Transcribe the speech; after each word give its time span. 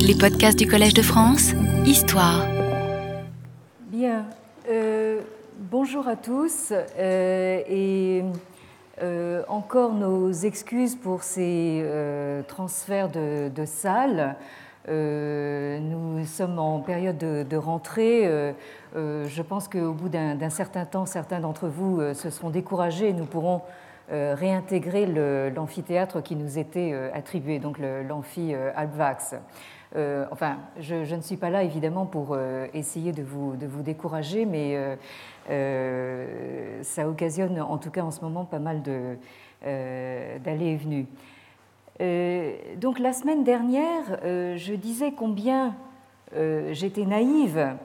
Les 0.00 0.14
podcasts 0.14 0.58
du 0.58 0.66
Collège 0.66 0.94
de 0.94 1.02
France, 1.02 1.52
Histoire. 1.84 2.46
Bien, 3.88 4.26
euh, 4.70 5.20
bonjour 5.58 6.08
à 6.08 6.16
tous 6.16 6.72
euh, 6.72 7.60
et 7.68 8.22
euh, 9.02 9.42
encore 9.48 9.92
nos 9.92 10.32
excuses 10.32 10.96
pour 10.96 11.22
ces 11.22 11.84
transferts 12.48 13.10
de, 13.10 13.64
salles. 13.66 14.36
nous 14.88 16.24
sommes 16.24 16.58
en 16.58 16.80
période 16.80 17.18
de, 17.18 17.56
rentrée. 17.56 18.54
je 18.94 19.42
pense 19.42 19.68
qu'au 19.68 19.92
bout 19.92 20.08
d'un 20.08 20.50
certain 20.50 20.84
temps, 20.86 21.06
certains 21.06 21.40
d'entre 21.40 21.68
vous 21.68 22.00
se 22.14 22.30
seront 22.30 22.50
découragés 22.50 23.10
et 23.10 23.12
nous 23.12 23.26
pourrons 23.26 23.62
réintégrer 24.10 25.06
l'amphithéâtre 25.54 26.22
qui 26.22 26.36
nous 26.36 26.58
était 26.58 26.94
attribué, 27.14 27.58
donc 27.58 27.78
l'amphi 27.78 28.54
euh, 29.96 30.26
enfin, 30.30 30.58
je, 30.80 31.14
ne 31.14 31.20
suis 31.20 31.36
pas 31.36 31.50
là 31.50 31.62
évidemment 31.62 32.06
pour 32.06 32.36
essayer 32.72 33.12
de 33.12 33.22
vous, 33.22 33.54
décourager, 33.82 34.46
mais 34.46 34.76
ça 36.82 37.08
occasionne 37.08 37.60
en 37.60 37.78
tout 37.78 37.90
cas 37.90 38.02
en 38.02 38.10
ce 38.10 38.20
moment 38.20 38.44
pas 38.44 38.58
mal 38.58 38.82
d'allées 38.82 39.18
et 40.66 40.76
venues. 40.76 41.06
donc 42.78 42.98
la 42.98 43.12
semaine 43.12 43.44
dernière, 43.44 44.18
je 44.22 44.74
disais 44.74 45.12
combien 45.12 45.74
j'étais 46.32 47.04
naïve 47.04 47.76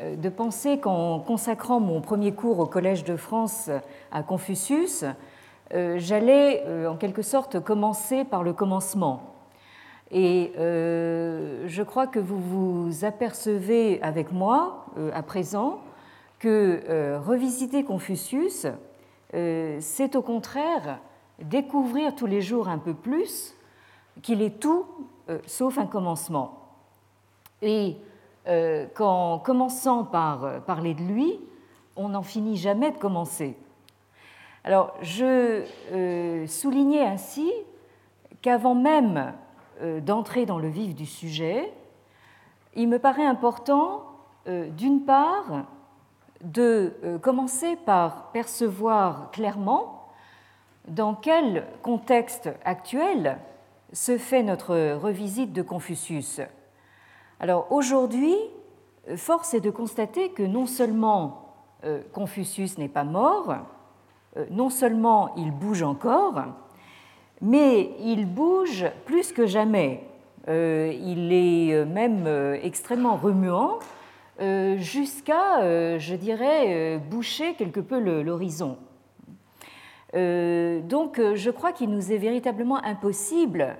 de 0.00 0.28
penser 0.28 0.78
qu'en 0.78 1.18
consacrant 1.18 1.80
mon 1.80 2.00
premier 2.00 2.32
cours 2.32 2.60
au 2.60 2.66
Collège 2.66 3.04
de 3.04 3.16
France 3.16 3.70
à 4.12 4.22
Confucius, 4.22 5.04
euh, 5.74 5.96
j'allais 5.98 6.62
euh, 6.66 6.88
en 6.88 6.96
quelque 6.96 7.22
sorte 7.22 7.60
commencer 7.60 8.24
par 8.24 8.42
le 8.42 8.52
commencement. 8.52 9.37
Et 10.10 10.52
euh, 10.58 11.64
je 11.66 11.82
crois 11.82 12.06
que 12.06 12.18
vous 12.18 12.40
vous 12.40 13.04
apercevez 13.04 14.00
avec 14.02 14.32
moi 14.32 14.86
à 15.12 15.22
présent 15.22 15.80
que 16.38 17.18
revisiter 17.18 17.84
Confucius, 17.84 18.66
c'est 19.32 20.16
au 20.16 20.22
contraire 20.22 20.98
découvrir 21.40 22.14
tous 22.14 22.26
les 22.26 22.40
jours 22.40 22.68
un 22.68 22.78
peu 22.78 22.94
plus 22.94 23.54
qu'il 24.22 24.42
est 24.42 24.58
tout 24.58 24.86
sauf 25.46 25.78
un 25.78 25.86
commencement. 25.86 26.70
Et 27.60 27.96
qu'en 28.94 29.38
commençant 29.38 30.04
par 30.04 30.62
parler 30.62 30.94
de 30.94 31.02
lui, 31.02 31.38
on 31.98 32.10
n'en 32.10 32.22
finit 32.22 32.56
jamais 32.56 32.92
de 32.92 32.96
commencer. 32.96 33.56
Alors, 34.64 34.94
je 35.02 35.64
euh, 35.92 36.46
soulignais 36.46 37.04
ainsi 37.04 37.50
qu'avant 38.40 38.74
même 38.74 39.16
euh, 39.16 39.30
d'entrer 40.00 40.46
dans 40.46 40.58
le 40.58 40.68
vif 40.68 40.94
du 40.94 41.06
sujet, 41.06 41.72
il 42.74 42.88
me 42.88 42.98
paraît 42.98 43.26
important, 43.26 44.04
euh, 44.46 44.68
d'une 44.70 45.04
part, 45.04 45.66
de 46.42 47.18
commencer 47.20 47.74
par 47.74 48.30
percevoir 48.30 49.32
clairement 49.32 50.06
dans 50.86 51.14
quel 51.14 51.66
contexte 51.82 52.48
actuel 52.64 53.38
se 53.92 54.18
fait 54.18 54.44
notre 54.44 54.94
revisite 54.94 55.52
de 55.52 55.62
Confucius. 55.62 56.40
Alors 57.40 57.72
aujourd'hui, 57.72 58.36
force 59.16 59.52
est 59.54 59.60
de 59.60 59.70
constater 59.70 60.30
que 60.30 60.44
non 60.44 60.66
seulement 60.66 61.56
Confucius 62.12 62.78
n'est 62.78 62.88
pas 62.88 63.02
mort, 63.02 63.56
euh, 64.36 64.46
non 64.50 64.70
seulement 64.70 65.34
il 65.36 65.50
bouge 65.50 65.82
encore, 65.82 66.44
mais 67.40 67.90
il 68.00 68.26
bouge 68.26 68.86
plus 69.04 69.32
que 69.32 69.46
jamais. 69.46 70.04
Euh, 70.48 70.92
il 71.00 71.32
est 71.32 71.74
euh, 71.74 71.84
même 71.84 72.26
extrêmement 72.62 73.16
remuant 73.16 73.78
jusqu'à, 74.76 75.98
je 75.98 76.14
dirais, 76.14 76.96
boucher 77.10 77.54
quelque 77.54 77.80
peu 77.80 77.98
l'horizon. 77.98 78.78
donc 80.14 81.20
je 81.34 81.50
crois 81.50 81.72
qu'il 81.72 81.90
nous 81.90 82.12
est 82.12 82.18
véritablement 82.18 82.80
impossible 82.84 83.76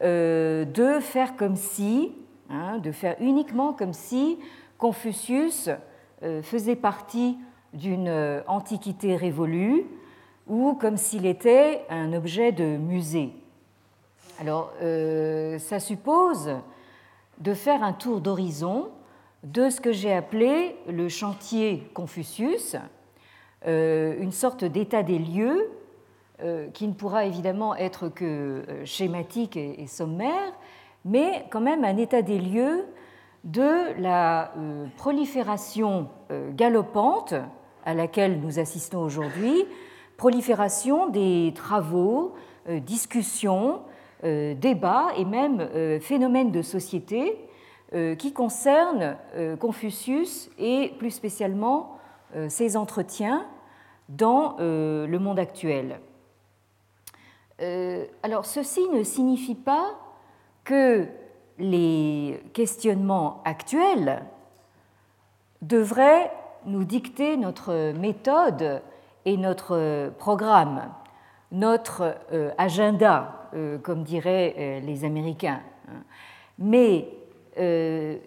de 0.00 0.98
faire 1.00 1.34
comme 1.34 1.56
si, 1.56 2.12
hein, 2.48 2.78
de 2.78 2.92
faire 2.92 3.16
uniquement 3.18 3.72
comme 3.72 3.92
si 3.92 4.38
Confucius 4.78 5.68
faisait 6.42 6.76
partie 6.76 7.36
d'une 7.72 8.08
euh, 8.08 8.40
antiquité 8.46 9.16
révolue 9.16 9.84
ou 10.48 10.74
comme 10.74 10.96
s'il 10.96 11.26
était 11.26 11.84
un 11.90 12.12
objet 12.12 12.52
de 12.52 12.76
musée. 12.76 13.32
Alors, 14.40 14.72
euh, 14.82 15.58
ça 15.58 15.80
suppose 15.80 16.56
de 17.38 17.54
faire 17.54 17.82
un 17.82 17.92
tour 17.92 18.20
d'horizon 18.20 18.88
de 19.42 19.70
ce 19.70 19.80
que 19.80 19.92
j'ai 19.92 20.12
appelé 20.12 20.76
le 20.88 21.08
chantier 21.08 21.88
Confucius, 21.94 22.76
euh, 23.66 24.16
une 24.20 24.32
sorte 24.32 24.64
d'état 24.64 25.02
des 25.02 25.18
lieux 25.18 25.70
qui 26.72 26.86
ne 26.86 26.92
pourra 26.92 27.24
évidemment 27.24 27.74
être 27.74 28.08
que 28.08 28.62
schématique 28.84 29.56
et 29.56 29.88
sommaire, 29.88 30.52
mais 31.04 31.44
quand 31.50 31.60
même 31.60 31.82
un 31.82 31.96
état 31.96 32.22
des 32.22 32.38
lieux 32.38 32.84
de 33.42 34.00
la 34.00 34.52
prolifération 34.96 36.06
galopante 36.52 37.34
à 37.84 37.94
laquelle 37.94 38.38
nous 38.40 38.60
assistons 38.60 39.00
aujourd'hui, 39.00 39.64
prolifération 40.18 41.08
des 41.08 41.52
travaux, 41.54 42.34
euh, 42.68 42.80
discussions, 42.80 43.80
euh, 44.24 44.52
débats 44.54 45.12
et 45.16 45.24
même 45.24 45.60
euh, 45.60 45.98
phénomènes 46.00 46.52
de 46.52 46.60
société 46.60 47.44
qui 48.18 48.34
concernent 48.34 49.16
Confucius 49.60 50.50
et 50.58 50.92
plus 50.98 51.10
spécialement 51.10 51.96
ses 52.48 52.76
entretiens 52.76 53.46
dans 54.10 54.56
le 54.58 55.16
monde 55.16 55.38
actuel. 55.38 55.98
Alors 58.22 58.44
ceci 58.44 58.86
ne 58.90 59.02
signifie 59.02 59.54
pas 59.54 59.98
que 60.64 61.06
les 61.58 62.42
questionnements 62.52 63.40
actuels 63.46 64.22
devraient 65.62 66.30
nous 66.66 66.84
dicter 66.84 67.38
notre 67.38 67.92
méthode 67.92 68.82
notre 69.36 70.10
programme, 70.18 70.82
notre 71.52 72.16
euh, 72.32 72.50
agenda, 72.58 73.48
euh, 73.54 73.78
comme 73.78 74.02
diraient 74.02 74.54
euh, 74.58 74.80
les 74.80 75.04
Américains. 75.04 75.60
Mais 76.58 77.08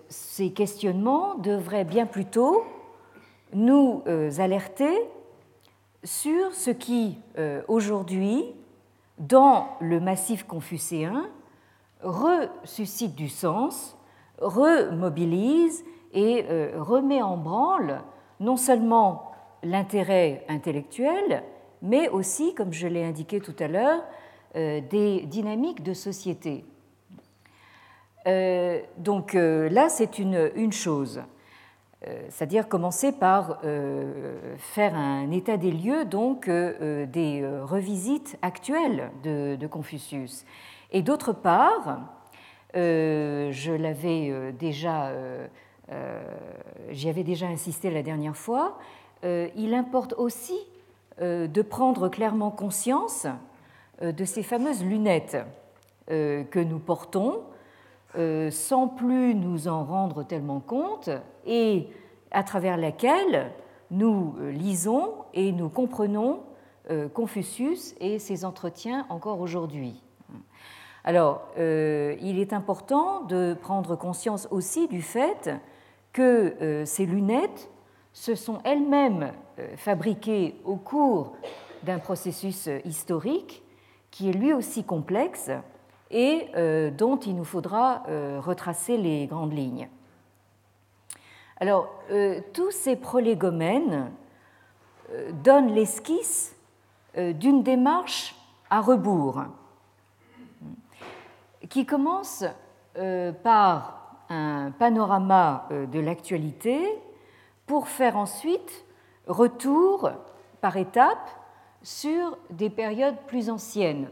ces 0.10 0.52
questionnements 0.52 1.36
devraient 1.36 1.86
bien 1.86 2.06
plutôt 2.06 2.66
nous 3.54 4.04
alerter 4.40 4.92
sur 6.04 6.54
ce 6.54 6.70
qui, 6.70 7.18
aujourd'hui, 7.70 8.44
dans 9.20 9.70
le 9.80 10.02
massif 10.02 10.44
confucéen, 10.44 11.30
ressuscite 12.02 13.16
du 13.16 13.30
sens, 13.30 13.98
remobilise 14.40 15.86
et 16.14 16.46
remet 16.76 17.22
en 17.22 17.38
branle 17.38 18.02
non 18.42 18.58
seulement 18.58 19.31
l'intérêt 19.64 20.44
intellectuel, 20.48 21.44
mais 21.82 22.10
aussi, 22.10 22.54
comme 22.54 22.74
je 22.74 22.88
l'ai 22.88 23.04
indiqué 23.04 23.40
tout 23.40 23.56
à 23.60 23.68
l'heure, 23.68 24.04
euh, 24.56 24.82
des 24.82 25.22
dynamiques 25.22 25.82
de 25.82 25.94
société. 25.94 26.66
Euh, 28.28 28.82
donc 28.98 29.34
euh, 29.34 29.70
là, 29.70 29.88
c'est 29.88 30.20
une, 30.20 30.74
chose, 30.74 31.22
c'est-à-dire 32.28 32.68
commencer 32.68 33.14
par 33.14 33.62
faire 34.58 34.96
un 34.96 35.32
état 35.32 35.56
des 35.56 35.72
lieux, 35.72 36.04
donc 36.04 36.50
des 36.50 37.48
revisites 37.62 38.38
actuelles 38.42 39.12
de, 39.24 39.68
Confucius. 39.68 40.46
Et 40.92 41.02
d'autre 41.02 41.32
part, 41.32 42.02
j'y 42.74 43.70
avais 47.10 47.24
déjà 47.24 47.48
insisté 47.48 47.90
la 47.92 48.04
dernière 48.04 48.36
fois, 48.36 48.78
il 49.24 49.74
importe 49.74 50.14
aussi 50.18 50.58
euh, 51.22 51.48
de 51.48 51.62
prendre 51.62 52.10
clairement 52.10 52.52
conscience 52.52 53.28
de 54.02 54.26
ces 54.26 54.42
fameuses 54.42 54.84
lunettes 54.84 55.38
que 56.08 56.60
nous 56.60 56.80
portons 56.80 57.44
sans 58.50 58.88
plus 58.88 59.36
nous 59.36 59.68
en 59.68 59.84
rendre 59.86 60.24
tellement 60.24 60.60
compte 60.60 61.12
et 61.46 61.88
à 62.32 62.42
travers 62.42 62.78
laquelle 62.78 63.52
nous 63.92 64.34
lisons 64.50 65.14
et 65.36 65.52
nous 65.52 65.70
comprenons 65.70 66.40
Confucius 67.14 67.94
et 68.00 68.18
ses 68.18 68.44
entretiens 68.44 69.06
encore 69.10 69.40
aujourd'hui. 69.40 70.02
Alors, 71.04 71.44
il 71.58 72.40
est 72.40 72.54
important 72.54 73.22
de 73.22 73.56
prendre 73.62 73.96
conscience 73.96 74.48
aussi 74.50 74.88
du 74.88 75.04
fait 75.04 75.52
que 76.14 76.56
euh, 76.62 76.86
ces 76.86 77.06
lunettes 77.06 77.70
se 78.14 78.36
sont 78.36 78.60
elles-mêmes 78.64 79.32
euh, 79.60 79.76
fabriquées 79.78 80.56
au 80.66 80.76
cours 80.76 81.36
d'un 81.84 82.00
processus 82.00 82.68
euh, 82.68 82.80
historique 82.86 83.64
qui 84.12 84.30
est 84.30 84.34
lui 84.34 84.54
aussi 84.54 84.84
complexe 84.84 85.50
et 86.14 86.48
dont 86.98 87.16
il 87.16 87.38
nous 87.38 87.46
faudra 87.46 88.04
retracer 88.40 88.98
les 88.98 89.28
grandes 89.28 89.54
lignes. 89.54 89.88
Alors, 91.56 91.88
tous 92.52 92.72
ces 92.72 92.98
prolégomènes 92.98 94.12
donnent 95.42 95.74
l'esquisse 95.74 96.54
d'une 97.16 97.64
démarche 97.64 98.36
à 98.70 98.82
rebours 98.82 99.44
qui 101.70 101.86
commence 101.86 102.44
par 103.42 104.18
un 104.28 104.72
panorama 104.72 105.70
de 105.70 106.00
l'actualité 106.02 107.00
pour 107.72 107.88
faire 107.88 108.18
ensuite 108.18 108.84
retour 109.28 110.12
par 110.60 110.76
étapes 110.76 111.30
sur 111.82 112.38
des 112.50 112.70
périodes 112.70 113.16
plus 113.28 113.50
anciennes. 113.50 114.10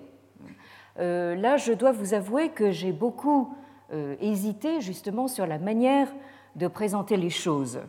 Euh, 0.97 1.35
là, 1.35 1.57
je 1.57 1.73
dois 1.73 1.91
vous 1.91 2.13
avouer 2.13 2.51
que 2.51 2.71
j'ai 2.71 2.93
beaucoup 2.93 3.53
euh, 3.91 4.15
hésité 4.21 4.79
justement 4.79 5.27
sur 5.27 5.45
la 5.45 5.59
manière 5.59 6.07
de 6.55 6.69
présenter 6.69 7.17
les 7.17 7.29
choses. 7.29 7.81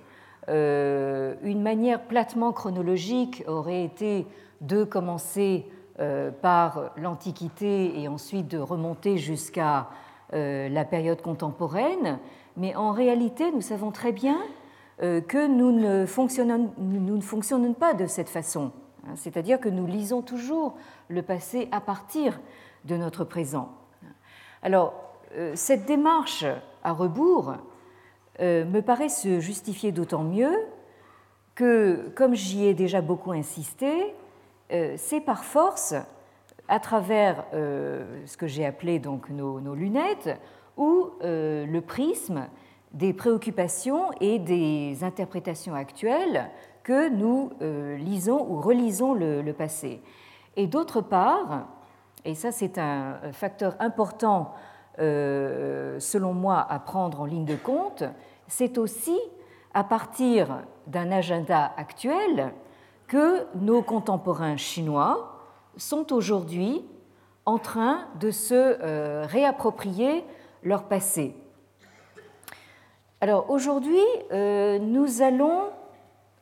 Euh, 0.49 1.37
une 1.45 1.63
manière 1.63 2.03
platement 2.03 2.51
chronologique 2.53 3.45
aurait 3.47 3.85
été 3.85 4.27
de 4.61 4.83
commencer 4.83 5.71
par 6.43 6.91
l'Antiquité 6.97 8.01
et 8.01 8.09
ensuite 8.09 8.49
de 8.49 8.59
remonter 8.59 9.19
jusqu'à 9.19 9.89
la 10.33 10.85
période 10.87 11.21
contemporaine, 11.21 12.19
mais 12.57 12.75
en 12.75 12.91
réalité, 12.91 13.53
nous 13.53 13.61
savons 13.61 13.91
très 13.91 14.11
bien 14.11 14.39
que 15.01 15.47
nous 15.47 15.73
ne, 15.73 16.05
fonctionnons, 16.05 16.73
nous 16.77 17.17
ne 17.17 17.23
fonctionnons 17.23 17.73
pas 17.73 17.95
de 17.95 18.07
cette 18.07 18.29
façon. 18.29 18.71
Hein, 19.07 19.13
c'est-à-dire 19.17 19.61
que 19.61 19.69
nous 19.69 19.87
lisons 19.87 20.23
toujours 20.23 20.75
le 21.09 21.23
passé 21.23 21.69
à 21.73 21.81
partir 21.81 22.39
de 22.85 22.97
notre 22.97 23.25
présent. 23.25 23.71
Alors, 24.63 24.95
euh, 25.37 25.53
cette 25.55 25.87
démarche 25.87 26.45
à 26.85 26.93
rebours 26.93 27.55
euh, 28.41 28.65
me 28.65 28.81
paraît 28.83 29.09
se 29.09 29.41
justifier 29.41 29.93
d'autant 29.93 30.23
mieux 30.23 30.55
que, 31.55 32.11
comme 32.15 32.35
j'y 32.35 32.67
ai 32.67 32.75
déjà 32.75 33.01
beaucoup 33.01 33.33
insisté, 33.33 34.15
c'est 34.97 35.21
par 35.21 35.45
force, 35.45 35.95
à 36.69 36.79
travers 36.79 37.45
ce 37.53 38.37
que 38.37 38.47
j'ai 38.47 38.65
appelé 38.65 39.01
donc 39.01 39.29
nos, 39.29 39.61
nos 39.61 39.75
lunettes, 39.75 40.31
ou 40.77 41.11
le 41.21 41.81
prisme 41.81 42.47
des 42.93 43.13
préoccupations 43.13 44.11
et 44.21 44.39
des 44.39 45.05
interprétations 45.05 45.75
actuelles 45.75 46.51
que 46.83 47.09
nous 47.09 47.51
euh, 47.63 47.97
lisons 47.97 48.47
ou 48.49 48.61
relisons 48.61 49.15
le, 49.15 49.53
passé. 49.53 50.03
Et 50.57 50.67
d'autre 50.67 51.01
part, 51.01 51.69
et 52.25 52.35
ça 52.35 52.51
c'est 52.53 52.79
un 52.79 53.19
facteur 53.33 53.77
important 53.79 54.53
euh, 54.99 56.01
selon 56.01 56.35
moi 56.35 56.67
à 56.69 56.79
prendre 56.79 57.21
en 57.21 57.25
ligne 57.25 57.45
de 57.45 57.57
compte, 57.57 58.03
c'est 58.49 58.77
aussi 58.77 59.19
à 59.73 59.85
partir 59.85 60.63
d'un 60.87 61.13
agenda 61.13 61.73
actuel 61.77 62.53
que 63.07 63.47
nos 63.55 63.83
contemporains 63.83 64.57
chinois 64.57 65.41
sont 65.77 66.13
aujourd'hui 66.13 66.85
en 67.47 67.59
train 67.59 68.07
de 68.19 68.31
se 68.31 68.55
euh, 68.55 69.25
réapproprier 69.27 70.25
leur 70.63 70.85
passé 70.85 71.35
alors 73.23 73.51
aujourd'hui, 73.51 74.01
euh, 74.33 74.79
nous 74.79 75.21
allons 75.21 75.65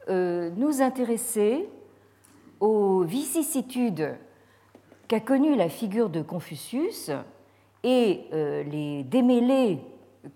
euh, 0.09 0.51
nous 0.57 0.81
intéresser 0.81 1.69
aux 2.61 3.03
vicissitudes 3.03 4.15
qu'a 5.09 5.19
connues 5.19 5.57
la 5.57 5.69
figure 5.69 6.09
de 6.09 6.23
Confucius 6.23 7.11
et 7.83 8.21
euh, 8.33 8.63
les 8.63 9.03
démêlés 9.03 9.81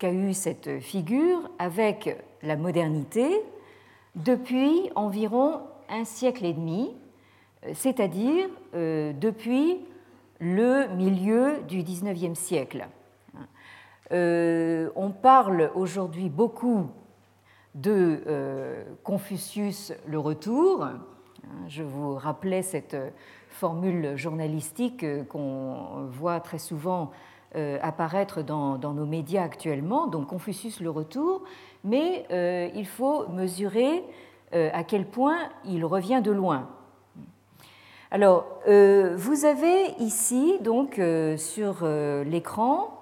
qu'a 0.00 0.10
eu 0.10 0.34
cette 0.34 0.80
figure 0.80 1.48
avec 1.60 2.18
la 2.42 2.56
modernité 2.56 3.28
depuis 4.16 4.90
environ 4.96 5.60
un 5.88 6.04
siècle 6.04 6.44
et 6.44 6.54
demi, 6.54 6.90
c'est-à-dire 7.72 8.48
depuis 8.72 9.78
le 10.40 10.88
milieu 10.96 11.62
du 11.68 11.82
XIXe 11.82 12.38
siècle. 12.38 12.88
Euh, 14.12 14.90
on 14.94 15.10
parle 15.10 15.70
aujourd'hui 15.74 16.28
beaucoup 16.28 16.88
de 17.74 18.20
euh, 18.26 18.84
Confucius 19.04 19.94
le 20.06 20.18
retour. 20.18 20.86
Je 21.68 21.82
vous 21.82 22.14
rappelais 22.14 22.62
cette 22.62 22.96
formule 23.48 24.16
journalistique 24.16 25.04
qu'on 25.28 26.06
voit 26.10 26.40
très 26.40 26.58
souvent 26.58 27.10
euh, 27.56 27.78
apparaître 27.80 28.42
dans, 28.42 28.78
nos 28.78 29.06
médias 29.06 29.44
actuellement, 29.44 30.06
donc 30.06 30.28
Confucius 30.28 30.80
le 30.80 30.90
retour, 30.90 31.42
mais 31.84 32.26
il 32.74 32.86
faut 32.86 33.28
mesurer 33.28 34.04
à 34.52 34.84
quel 34.84 35.06
point 35.06 35.38
il 35.64 35.84
revient 35.84 36.20
de 36.22 36.30
loin. 36.30 36.68
Alors, 38.10 38.46
vous 38.66 39.44
avez 39.44 39.92
ici, 39.98 40.58
donc, 40.60 41.00
sur 41.36 41.86
l'écran, 42.24 43.01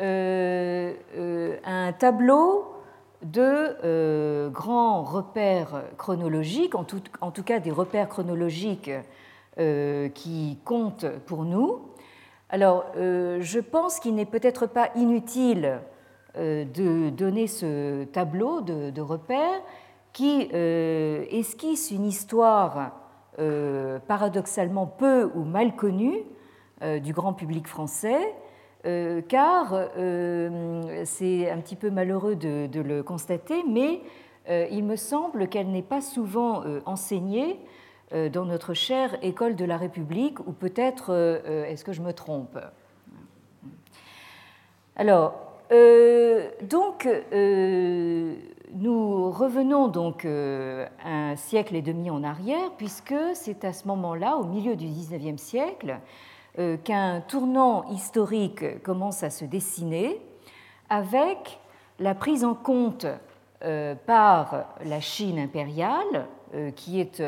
un 0.00 1.92
tableau 1.98 2.64
de 3.22 3.76
euh, 3.84 4.48
grands 4.48 5.02
repères 5.02 5.82
chronologiques, 5.98 6.74
en 6.74 6.84
tout, 6.84 7.42
cas 7.44 7.60
des 7.60 7.70
repères 7.70 8.08
chronologiques 8.08 8.90
qui 10.14 10.58
comptent 10.64 11.06
pour 11.26 11.44
nous. 11.44 11.80
Alors, 12.48 12.86
je 12.96 13.60
pense 13.60 14.00
qu'il 14.00 14.14
n'est 14.14 14.24
peut-être 14.24 14.66
pas 14.66 14.88
inutile 14.96 15.80
de 16.34 17.10
donner 17.10 17.46
ce 17.46 18.04
tableau 18.04 18.62
de 18.62 19.00
repères 19.02 19.60
qui 20.14 20.48
esquisse 20.52 21.90
une 21.90 22.06
histoire 22.06 22.92
paradoxalement 24.08 24.86
peu 24.86 25.30
ou 25.34 25.44
mal 25.44 25.76
connue 25.76 26.22
du 27.02 27.12
grand 27.12 27.34
public 27.34 27.66
français 27.66 28.34
euh, 28.86 29.20
car 29.20 29.74
euh, 29.74 31.02
c'est 31.04 31.50
un 31.50 31.58
petit 31.58 31.76
peu 31.76 31.90
malheureux 31.90 32.34
de, 32.34 32.80
le 32.80 33.02
constater, 33.02 33.62
mais 33.68 34.00
euh, 34.48 34.66
il 34.70 34.84
me 34.84 34.96
semble 34.96 35.48
qu'elle 35.48 35.70
n'est 35.70 35.82
pas 35.82 36.00
souvent 36.00 36.64
enseignée 36.86 37.58
dans 38.32 38.44
notre 38.44 38.74
chère 38.74 39.16
école 39.22 39.54
de 39.54 39.64
la 39.64 39.76
République, 39.76 40.40
ou 40.40 40.52
peut-être 40.52 41.14
est-ce 41.68 41.84
que 41.84 41.92
je 41.92 42.02
me 42.02 42.12
trompe? 42.12 42.58
Alors, 44.96 45.34
donc, 46.62 47.08
nous 48.74 49.30
revenons 49.30 49.86
donc 49.86 50.24
un 50.24 51.36
siècle 51.36 51.76
et 51.76 51.82
demi 51.82 52.10
en 52.10 52.24
arrière, 52.24 52.72
puisque 52.78 53.14
c'est 53.34 53.64
à 53.64 53.72
ce 53.72 53.86
moment-là, 53.86 54.38
au 54.38 54.44
milieu 54.44 54.74
du 54.74 54.86
XIXe 54.86 55.40
siècle, 55.40 56.00
qu'un 56.84 57.20
tournant 57.20 57.84
historique 57.90 58.82
commence 58.82 59.22
à 59.22 59.30
se 59.30 59.44
dessiner 59.44 60.20
avec 60.88 61.60
la 61.98 62.14
prise 62.14 62.44
en 62.44 62.54
compte 62.54 63.06
euh, 63.62 63.94
par 63.94 64.74
la 64.84 65.00
Chine 65.00 65.38
impériale, 65.38 66.26
euh, 66.54 66.70
qui 66.70 67.00
est, 67.00 67.22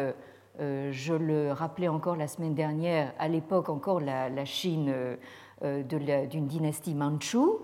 je 0.58 1.14
le 1.14 1.52
rappelais 1.52 1.88
encore 1.88 2.16
la 2.16 2.28
semaine 2.28 2.54
dernière, 2.54 3.12
à 3.18 3.28
l'époque 3.28 3.68
encore 3.68 4.00
la, 4.00 4.44
Chine 4.44 4.92
d'une 5.62 6.46
dynastie 6.46 6.94
manchoue. 6.94 7.58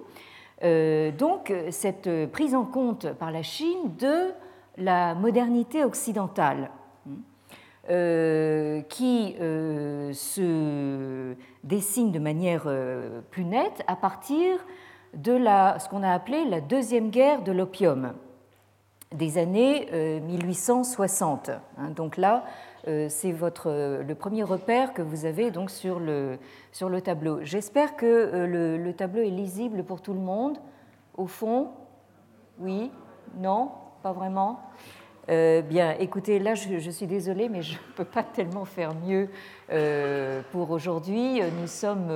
donc 0.63 1.53
cette 1.71 2.31
prise 2.33 2.55
en 2.55 2.65
compte 2.65 3.13
par 3.15 3.31
la 3.31 3.43
Chine 3.43 3.95
de 3.99 4.33
la 4.79 5.15
modernité 5.15 5.85
occidentale 5.85 6.65
euh, 6.65 6.88
qui 7.89 9.35
euh, 9.41 10.13
se 10.13 11.35
dessine 11.65 12.13
de 12.13 12.19
manière 12.19 12.65
euh, 12.67 13.21
plus 13.31 13.45
nette 13.45 13.83
à 13.87 13.97
partir 13.97 14.59
de 15.15 15.33
la, 15.33 15.79
ce 15.79 15.89
qu'on 15.89 16.03
a 16.03 16.13
appelé 16.13 16.45
la 16.45 16.61
deuxième 16.61 17.09
guerre 17.09 17.43
de 17.43 17.53
l'opium 17.53 18.13
des 19.15 19.39
années 19.39 19.89
1860. 20.21 21.49
Hein. 21.49 21.91
donc 21.97 22.19
là, 22.19 22.45
c'est 22.85 23.33
votre, 23.33 24.03
le 24.07 24.15
premier 24.15 24.43
repère 24.43 24.93
que 24.93 25.01
vous 25.01 25.25
avez 25.25 25.51
donc 25.51 25.71
sur 25.71 25.99
le, 25.99 26.39
sur 26.73 26.91
le 26.91 27.01
tableau. 27.01 27.39
J'espère 27.43 27.97
que 27.97 28.45
le, 28.47 28.77
le, 28.77 28.93
tableau 28.93 29.23
est 29.23 29.31
lisible 29.31 29.83
pour 29.83 30.03
tout 30.03 30.13
le 30.13 30.21
monde. 30.21 30.59
Au 31.17 31.27
fond, 31.27 31.71
oui, 32.59 32.91
non, 33.39 33.71
pas 34.03 34.13
vraiment? 34.13 34.61
Euh, 35.29 35.61
bien, 35.61 35.95
écoutez, 35.99 36.39
là, 36.39 36.55
je, 36.55 36.91
suis 36.91 37.07
désolée, 37.07 37.49
mais 37.49 37.61
je 37.61 37.75
ne 37.75 37.93
peux 37.97 38.05
pas 38.05 38.23
tellement 38.23 38.65
faire 38.65 38.95
mieux 38.95 39.29
euh, 39.71 40.41
pour 40.53 40.71
aujourd'hui. 40.71 41.41
Nous 41.61 41.67
sommes, 41.67 42.09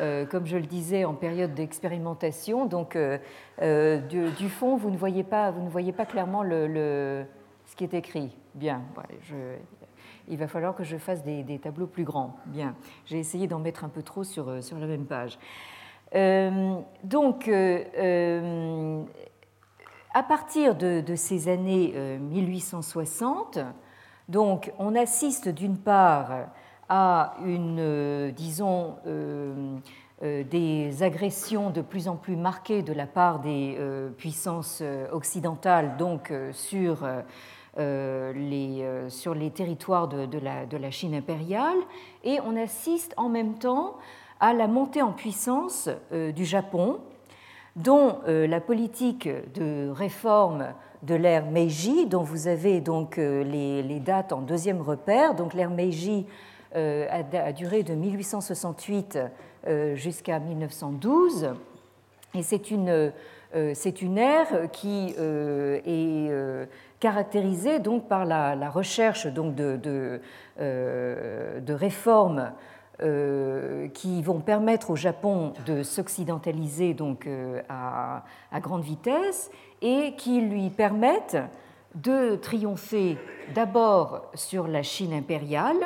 euh, 0.00 0.26
comme 0.26 0.46
je 0.46 0.56
le 0.56 0.66
disais, 0.66 1.04
en 1.04 1.14
période 1.14 1.54
d'expérimentation, 1.54 2.66
donc 2.66 2.96
du, 2.96 4.48
fond, 4.48 4.76
vous 4.76 4.90
ne 4.90 4.96
voyez 4.96 5.22
pas, 5.22 5.50
vous 5.50 5.62
ne 5.62 5.68
voyez 5.68 5.92
pas 5.92 6.06
clairement 6.06 6.42
le, 6.42 7.24
ce 7.66 7.76
qui 7.76 7.84
est 7.84 7.94
écrit. 7.94 8.36
Bien, 8.54 8.82
il 10.26 10.36
va 10.36 10.48
falloir 10.48 10.74
que 10.74 10.82
je 10.82 10.96
fasse 10.96 11.22
des, 11.22 11.60
tableaux 11.62 11.86
plus 11.86 12.04
grands. 12.04 12.36
Bien, 12.46 12.74
j'ai 13.06 13.18
essayé 13.18 13.46
d'en 13.46 13.60
mettre 13.60 13.84
un 13.84 13.88
peu 13.88 14.02
trop 14.02 14.24
sur, 14.24 14.62
sur 14.62 14.78
la 14.78 14.86
même 14.86 15.06
page. 15.06 15.38
donc, 17.04 17.48
à 20.12 20.22
partir 20.22 20.74
de, 20.74 21.14
ces 21.16 21.48
années 21.48 21.94
1860, 22.20 23.58
donc, 24.28 24.72
on 24.78 24.94
assiste 24.94 25.48
d'une 25.48 25.76
part 25.76 26.30
à 26.88 27.34
une, 27.44 28.30
disons, 28.30 28.96
euh, 30.22 30.44
des 30.44 31.02
agressions 31.02 31.70
de 31.70 31.80
plus 31.80 32.06
en 32.06 32.16
plus 32.16 32.36
marquées 32.36 32.82
de 32.82 32.92
la 32.92 33.06
part 33.06 33.38
des 33.38 33.76
euh, 33.78 34.10
puissances 34.10 34.80
euh, 34.82 35.06
occidentales, 35.12 35.96
sur, 36.52 37.08
les, 37.78 39.50
territoires 39.54 40.08
de, 40.08 40.38
la, 40.38 40.66
de, 40.66 40.76
la, 40.76 40.90
Chine 40.90 41.14
impériale, 41.14 41.78
et 42.22 42.38
on 42.44 42.54
assiste 42.54 43.14
en 43.16 43.30
même 43.30 43.54
temps 43.54 43.96
à 44.40 44.52
la 44.52 44.66
montée 44.66 45.00
en 45.00 45.12
puissance 45.12 45.88
du 46.12 46.44
Japon, 46.44 47.00
dont 47.76 48.18
la 48.26 48.60
politique 48.60 49.28
de 49.54 49.88
réforme 49.90 50.66
de 51.02 51.14
l'ère 51.14 51.46
Meiji, 51.46 52.06
dont 52.06 52.22
vous 52.22 52.48
avez 52.48 52.80
donc 52.80 53.16
les, 53.16 53.82
les, 53.82 54.00
dates 54.00 54.32
en 54.32 54.40
deuxième 54.40 54.80
repère, 54.80 55.34
donc 55.34 55.54
l'ère 55.54 55.70
Meiji 55.70 56.26
a, 56.74 57.22
a, 57.32 57.52
duré 57.52 57.82
de 57.82 57.94
1868 57.94 59.18
euh, 59.66 59.94
jusqu'à 59.94 60.38
1912. 60.38 61.50
Et 62.34 62.42
c'est 62.42 62.70
une, 62.70 63.12
euh, 63.54 63.72
c'est 63.74 64.00
une 64.00 64.16
ère 64.16 64.70
qui 64.72 65.14
euh, 65.18 65.80
est 65.84 66.68
caractérisée 66.98 67.78
donc 67.78 68.08
par 68.08 68.24
la, 68.24 68.70
recherche 68.70 69.26
donc 69.26 69.54
de, 69.54 69.76
de 70.58 71.72
réformes 71.74 72.52
qui 73.94 74.22
vont 74.22 74.40
permettre 74.40 74.90
au 74.90 74.96
Japon 74.96 75.54
de 75.64 75.82
s'occidentaliser 75.82 76.92
donc 76.92 77.26
à, 77.70 78.24
à, 78.52 78.60
grande 78.60 78.82
vitesse 78.82 79.50
et 79.80 80.14
qui 80.16 80.42
lui 80.42 80.68
permettent 80.68 81.38
de 81.94 82.36
triompher 82.36 83.16
d'abord 83.54 84.30
sur 84.34 84.68
la 84.68 84.82
Chine 84.82 85.14
impériale, 85.14 85.78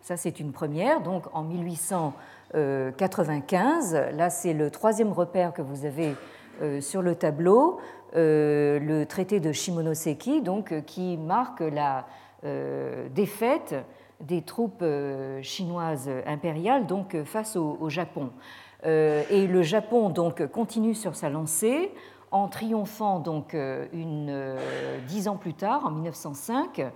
ça 0.00 0.16
c'est 0.16 0.40
une 0.40 0.52
première, 0.52 1.02
donc 1.02 1.24
en 1.34 1.42
1800 1.42 2.14
95. 2.52 3.94
Euh, 3.94 4.10
Là, 4.12 4.30
c'est 4.30 4.52
le 4.52 4.70
troisième 4.70 5.12
repère 5.12 5.52
que 5.52 5.62
vous 5.62 5.84
avez 5.84 6.14
euh, 6.60 6.80
sur 6.80 7.02
le 7.02 7.14
tableau, 7.14 7.78
euh, 8.14 8.78
le 8.78 9.06
traité 9.06 9.40
de 9.40 9.52
Shimonoseki, 9.52 10.42
donc, 10.42 10.74
qui 10.86 11.16
marque 11.16 11.60
la 11.60 12.06
défaite 13.14 13.76
des 14.22 14.42
troupes 14.42 14.84
chinoises 15.42 16.10
impériales 16.26 16.86
donc, 16.86 17.16
face 17.24 17.56
au, 17.56 17.88
Japon. 17.88 18.30
Et 18.84 19.46
le 19.46 19.62
Japon 19.62 20.08
donc, 20.08 20.46
continue 20.48 20.94
sur 20.94 21.14
sa 21.14 21.28
lancée 21.28 21.92
en 22.30 22.48
triomphant 22.48 23.18
donc, 23.18 23.54
une, 23.54 24.56
dix 25.06 25.28
ans 25.28 25.36
plus 25.36 25.54
tard, 25.54 25.84
en 25.84 25.90
1905, 25.90 26.86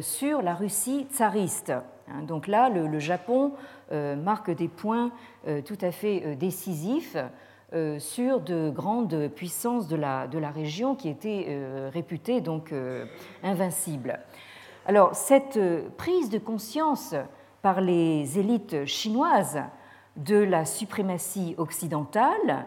sur 0.00 0.42
la 0.42 0.54
Russie 0.54 1.06
tsariste. 1.10 1.72
Hein, 2.10 2.22
donc 2.22 2.46
là, 2.46 2.68
le, 2.68 2.86
le 2.86 2.98
Japon 2.98 3.52
euh, 3.92 4.14
marque 4.16 4.50
des 4.50 4.68
points 4.68 5.10
euh, 5.48 5.62
tout 5.62 5.78
à 5.80 5.90
fait 5.90 6.22
euh, 6.24 6.34
décisifs 6.34 7.16
sur 8.00 8.40
de 8.40 8.68
grandes 8.68 9.28
puissances 9.28 9.86
de 9.86 9.94
la, 9.94 10.26
de 10.26 10.40
la 10.40 10.50
région 10.50 10.96
qui 10.96 11.08
étaient 11.08 11.56
réputées 11.92 12.40
donc 12.40 12.74
invincibles. 13.44 14.18
Alors 14.90 15.14
cette 15.14 15.56
prise 15.98 16.30
de 16.30 16.38
conscience 16.38 17.14
par 17.62 17.80
les 17.80 18.40
élites 18.40 18.86
chinoises 18.86 19.62
de 20.16 20.34
la 20.34 20.64
suprématie 20.64 21.54
occidentale, 21.58 22.66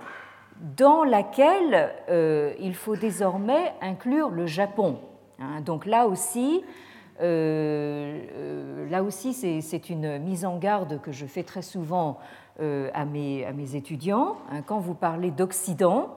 dans 0.78 1.04
laquelle 1.04 1.92
il 2.62 2.76
faut 2.76 2.96
désormais 2.96 3.74
inclure 3.82 4.30
le 4.30 4.46
Japon. 4.46 5.02
Hein. 5.38 5.60
donc 5.66 5.86
là 5.86 6.08
aussi, 6.08 6.64
euh, 7.20 8.22
euh, 8.38 8.90
là 8.90 9.04
aussi, 9.04 9.34
c'est 9.34 9.90
une 9.90 10.18
mise 10.20 10.46
en 10.46 10.58
garde 10.60 11.02
que 11.02 11.12
je 11.12 11.26
fais 11.26 11.44
très 11.44 11.62
souvent 11.62 12.20
euh, 12.62 12.90
à 12.94 13.04
mes, 13.04 13.46
à 13.46 13.52
mes 13.52 13.76
étudiants. 13.76 14.38
Hein. 14.50 14.62
Quand 14.66 14.80
vous 14.80 14.94
parlez 14.94 15.30
d'Occident, 15.30 16.16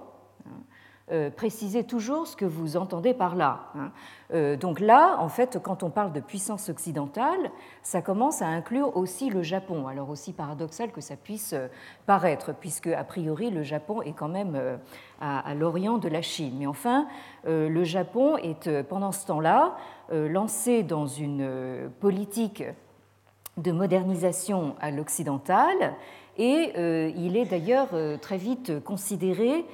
hein, 1.10 1.30
précisez 1.36 1.84
toujours 1.84 2.26
ce 2.26 2.36
que 2.36 2.44
vous 2.44 2.76
entendez 2.76 3.14
par 3.14 3.36
là. 3.36 3.72
Hein. 3.74 3.90
Donc 4.56 4.80
là, 4.80 5.18
en 5.20 5.28
fait, 5.28 5.60
quand 5.62 5.84
on 5.84 5.90
parle 5.90 6.12
de 6.12 6.18
puissance 6.18 6.68
occidentale, 6.68 7.52
ça 7.82 8.02
commence 8.02 8.42
à 8.42 8.46
inclure 8.46 8.96
aussi 8.96 9.30
le 9.30 9.42
Japon. 9.42 9.86
Alors 9.86 10.10
aussi 10.10 10.32
paradoxal 10.32 10.90
que 10.90 11.00
ça 11.00 11.14
puisse 11.14 11.54
paraître, 12.06 12.52
puisque 12.52 12.88
a 12.88 13.04
priori 13.04 13.50
le 13.50 13.62
Japon 13.62 14.02
est 14.02 14.14
quand 14.14 14.28
même 14.28 14.60
à, 15.20 15.54
l'orient 15.54 15.98
de 15.98 16.08
la 16.08 16.22
Chine. 16.22 16.56
Mais 16.58 16.66
enfin, 16.66 17.06
le 17.44 17.84
Japon 17.84 18.36
est 18.36 18.82
pendant 18.82 19.12
ce 19.12 19.26
temps-là 19.26 19.76
euh, 20.12 20.28
lancé 20.28 20.84
dans 20.84 21.06
une 21.06 21.40
euh, 21.42 21.88
politique 21.98 22.62
de 23.56 23.72
modernisation 23.72 24.76
à 24.80 24.92
l'occidental 24.92 25.94
et 26.38 26.74
euh, 26.76 27.10
il 27.16 27.36
est 27.36 27.46
d'ailleurs 27.46 27.88
très 28.20 28.36
vite 28.36 28.84
considéré 28.84 29.64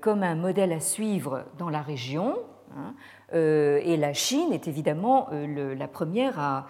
comme 0.00 0.22
un 0.22 0.34
modèle 0.34 0.72
à 0.72 0.80
suivre 0.80 1.44
dans 1.58 1.70
la 1.70 1.82
région. 1.82 2.36
Hein. 2.76 2.94
Et 3.32 3.96
la 3.96 4.12
Chine 4.12 4.52
est 4.52 4.66
évidemment 4.68 5.28
la 5.30 5.88
première 5.88 6.38
à 6.38 6.66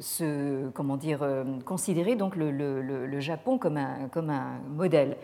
se, 0.00 0.68
comment 0.70 0.96
dire, 0.96 1.26
considérer 1.64 2.16
donc 2.16 2.36
le, 2.36 3.20
Japon 3.20 3.58
comme 3.58 3.76
un, 3.76 4.08
comme 4.10 4.30
un 4.30 4.60
modèle. 4.68 5.16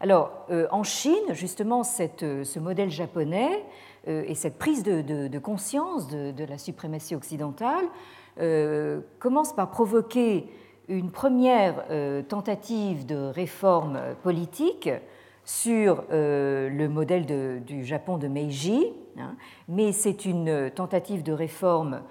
Alors, 0.00 0.46
en 0.70 0.82
Chine, 0.84 1.32
justement, 1.32 1.82
cette, 1.82 2.44
ce 2.44 2.58
modèle 2.58 2.90
japonais 2.90 3.64
euh, 4.08 4.24
et 4.26 4.34
cette 4.34 4.58
prise 4.58 4.82
de, 4.82 5.38
conscience 5.38 6.08
de, 6.08 6.44
la 6.44 6.58
suprématie 6.58 7.14
occidentale 7.14 7.84
euh, 8.40 9.00
commence 9.18 9.54
par 9.54 9.70
provoquer 9.70 10.46
une 10.88 11.10
première 11.10 11.84
euh, 11.90 12.22
tentative 12.22 13.06
de 13.06 13.16
réforme 13.16 13.98
politique 14.22 14.90
sur 15.44 16.04
le 16.10 16.86
modèle 16.86 17.64
du 17.64 17.84
Japon 17.84 18.16
de 18.16 18.28
Meiji, 18.28 18.92
hein, 19.18 19.34
mais 19.68 19.90
c'est 19.90 20.24
une 20.24 20.70
tentative 20.70 21.24
de 21.24 21.32
réforme 21.32 22.02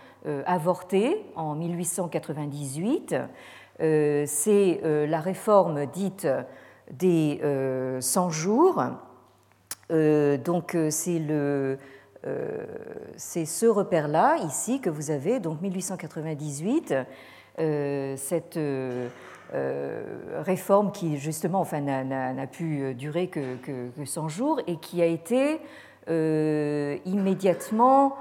avortée 0.46 1.24
en 1.38 1.56
1898. 1.56 3.16
c'est 3.80 4.82
la 4.84 5.20
réforme 5.22 5.86
dite 5.86 6.28
des 6.92 7.40
100 8.02 8.30
jours 8.32 8.84
euh, 9.92 10.38
donc 10.38 10.76
euh, 10.76 10.90
euh, 12.28 12.66
c'est 13.18 13.46
ce 13.46 13.66
repère-là, 13.66 14.38
ici, 14.46 14.80
que 14.80 14.90
vous 14.90 15.12
avez, 15.12 15.40
donc 15.40 15.62
1898, 15.62 16.94
cette 17.58 18.60
réforme 20.44 20.92
qui, 20.92 21.18
justement, 21.18 21.62
enfin, 21.62 21.82
n'a 21.82 22.48
pu 22.48 22.94
durer 22.96 23.28
que, 23.28 23.56
que, 23.58 24.06
100 24.06 24.28
jours 24.30 24.60
et 24.68 24.78
qui 24.78 25.02
a 25.02 25.06
été 25.06 25.60
immédiatement, 27.06 28.16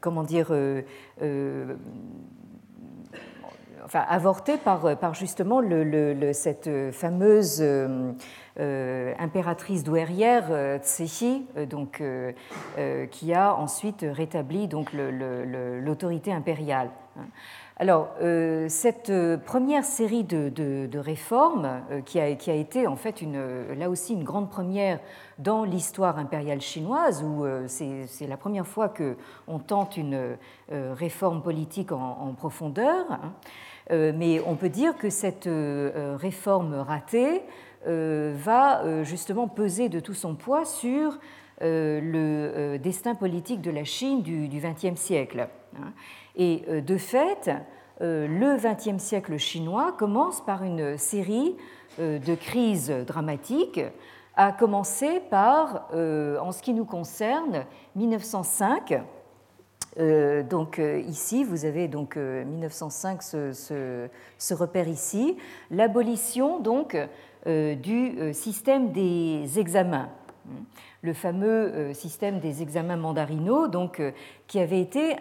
comment 0.00 0.24
dire, 0.24 0.52
enfin, 3.84 4.04
avorté 4.08 4.56
par, 4.56 5.14
justement 5.14 5.60
le, 5.60 6.32
cette 6.32 6.70
fameuse 6.92 7.60
euh, 7.60 7.86
euh, 7.88 8.12
impératrice 8.56 9.82
douairière 9.82 10.46
euh, 10.50 10.78
Tsehi, 10.78 11.46
donc, 11.68 12.02
qui 13.10 13.34
a 13.34 13.54
ensuite 13.54 14.06
rétabli 14.08 14.68
donc 14.68 14.92
l'autorité 14.92 16.32
impériale. 16.32 16.90
Hein. 17.18 17.26
Alors, 17.76 18.10
cette 18.68 19.12
première 19.44 19.84
série 19.84 20.22
de, 20.22 20.98
réformes, 20.98 21.82
qui, 22.04 22.20
a, 22.20 22.28
été 22.28 22.86
en 22.86 22.94
fait 22.94 23.24
là 23.76 23.90
aussi 23.90 24.12
une 24.12 24.22
grande 24.22 24.48
première 24.48 25.00
dans 25.38 25.64
l'histoire 25.64 26.16
impériale 26.18 26.60
chinoise, 26.60 27.24
où 27.24 27.44
c'est 27.66 28.28
la 28.28 28.36
première 28.36 28.66
fois 28.66 28.88
qu'on 28.88 29.58
tente 29.58 29.96
une 29.96 30.36
réforme 30.70 31.42
politique 31.42 31.90
en, 31.90 32.32
profondeur, 32.38 33.06
hein, 33.10 33.32
euh, 33.90 34.12
mais 34.14 34.40
on 34.46 34.54
peut 34.54 34.68
dire 34.68 34.96
que 34.96 35.10
cette 35.10 35.46
euh, 35.46 36.16
réforme 36.18 36.74
ratée 36.74 37.42
euh, 37.42 37.42
va 37.86 39.02
justement 39.02 39.48
peser 39.48 39.88
de 39.88 40.00
tout 40.00 40.14
son 40.14 40.34
poids 40.34 40.64
sur 40.64 41.18
le 41.60 42.76
destin 42.78 43.14
politique 43.14 43.60
de 43.60 43.70
la 43.70 43.84
Chine 43.84 44.22
du 44.22 44.48
XXe 44.48 45.00
siècle. 45.00 45.48
Hein. 45.76 45.92
Et 46.36 46.64
de 46.82 46.96
fait, 46.96 47.50
le 48.00 48.56
XXe 48.56 49.02
siècle 49.02 49.36
chinois 49.36 49.92
commence 49.92 50.44
par 50.44 50.62
une 50.64 50.98
série 50.98 51.56
de 51.98 52.34
crises 52.34 52.90
dramatiques 53.06 53.80
à 54.36 54.52
commencer 54.52 55.20
par, 55.30 55.88
en 55.92 56.52
ce 56.52 56.60
qui 56.62 56.74
nous 56.74 56.84
concerne, 56.84 57.64
1905. 57.94 59.00
donc 60.50 60.80
ici, 61.06 61.44
vous 61.44 61.64
avez 61.64 61.86
donc 61.86 62.16
1905 62.16 63.22
ce, 63.22 64.08
ce 64.38 64.54
repère 64.54 64.88
ici, 64.88 65.36
l'abolition 65.70 66.58
donc 66.58 66.96
du 67.46 68.32
système 68.32 68.92
des 68.92 69.58
examens. 69.58 70.08
Le 71.02 71.12
fameux 71.12 71.72
euh, 71.74 71.92
système 71.92 72.40
des 72.40 72.62
examens 72.62 72.96
mandarinaux, 72.96 73.68
donc, 73.68 74.00
euh, 74.00 74.12
qui 74.46 74.58
avait 74.58 74.80
été, 74.80 75.16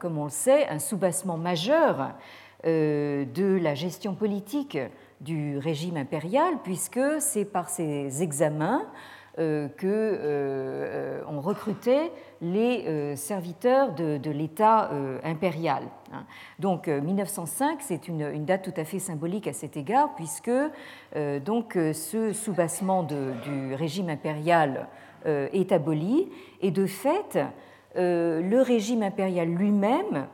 comme 0.00 0.16
on 0.16 0.24
le 0.24 0.30
sait, 0.30 0.66
un 0.68 0.78
soubassement 0.78 1.36
majeur 1.36 2.14
euh, 2.66 3.24
de 3.26 3.58
la 3.62 3.74
gestion 3.74 4.14
politique 4.14 4.78
du 5.20 5.58
régime 5.58 5.98
impérial, 5.98 6.54
puisque 6.64 7.00
c'est 7.18 7.44
par 7.44 7.68
ces 7.68 8.22
examens 8.22 8.82
qu'on 9.80 11.40
recrutait 11.40 12.12
les 12.42 13.16
serviteurs 13.16 13.94
de, 13.94 14.30
l'État 14.30 14.90
impérial. 15.24 15.84
Hein. 16.12 16.24
Donc 16.58 16.88
1905, 16.88 17.78
c'est 17.80 18.06
une, 18.08 18.44
date 18.44 18.62
tout 18.62 18.78
à 18.78 18.84
fait 18.84 18.98
symbolique 18.98 19.46
à 19.46 19.54
cet 19.54 19.78
égard, 19.78 20.14
puisque 20.14 20.50
donc, 21.44 21.72
ce 21.74 22.32
soubassement 22.34 23.02
du 23.02 23.74
régime 23.74 24.10
impérial 24.10 24.88
euh, 25.26 25.48
est 25.52 25.70
aboli 25.70 26.30
et 26.62 26.70
de 26.70 26.86
fait, 26.86 27.38
euh, 27.96 28.40
le 28.40 28.62
régime 28.62 29.02
impérial 29.02 29.48
lui-même 29.48 30.28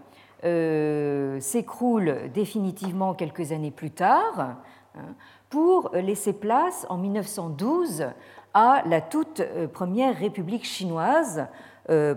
euh, 0.45 1.41
s'écroule 1.41 2.31
définitivement 2.33 3.13
quelques 3.13 3.51
années 3.51 3.73
plus 3.73 3.91
tard 3.91 4.57
hein, 4.95 5.01
pour 5.51 5.91
laisser 5.93 6.33
place 6.33 6.87
en 6.89 6.99
1912 6.99 8.07
à 8.59 8.83
la 8.87 9.03
toute 9.03 9.43
première 9.75 10.17
république 10.17 10.65
chinoise 10.65 11.47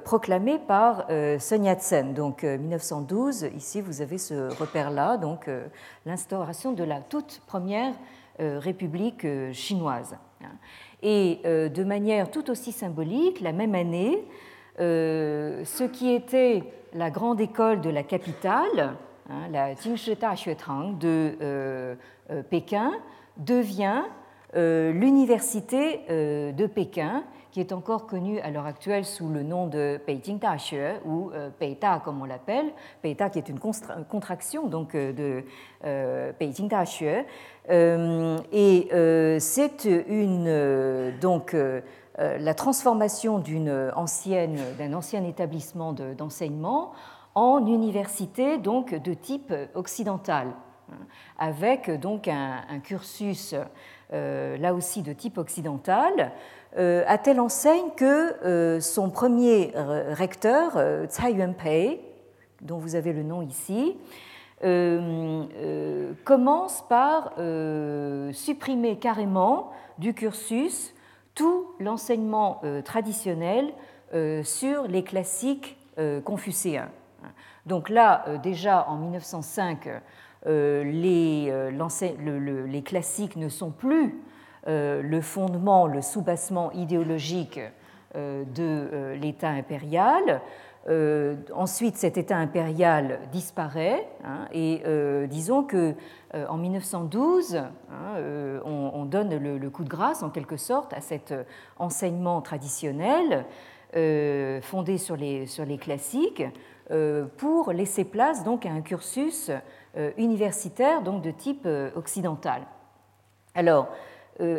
proclamée 0.05 0.57
par 0.57 1.05
Sun 1.37 1.65
Yat-sen. 1.65 2.13
Donc 2.13 2.43
1912, 2.43 3.49
ici 3.57 3.81
vous 3.81 4.01
avez 4.01 4.17
ce 4.17 4.57
repère-là, 4.57 5.17
donc 5.17 5.49
l'instauration 6.05 6.71
de 6.71 6.85
la 6.85 7.01
toute 7.01 7.41
première 7.45 7.93
république 8.39 9.27
chinoise. 9.51 10.15
Et 11.01 11.39
euh, 11.45 11.69
de 11.69 11.83
manière 11.83 12.29
tout 12.29 12.49
aussi 12.49 12.71
symbolique, 12.71 13.39
la 13.41 13.53
même 13.53 13.75
année, 13.75 14.25
euh, 14.79 15.63
ce 15.63 15.83
qui 15.83 16.11
était 16.13 16.63
la 16.93 17.09
grande 17.09 17.39
école 17.39 17.81
de 17.81 17.89
la 17.89 18.03
capitale, 18.03 18.95
hein, 19.29 19.47
la 19.51 19.75
Jingshi 19.75 20.15
Xuetang 20.15 20.97
de 20.99 21.37
euh, 21.41 21.95
Pékin, 22.49 22.91
devient 23.37 24.03
l'université 24.53 26.01
de 26.09 26.65
Pékin, 26.67 27.23
qui 27.51 27.59
est 27.59 27.71
encore 27.71 28.07
connue 28.07 28.39
à 28.39 28.51
l'heure 28.51 28.65
actuelle 28.65 29.05
sous 29.05 29.27
le 29.27 29.43
nom 29.43 29.67
de 29.67 29.99
Beijing 30.05 30.39
Daxue 30.39 30.99
ou 31.05 31.31
Beida 31.59 32.01
comme 32.03 32.21
on 32.21 32.25
l'appelle, 32.25 32.71
Beida 33.03 33.29
qui 33.29 33.39
est 33.39 33.49
une 33.49 33.59
contraction 33.59 34.67
donc 34.67 34.95
de 34.95 35.43
Beijing 36.39 36.67
Daxue, 36.67 37.25
euh, 37.69 38.39
et 38.51 38.89
euh, 38.93 39.37
c'est 39.39 39.85
euh, 39.85 41.11
donc 41.19 41.55
la 42.17 42.53
transformation 42.53 43.39
d'une 43.39 43.91
ancienne 43.95 44.59
d'un 44.77 44.93
ancien 44.93 45.23
établissement 45.23 45.93
d'enseignement 45.93 46.91
en 47.33 47.65
université 47.65 48.57
donc 48.57 48.93
de 48.93 49.13
type 49.13 49.53
occidental, 49.73 50.47
avec 51.37 51.89
donc 51.99 52.27
un, 52.27 52.79
cursus 52.83 53.55
là 54.11 54.73
aussi 54.73 55.01
de 55.01 55.13
type 55.13 55.37
occidental, 55.37 56.31
à 56.75 57.17
telle 57.17 57.39
enseigne 57.39 57.91
que 57.95 58.79
son 58.81 59.09
premier 59.09 59.71
recteur, 59.75 60.77
Tsai 61.07 61.33
Yuanpei, 61.33 62.01
dont 62.61 62.77
vous 62.77 62.95
avez 62.95 63.13
le 63.13 63.23
nom 63.23 63.41
ici, 63.41 63.95
euh, 64.61 65.45
euh, 65.55 66.13
commence 66.25 66.83
par 66.89 67.31
euh, 67.37 68.33
supprimer 68.33 68.97
carrément 68.97 69.71
du 69.97 70.13
cursus 70.13 70.93
tout 71.33 71.67
l'enseignement 71.79 72.61
traditionnel 72.83 73.71
sur 74.43 74.87
les 74.87 75.03
classiques 75.03 75.77
confucéens. 76.25 76.89
Donc 77.65 77.87
là, 77.87 78.25
déjà 78.43 78.85
en 78.89 78.97
1905, 78.97 79.87
les, 80.45 81.71
les, 81.71 82.81
classiques 82.81 83.35
ne 83.35 83.49
sont 83.49 83.71
plus 83.71 84.15
le 84.65 85.21
fondement, 85.21 85.87
le 85.87 86.01
soubassement 86.01 86.71
idéologique 86.71 87.59
de 88.15 89.13
l'État 89.19 89.49
impérial. 89.49 90.41
Euh, 90.87 91.35
ensuite, 91.53 91.97
cet 91.97 92.17
État 92.17 92.37
impérial 92.37 93.19
disparaît 93.31 94.07
hein, 94.23 94.47
et 94.53 94.81
euh, 94.85 95.27
disons 95.27 95.63
que 95.63 95.93
euh, 96.33 96.47
en 96.47 96.57
1912, 96.57 97.57
hein, 97.57 97.67
on, 98.65 99.05
donne 99.05 99.37
le, 99.37 99.69
coup 99.69 99.83
de 99.83 99.89
grâce 99.89 100.23
en 100.23 100.29
quelque 100.29 100.57
sorte 100.57 100.93
à 100.93 101.01
cet 101.01 101.33
enseignement 101.77 102.41
traditionnel 102.41 103.45
fondé 104.61 104.99
sur 104.99 105.15
les, 105.15 105.47
sur 105.47 105.65
les 105.65 105.79
classiques 105.79 106.43
pour 107.37 107.71
laisser 107.71 108.03
place 108.03 108.43
donc 108.43 108.67
à 108.67 108.71
un 108.71 108.81
cursus 108.81 109.49
universitaire 110.17 111.01
donc 111.01 111.21
de 111.21 111.31
type 111.31 111.67
occidental. 111.95 112.61
Alors, 113.55 113.89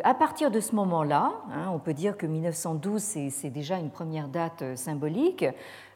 à 0.04 0.14
partir 0.14 0.50
de 0.50 0.60
ce 0.60 0.74
moment-là, 0.74 1.32
hein, 1.52 1.70
on 1.72 1.78
peut 1.78 1.94
dire 1.94 2.16
que 2.16 2.26
1912, 2.26 3.00
c'est 3.00 3.50
déjà 3.50 3.78
une 3.78 3.90
première 3.90 4.28
date 4.28 4.76
symbolique, 4.76 5.44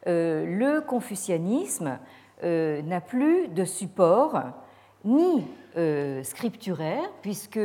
euh, 0.07 0.45
le 0.45 0.81
confucianisme 0.81 1.97
euh, 2.43 2.81
n'a 2.83 3.01
plus 3.01 3.47
de 3.47 3.65
support 3.65 4.39
ni 5.03 5.45
euh, 5.77 6.23
scripturaire, 6.23 7.09
puisque 7.21 7.59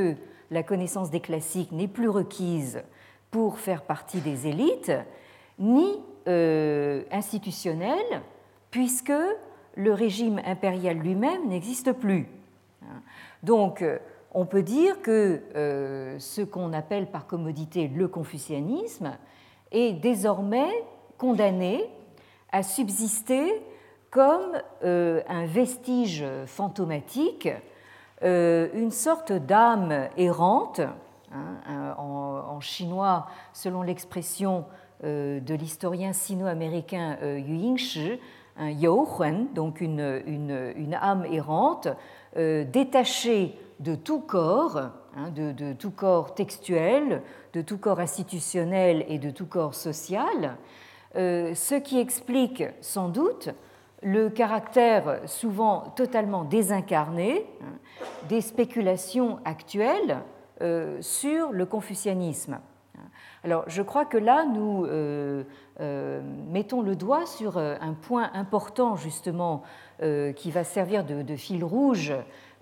la 0.51 0.63
connaissance 0.63 1.11
des 1.11 1.21
classiques 1.21 1.73
n'est 1.73 1.89
plus 1.89 2.09
requise 2.09 2.83
pour 3.31 3.59
faire 3.59 3.83
partie 3.83 4.21
des 4.21 4.47
élites, 4.47 4.93
ni 5.59 6.01
institutionnel, 7.11 8.05
puisque 8.71 9.13
le 9.81 9.93
régime 9.93 10.41
impérial 10.45 10.99
lui-même 10.99 11.49
n'existe 11.49 11.93
plus. 11.93 12.29
Donc, 13.43 13.85
on 14.33 14.47
peut 14.47 14.63
dire 14.63 15.01
que 15.03 15.41
ce 16.19 16.43
qu'on 16.43 16.73
appelle 16.73 17.07
par 17.07 17.27
commodité 17.27 17.89
le 17.89 18.07
confucianisme 18.09 19.17
est 19.73 19.93
désormais 19.93 20.71
condamné 21.19 21.89
a 22.53 22.63
subsisté 22.63 23.63
comme 24.11 24.61
euh, 24.83 25.23
un 25.29 25.47
vestige 25.47 26.25
fantomatique, 26.47 27.49
euh, 28.23 28.69
une 28.75 28.91
sorte 28.91 29.33
d'âme 29.33 30.09
errante, 30.17 30.81
hein, 31.33 31.95
en, 31.97 32.59
chinois, 32.61 33.27
selon 33.53 33.83
l'expression 33.83 34.65
euh, 35.05 35.41
de 35.41 35.55
l'historien 35.55 36.13
sino-américain 36.13 37.17
Yu 37.23 37.57
Yingshi, 37.57 38.19
un 38.61 38.71
Huan, 38.71 39.49
donc 39.55 39.81
une, 39.81 40.95
âme 41.01 41.25
errante, 41.25 41.89
détachée 42.37 43.59
de 43.81 43.97
tout 43.97 44.21
corps, 44.21 44.77
hein, 45.17 45.31
de, 45.35 45.51
de, 45.51 45.73
tout 45.73 45.91
corps 45.91 46.35
textuel, 46.35 47.23
de 47.53 47.63
tout 47.63 47.79
corps 47.79 47.99
institutionnel 47.99 49.05
et 49.09 49.19
de 49.19 49.31
tout 49.31 49.47
corps 49.47 49.75
social, 49.75 50.57
euh, 51.17 51.55
ce 51.55 51.75
qui 51.75 51.99
explique 51.99 52.63
sans 52.81 53.09
doute 53.09 53.51
le 54.03 54.31
caractère 54.31 55.21
souvent 55.27 55.93
totalement 55.97 56.45
désincarné 56.45 57.47
hein, 57.61 57.73
des 58.29 58.41
spéculations 58.41 59.41
actuelles 59.45 60.21
euh, 60.63 60.99
sur 61.03 61.51
le 61.51 61.67
confucianisme. 61.67 62.61
Alors 63.45 63.65
je 63.67 63.83
crois 63.83 64.05
que 64.05 64.19
là, 64.19 64.45
nous 64.45 64.85
euh, 64.87 65.43
mettons 66.49 66.83
le 66.83 66.97
doigt 66.97 67.27
sur 67.27 67.59
un 67.59 67.95
point 67.95 68.31
important 68.35 68.97
justement 68.97 69.63
qui 70.37 70.51
va 70.51 70.65
servir 70.65 71.05
de 71.05 71.37
fil 71.37 71.63
rouge 71.63 72.15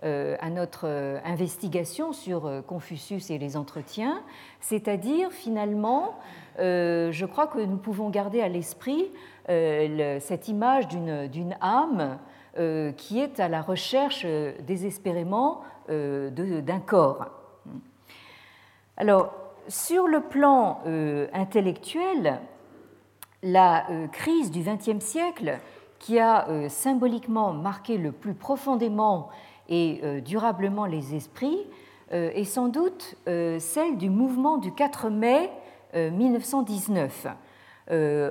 à 0.03 0.51
notre 0.51 0.87
investigation 1.25 2.13
sur 2.13 2.63
Confucius 2.67 3.31
et 3.31 3.39
les 3.39 3.57
entretiens, 3.57 4.23
c'est-à-dire 4.61 5.31
finalement 5.31 6.17
euh, 6.59 7.13
je 7.13 7.25
crois 7.25 7.47
que 7.47 7.59
nous 7.59 7.77
pouvons 7.77 8.11
garder 8.11 8.41
à 8.41 8.49
l'esprit 8.49 9.11
euh, 9.49 10.19
cette 10.21 10.49
image 10.49 10.89
d'une 10.89 11.57
âme 11.61 12.19
euh, 12.59 12.93
qui 12.93 13.21
est 13.21 13.39
à 13.39 13.49
la 13.49 13.63
recherche 13.63 14.27
désespérément 14.67 15.63
d'un 15.89 16.81
corps. 16.85 17.29
Alors, 18.99 19.33
sur 19.69 20.09
le 20.09 20.21
plan 20.21 20.81
intellectuel, 21.33 22.41
la 23.43 23.87
crise 24.13 24.51
du 24.51 24.61
XXe 24.61 25.05
siècle, 25.05 25.59
qui 25.99 26.19
a 26.19 26.47
symboliquement 26.69 27.53
marqué 27.53 27.99
le 27.99 28.13
plus 28.13 28.35
profondément 28.35 29.29
et 29.69 30.21
durablement 30.25 30.87
les 30.87 31.15
esprits, 31.15 31.67
est 32.11 32.45
sans 32.45 32.69
doute 32.69 33.17
celle 33.27 33.97
du 33.99 34.11
mouvement 34.11 34.57
du 34.59 34.73
4 34.73 35.11
mai 35.11 35.51
1919, 35.95 37.27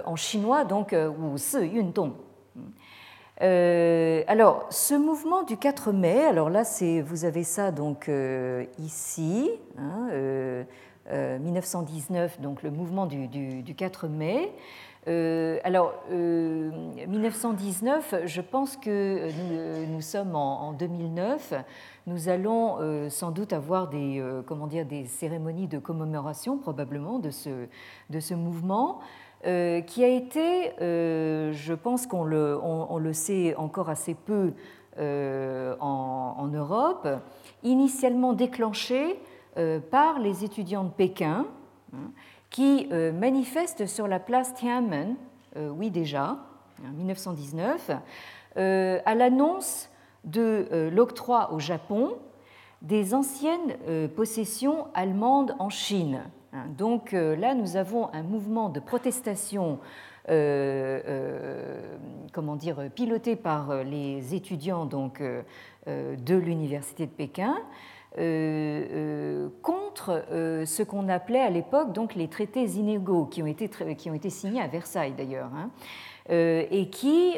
en 0.05 0.15
chinois 0.15 0.63
donc 0.63 0.93
Wu 0.93 1.37
Si 1.37 1.57
Yundong. 1.57 2.13
alors, 3.39 4.65
ce 4.69 4.95
mouvement 4.95 5.43
du 5.43 5.57
4 5.57 5.91
mai, 5.91 6.25
alors 6.25 6.49
là, 6.49 6.63
vous 7.05 7.25
avez 7.25 7.43
ça 7.43 7.71
donc 7.71 8.09
ici, 8.79 9.51
hein, 9.77 10.07
1919, 11.11 12.41
donc 12.41 12.63
le 12.63 12.71
mouvement 12.71 13.05
du, 13.05 13.27
du 13.27 13.75
4 13.75 14.07
mai. 14.07 14.51
Euh, 15.07 15.59
alors, 15.63 15.93
1919, 16.11 18.13
euh, 18.13 18.21
je 18.25 18.41
pense 18.41 18.75
que 18.75 19.29
nous, 19.89 20.01
sommes 20.01 20.35
en, 20.35 20.73
2009. 20.73 21.53
Nous 22.07 22.29
allons 22.29 22.77
euh, 22.79 23.09
sans 23.09 23.31
doute 23.31 23.53
avoir 23.53 23.87
des, 23.87 24.23
comment 24.45 24.67
dire, 24.67 24.85
des 24.85 25.05
cérémonies 25.05 25.67
de 25.67 25.79
commémoration 25.79 26.57
probablement 26.57 27.19
de 27.19 27.29
ce, 27.29 27.67
de 28.09 28.19
ce 28.19 28.33
mouvement. 28.33 28.99
qui 29.43 30.03
a 30.03 30.07
été, 30.07 30.73
je 30.79 31.73
pense 31.73 32.07
qu'on 32.07 32.23
le, 32.23 32.59
on, 32.61 32.97
le, 32.97 33.13
sait 33.13 33.55
encore 33.55 33.89
assez 33.89 34.13
peu 34.13 34.53
en, 34.99 36.49
Europe, 36.51 37.07
initialement 37.63 38.33
déclenché 38.33 39.19
par 39.89 40.19
les 40.19 40.43
étudiants 40.43 40.83
de 40.83 40.91
Pékin, 40.91 41.45
hein, 41.93 42.11
qui 42.49 42.87
euh, 42.91 43.11
manifeste 43.11 43.85
sur 43.85 44.07
la 44.07 44.19
place 44.19 44.53
Tiananmen, 44.53 45.15
euh, 45.57 45.69
oui 45.69 45.91
déjà, 45.91 46.37
en 46.85 46.91
1919, 46.93 47.91
euh, 48.57 48.99
à 49.05 49.15
l'annonce 49.15 49.89
de 50.23 50.89
l'octroi 50.93 51.53
au 51.53 51.59
Japon 51.59 52.15
des 52.81 53.13
anciennes 53.13 53.77
possessions 54.15 54.87
allemandes 54.93 55.55
en 55.57 55.69
Chine. 55.69 56.21
Hein, 56.51 56.65
donc 56.77 57.13
là, 57.13 57.55
nous 57.55 57.77
avons 57.77 58.13
un 58.13 58.23
mouvement 58.23 58.69
de 58.69 58.79
protestation 58.81 59.79
comment 62.33 62.57
dire, 62.57 62.89
piloté 62.93 63.37
par 63.37 63.85
les 63.85 64.35
étudiants 64.35 64.85
donc, 64.85 65.21
de 65.85 66.35
l'université 66.35 67.05
de 67.05 67.11
Pékin, 67.11 67.55
euh, 67.55 67.61
euh, 67.61 67.96
contre 69.61 70.25
euh, 70.31 70.65
ce 70.65 70.81
qu'on 70.83 71.07
appelait 71.09 71.41
à 71.41 71.49
l'époque 71.49 71.93
donc 71.93 72.15
les 72.15 72.27
traités 72.27 72.63
inégaux 72.63 73.25
qui 73.25 73.43
ont 73.43 73.47
été, 73.47 73.69
qui 73.97 74.09
ont 74.09 74.13
été 74.13 74.29
signés 74.29 74.61
à 74.61 74.67
Versailles 74.67 75.13
d'ailleurs. 75.17 75.49
Hein, 75.55 75.69
et 76.29 76.89
qui 76.89 77.35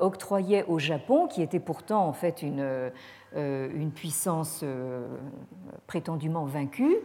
octroyaient 0.00 0.64
au 0.68 0.78
Japon, 0.78 1.26
qui 1.26 1.42
était 1.42 1.58
pourtant 1.58 2.06
en 2.06 2.12
fait 2.12 2.40
une, 2.42 2.92
une 3.34 3.90
puissance 3.90 4.64
prétendument 5.88 6.44
vaincue, 6.44 6.98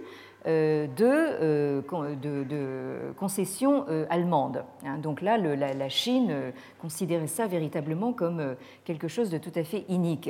de, 0.46 1.82
de, 1.82 3.14
concessions 3.18 3.88
allemandes. 4.12 4.64
Hein. 4.86 5.00
Donc 5.00 5.22
là, 5.22 5.40
la, 5.40 5.74
la, 5.74 5.90
Chine 5.90 6.54
considérait 6.80 7.26
ça 7.26 7.48
véritablement 7.48 8.14
comme 8.14 8.56
quelque 8.86 9.08
chose 9.08 9.32
de 9.32 9.40
tout 9.40 9.54
à 9.56 9.64
fait 9.64 9.86
inique. 9.90 10.30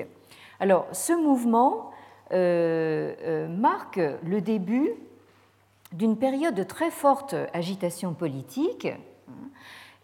Alors, 0.61 0.87
ce 0.93 1.11
mouvement 1.11 1.91
euh, 1.91 1.91
euh, 1.91 2.02
marque 2.31 3.99
le 4.23 4.41
début 4.41 4.91
d'une 5.93 6.17
période 6.17 6.55
de 6.55 6.63
très 6.63 6.91
forte 6.91 7.35
agitation 7.53 8.13
politique 8.13 8.87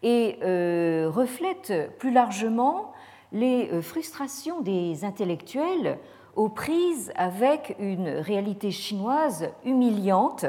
et 0.02 0.38
euh, 0.42 1.10
reflète 1.12 1.90
plus 1.98 2.12
largement 2.12 2.92
les 3.32 3.82
frustrations 3.82 4.60
des 4.60 5.04
intellectuels 5.04 5.98
aux 6.36 6.48
prises 6.48 7.12
avec 7.16 7.76
une 7.78 8.08
réalité 8.08 8.70
chinoise 8.70 9.50
humiliante 9.64 10.46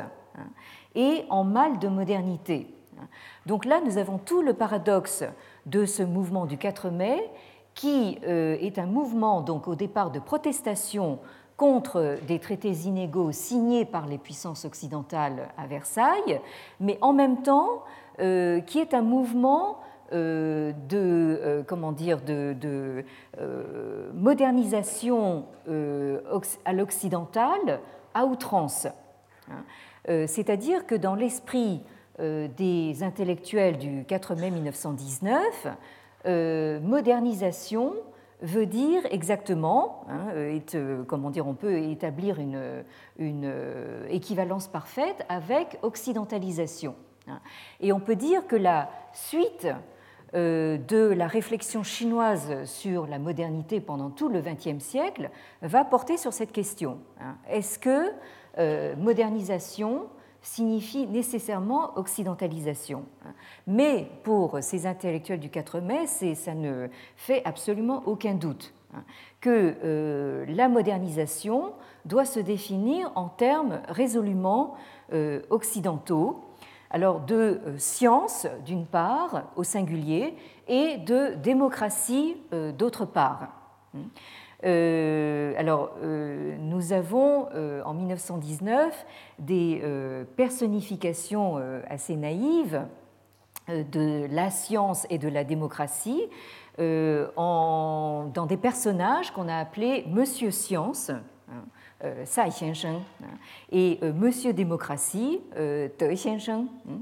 et 0.96 1.26
en 1.30 1.44
mal 1.44 1.80
de 1.80 1.88
modernité. 1.88 2.68
Donc 3.46 3.66
là, 3.66 3.82
nous 3.84 3.98
avons 3.98 4.18
tout 4.18 4.42
le 4.42 4.54
paradoxe 4.54 5.24
de 5.66 5.86
ce 5.86 6.02
mouvement 6.04 6.46
du 6.46 6.58
4 6.58 6.90
mai, 6.90 7.30
qui 7.74 8.18
est 8.24 8.80
un 8.80 8.86
mouvement 8.86 9.42
donc 9.42 9.68
au 9.68 9.76
départ 9.76 10.12
de 10.12 10.20
protestation 10.20 11.20
contre 11.62 12.17
des 12.28 12.39
traités 12.39 12.71
inégaux 12.71 13.32
signés 13.32 13.86
par 13.86 14.08
les 14.08 14.17
puissances 14.17 14.65
occidentales 14.65 15.50
à 15.60 15.67
Versailles, 15.67 16.41
mais 16.80 16.97
en 17.02 17.13
même 17.13 17.43
temps 17.43 17.84
euh, 18.19 18.62
qui 18.62 18.80
est 18.80 18.95
un 18.95 19.04
mouvement 19.04 19.78
euh, 20.12 20.71
de, 20.89 21.39
euh, 21.39 21.62
comment 21.62 21.91
dire, 21.91 22.19
de, 22.24 23.06
modernisation 24.15 25.45
à 26.65 26.74
l'occidental 26.74 27.80
à 28.15 28.26
outrance. 28.26 28.88
Hein. 29.47 29.63
C'est-à-dire 30.26 30.88
que 30.88 30.95
dans 30.95 31.13
l'esprit 31.13 31.84
des 32.17 33.04
intellectuels 33.04 33.78
du 33.78 34.04
4 34.06 34.34
mai 34.34 34.50
1919, 34.50 35.67
modernisation 36.84 37.93
veut 38.42 38.66
dire 38.66 39.04
exactement, 39.12 40.06
hein, 40.10 40.28
euh, 40.36 41.04
comment 41.04 41.30
dire, 41.30 41.48
on 41.48 41.54
peut 41.54 41.78
établir 41.78 42.40
une, 42.40 42.84
une, 43.18 43.46
euh, 43.46 44.08
équivalence 44.10 44.68
parfaite 44.68 45.26
avec 45.30 45.78
occidentalisation. 45.84 46.96
Hein. 47.28 47.40
Et 47.80 47.94
on 47.94 48.00
peut 48.00 48.16
dire 48.16 48.48
que 48.48 48.56
la 48.56 48.90
suite 49.14 49.68
euh, 50.34 50.78
de 50.78 50.98
la 50.98 51.28
réflexion 51.28 51.84
chinoise 51.84 52.64
sur 52.66 53.06
la 53.06 53.20
modernité 53.20 53.80
pendant 53.80 54.10
tout 54.10 54.30
le 54.30 54.42
XXe 54.42 54.84
siècle 54.84 55.30
va 55.62 55.84
porter 55.86 56.18
sur 56.18 56.34
cette 56.34 56.52
question. 56.52 57.00
Hein. 57.20 57.38
Est-ce 57.50 57.80
que 57.80 58.12
modernisation 58.98 60.10
signifie 60.42 61.08
nécessairement 61.08 61.98
occidentalisation. 61.98 63.06
Mais 63.68 64.08
pour 64.24 64.58
ces 64.62 64.86
intellectuels 64.88 65.40
du 65.40 65.50
4 65.50 65.80
mai, 65.80 66.08
ça 66.08 66.56
ne 66.56 66.88
fait 67.16 67.42
absolument 67.46 68.04
aucun 68.06 68.34
doute 68.34 68.74
hein, 68.94 69.04
que 69.40 69.76
euh, 69.84 70.46
la 70.48 70.68
modernisation 70.68 71.74
doit 72.06 72.26
se 72.26 72.40
définir 72.40 73.12
en 73.16 73.28
termes 73.30 73.82
résolument 73.88 74.76
euh, 75.14 75.42
occidentaux, 75.50 76.44
alors 76.90 77.20
de 77.20 77.36
euh, 77.66 77.78
science 77.78 78.48
d'une 78.66 78.86
part 78.86 79.52
au 79.56 79.64
singulier 79.64 80.36
et 80.68 80.98
de 80.98 81.36
démocratie 81.36 82.38
d'autre 82.78 83.06
part. 83.06 83.50
Euh, 84.63 85.54
alors, 85.58 85.95
euh, 86.04 86.56
nous 86.60 86.93
avons 86.93 87.47
euh, 87.54 87.82
en 87.84 87.93
1919 87.93 89.06
des 89.39 89.82
personnifications 90.36 91.62
assez 91.89 92.15
naïves 92.15 92.86
de 93.67 94.28
la 94.30 94.50
science 94.50 95.06
et 95.10 95.17
de 95.17 95.30
la 95.30 95.43
démocratie 95.43 96.24
dans 96.78 98.45
des 98.47 98.58
personnages 98.58 99.32
qu'on 99.32 99.47
a 99.47 99.56
appelés 99.56 100.06
Monsieur 100.08 100.52
Science. 100.52 101.10
Hein, 101.10 101.63
Sai 102.26 102.50
Xiansheng 102.50 103.02
hein, 103.21 103.28
et 103.71 104.00
Monsieur 104.02 104.54
Démocratie, 104.54 105.39
Dei 105.56 106.15
Xiansheng. 106.15 106.65
Hein. 106.89 107.02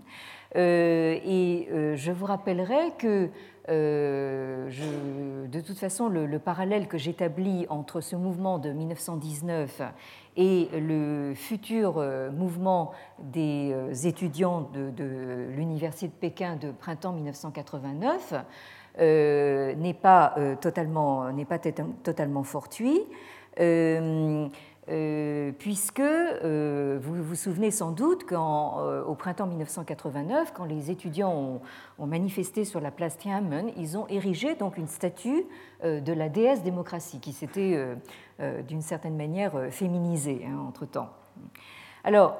Et 0.55 1.69
je 1.95 2.11
vous 2.11 2.25
rappellerai 2.25 2.93
que 2.97 3.29
euh, 3.69 5.47
de 5.47 5.59
toute 5.61 5.77
façon, 5.77 6.09
le, 6.09 6.39
parallèle 6.39 6.87
que 6.87 6.97
j'établis 6.97 7.65
entre 7.69 8.01
ce 8.01 8.15
mouvement 8.15 8.57
de 8.59 8.71
1919 8.71 9.81
et 10.37 10.69
le 10.73 11.33
futur 11.35 11.97
euh, 11.97 12.31
mouvement 12.31 12.91
des 13.19 13.71
euh, 13.73 13.93
étudiants 13.93 14.69
de, 14.73 15.49
l'Université 15.55 16.07
de 16.07 16.13
Pékin 16.13 16.55
de 16.55 16.71
printemps 16.71 17.13
1989 17.13 18.33
n'est 18.97 19.97
pas, 20.01 20.35
totalement, 20.59 21.31
pas 21.47 21.59
totalement 21.59 22.43
fortuit. 22.43 22.99
Puisque 25.59 25.99
euh, 25.99 26.97
vous 26.99 27.21
vous 27.21 27.35
souvenez 27.35 27.69
sans 27.69 27.91
doute 27.91 28.25
qu'au 28.25 28.35
euh, 28.35 29.13
printemps 29.13 29.45
1989, 29.45 30.51
quand 30.53 30.65
les 30.65 30.89
étudiants 30.89 31.61
ont, 31.99 32.07
manifesté 32.07 32.65
sur 32.65 32.79
la 32.79 32.89
place 32.89 33.17
Tiananmen, 33.17 33.71
ils 33.77 33.97
ont 33.97 34.07
érigé 34.07 34.55
donc 34.55 34.77
une 34.77 34.87
statue 34.87 35.45
de 35.83 36.13
la 36.13 36.27
déesse 36.27 36.63
démocratie 36.63 37.19
qui 37.19 37.33
s'était 37.33 37.77
d'une 38.67 38.81
certaine 38.81 39.15
manière 39.15 39.67
féminisée 39.69 40.41
hein, 40.47 40.57
entre-temps. 40.67 41.09
Alors, 42.03 42.37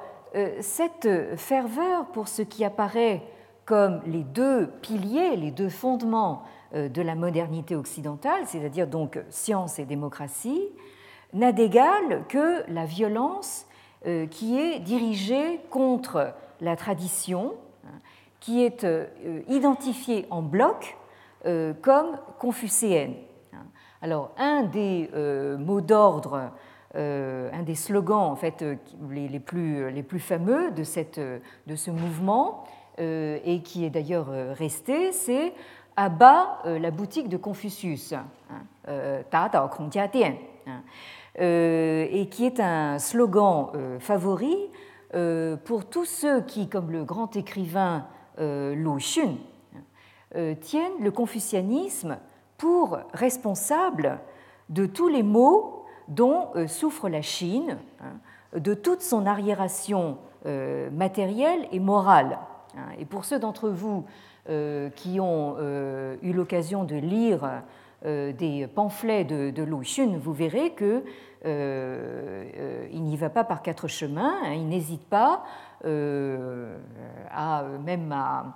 cette 0.60 1.36
ferveur 1.36 2.06
pour 2.06 2.26
ce 2.26 2.42
qui 2.42 2.64
apparaît 2.64 3.22
comme 3.64 4.00
les 4.06 4.24
deux 4.24 4.66
piliers, 4.82 5.36
les 5.36 5.52
deux 5.52 5.68
fondements 5.68 6.42
de 6.74 7.02
la 7.02 7.14
modernité 7.14 7.76
occidentale, 7.76 8.42
c'est-à-dire 8.46 8.88
donc 8.88 9.20
science 9.28 9.78
et 9.78 9.84
démocratie, 9.84 10.70
n'a 11.32 11.52
d'égal 11.52 12.24
que 12.28 12.64
la 12.70 12.84
violence 12.84 13.66
euh, 14.06 14.26
qui 14.26 14.58
est 14.58 14.78
dirigée 14.78 15.60
contre 15.68 16.32
la 16.60 16.74
tradition, 16.74 17.52
hein, 17.84 17.98
qui 18.40 18.64
est 18.64 18.84
euh, 18.84 19.06
identifiée 19.48 20.26
en 20.30 20.40
bloc 20.40 20.96
euh, 21.44 21.74
comme 21.82 22.18
confucéenne. 22.38 23.14
Alors, 24.02 24.30
un 24.38 24.62
des 24.62 25.10
mots 25.58 25.82
d'ordre 25.82 26.50
un 26.94 27.62
des 27.62 27.74
slogans 27.74 28.30
en 28.30 28.34
fait, 28.34 28.64
les, 29.10 29.38
plus, 29.38 29.90
les 29.90 30.02
plus 30.02 30.18
fameux 30.18 30.70
de, 30.70 30.82
cette, 30.84 31.20
de 31.20 31.76
ce 31.76 31.90
mouvement, 31.90 32.64
et 32.96 33.60
qui 33.62 33.84
est 33.84 33.90
d'ailleurs 33.90 34.28
resté, 34.56 35.12
c'est 35.12 35.52
à 35.96 36.08
bas 36.08 36.62
la 36.64 36.90
boutique 36.90 37.28
de 37.28 37.36
Confucius, 37.36 38.14
hein, 38.14 38.24
hein, 40.66 40.82
et 41.36 42.28
qui 42.30 42.44
est 42.44 42.60
un 42.60 42.98
slogan 42.98 43.70
favori 43.98 44.56
pour 45.64 45.84
tous 45.86 46.04
ceux 46.04 46.42
qui, 46.42 46.68
comme 46.68 46.90
le 46.90 47.04
grand 47.04 47.36
écrivain 47.36 48.06
Lu 48.38 48.96
Xun, 48.98 49.36
tiennent 50.60 51.00
le 51.00 51.10
confucianisme 51.10 52.18
pour 52.58 52.98
responsable 53.14 54.20
de 54.68 54.86
tous 54.86 55.08
les 55.08 55.22
maux 55.22 55.80
dont 56.08 56.48
euh, 56.56 56.66
souffre 56.66 57.08
la 57.08 57.22
Chine, 57.22 57.78
hein, 58.00 58.58
de 58.58 58.74
toute 58.74 59.00
son 59.00 59.26
arriération 59.26 60.18
euh, 60.46 60.90
matérielle 60.90 61.66
et 61.72 61.80
morale. 61.80 62.38
Hein. 62.76 62.92
Et 62.98 63.04
pour 63.04 63.24
ceux 63.24 63.38
d'entre 63.38 63.68
vous 63.68 64.04
euh, 64.48 64.90
qui 64.90 65.20
ont 65.20 65.56
eu 66.22 66.32
l'occasion 66.32 66.84
de 66.84 66.96
lire 66.96 67.62
des 68.04 68.66
pamphlets 68.74 69.24
de, 69.24 69.62
Lu 69.62 69.82
Xun, 69.82 70.18
vous 70.18 70.32
verrez 70.32 70.70
que 70.70 71.04
il 71.44 73.02
n'y 73.02 73.16
va 73.16 73.30
pas 73.30 73.44
par 73.44 73.62
quatre 73.62 73.88
chemins, 73.88 74.34
hein. 74.44 74.52
il 74.52 74.68
n'hésite 74.68 75.06
pas 75.08 75.42
à 75.84 77.64
même 77.84 78.12
à 78.12 78.54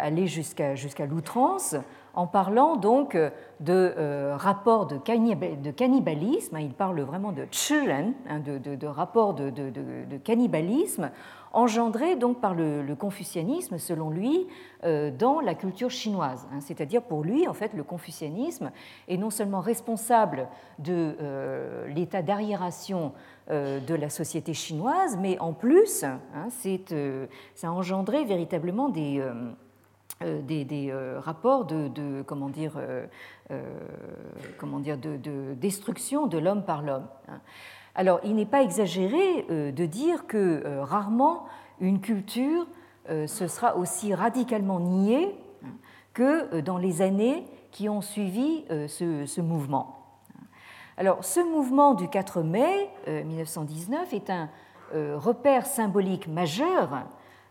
aller 0.00 0.26
jusqu'à 0.26 1.06
l'outrance 1.06 1.76
en 2.14 2.26
parlant 2.26 2.76
donc 2.76 3.16
de 3.60 3.94
euh, 3.96 4.36
rapports 4.36 4.86
de, 4.86 4.98
cannibalisme, 4.98 6.56
hein, 6.56 6.60
il 6.60 6.72
parle 6.72 7.00
vraiment 7.02 7.32
de 7.32 7.46
chiren, 7.50 8.14
hein, 8.28 8.40
de, 8.40 8.86
rapports 8.86 9.34
de, 9.34 10.16
cannibalisme, 10.24 11.10
engendrés 11.52 12.16
donc 12.16 12.40
par 12.40 12.54
le, 12.54 12.94
confucianisme, 12.94 13.78
selon 13.78 14.10
lui, 14.10 14.46
euh, 14.84 15.10
dans 15.10 15.40
la 15.40 15.54
culture 15.54 15.90
chinoise. 15.90 16.46
Hein. 16.52 16.60
C'est-à-dire 16.60 17.02
pour 17.02 17.22
lui, 17.22 17.48
en 17.48 17.54
fait, 17.54 17.72
le 17.74 17.82
confucianisme 17.82 18.70
est 19.08 19.16
non 19.16 19.30
seulement 19.30 19.60
responsable 19.60 20.48
de 20.78 21.16
euh, 21.20 21.88
l'état 21.88 22.22
d'arriération 22.22 23.12
de 23.48 23.94
la 23.96 24.10
société 24.10 24.54
chinoise, 24.54 25.16
mais 25.16 25.36
en 25.40 25.52
plus, 25.52 26.04
ça 26.44 27.66
a 27.68 27.70
engendré 27.72 28.24
véritablement 28.24 28.88
des 28.88 29.20
euh, 30.22 30.42
euh, 30.50 31.18
rapports 31.18 31.64
de, 31.64 32.22
comment 32.26 32.50
dire, 32.50 32.74
euh, 32.76 33.06
comment 34.58 34.78
dire, 34.78 34.98
de, 34.98 35.54
destruction 35.54 36.26
de 36.26 36.36
l'homme 36.36 36.64
par 36.64 36.82
l'homme. 36.82 37.06
Alors, 37.94 38.20
il 38.24 38.34
n'est 38.34 38.46
pas 38.46 38.62
exagéré 38.62 39.44
de 39.48 39.86
dire 39.86 40.26
que 40.26 40.62
rarement 40.80 41.44
une 41.80 42.00
culture 42.00 42.66
se 43.08 43.48
sera 43.48 43.76
aussi 43.76 44.14
radicalement 44.14 44.80
niée 44.80 45.34
que 46.14 46.60
dans 46.60 46.78
les 46.78 47.02
années 47.02 47.44
qui 47.72 47.88
ont 47.88 48.00
suivi 48.00 48.64
ce, 48.68 49.40
mouvement. 49.40 49.96
Alors, 50.96 51.24
ce 51.24 51.40
mouvement 51.40 51.94
du 51.94 52.08
4 52.08 52.42
mai 52.42 52.88
1919 53.08 54.12
est 54.12 54.30
un 54.30 54.48
repère 54.94 55.66
symbolique 55.66 56.28
majeur 56.28 57.06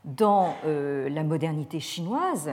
dans 0.06 0.56
euh, 0.66 1.10
la 1.10 1.24
modernité 1.24 1.80
chinoise 1.80 2.52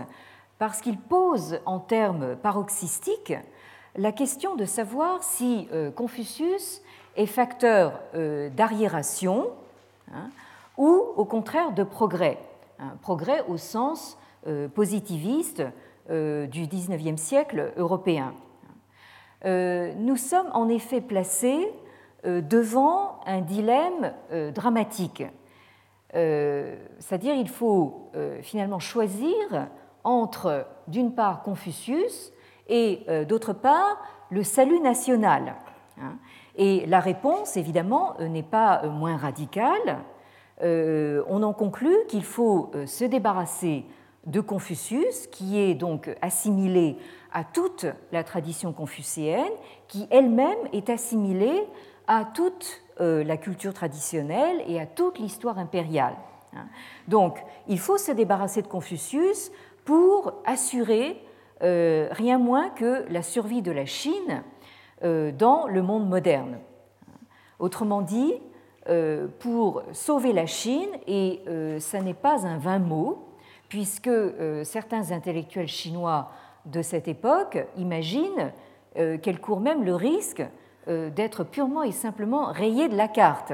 parce 0.58 0.80
qu'il 0.80 0.98
pose 0.98 1.60
en 1.66 1.78
termes 1.78 2.36
paroxystiques 2.36 3.34
la 3.96 4.12
question 4.12 4.56
de 4.56 4.64
savoir 4.64 5.22
si 5.22 5.68
euh, 5.72 5.90
Confucius 5.90 6.82
est 7.16 7.26
facteur 7.26 8.00
euh, 8.14 8.48
d'arriération 8.50 9.50
hein, 10.12 10.30
ou 10.76 11.04
au 11.16 11.24
contraire 11.24 11.72
de 11.72 11.82
progrès, 11.82 12.38
progrès 13.00 13.42
au 13.48 13.56
sens 13.56 14.18
positiviste 14.74 15.62
du 16.08 16.66
XIXe 16.66 17.20
siècle 17.20 17.72
européen. 17.78 18.34
Nous 19.44 20.16
sommes 20.16 20.50
en 20.52 20.68
effet 20.68 21.00
placés 21.00 21.66
devant 22.24 23.18
un 23.24 23.40
dilemme 23.40 24.12
dramatique 24.54 25.24
euh, 26.16 26.76
c'est-à-dire 26.98 27.34
il 27.34 27.48
faut 27.48 28.10
euh, 28.14 28.40
finalement 28.40 28.78
choisir 28.78 29.34
entre, 30.04 30.66
d'une 30.88 31.14
part, 31.14 31.42
Confucius 31.42 32.32
et, 32.68 33.02
euh, 33.08 33.24
d'autre 33.24 33.52
part, 33.52 33.98
le 34.30 34.42
salut 34.42 34.80
national. 34.80 35.54
Et 36.56 36.86
la 36.86 37.00
réponse, 37.00 37.56
évidemment, 37.56 38.14
n'est 38.18 38.42
pas 38.42 38.86
moins 38.86 39.16
radicale. 39.16 39.98
On 40.62 41.42
en 41.42 41.52
conclut 41.52 41.96
qu'il 42.08 42.24
faut 42.24 42.70
se 42.86 43.04
débarrasser 43.04 43.84
de 44.26 44.40
Confucius, 44.40 45.28
qui 45.28 45.58
est 45.58 45.74
donc 45.74 46.10
assimilé 46.20 46.96
à 47.32 47.44
toute 47.44 47.86
la 48.12 48.24
tradition 48.24 48.72
confucéenne, 48.72 49.52
qui 49.88 50.06
elle-même 50.10 50.58
est 50.72 50.90
assimilée 50.90 51.64
à 52.08 52.24
toute 52.24 52.82
euh, 53.00 53.22
la 53.24 53.36
culture 53.36 53.72
traditionnelle 53.74 54.62
et 54.66 54.80
à 54.80 54.86
toute 54.86 55.18
l'histoire 55.18 55.58
impériale. 55.58 56.14
Hein. 56.54 56.66
Donc, 57.08 57.38
il 57.68 57.78
faut 57.78 57.98
se 57.98 58.12
débarrasser 58.12 58.62
de 58.62 58.68
Confucius 58.68 59.50
pour 59.84 60.32
assurer 60.44 61.22
euh, 61.62 62.08
rien 62.10 62.38
moins 62.38 62.70
que 62.70 63.04
la 63.10 63.22
survie 63.22 63.62
de 63.62 63.72
la 63.72 63.86
Chine 63.86 64.12
euh, 64.32 64.55
dans 65.02 65.66
le 65.66 65.82
monde 65.82 66.08
moderne. 66.08 66.58
Autrement 67.58 68.00
dit, 68.00 68.34
pour 69.40 69.82
sauver 69.92 70.32
la 70.32 70.46
Chine, 70.46 70.88
et 71.06 71.42
ça 71.80 72.00
n'est 72.00 72.14
pas 72.14 72.46
un 72.46 72.56
vain 72.56 72.78
mot, 72.78 73.28
puisque 73.68 74.10
certains 74.64 75.12
intellectuels 75.12 75.68
chinois 75.68 76.30
de 76.64 76.80
cette 76.80 77.08
époque 77.08 77.58
imaginent 77.76 78.52
qu'elle 78.94 79.40
court 79.40 79.60
même 79.60 79.84
le 79.84 79.94
risque 79.94 80.42
euh, 80.88 81.10
d'être 81.10 81.42
purement 81.42 81.82
et 81.82 81.90
simplement 81.90 82.52
rayé 82.52 82.88
de 82.88 82.96
la 82.96 83.08
carte. 83.08 83.52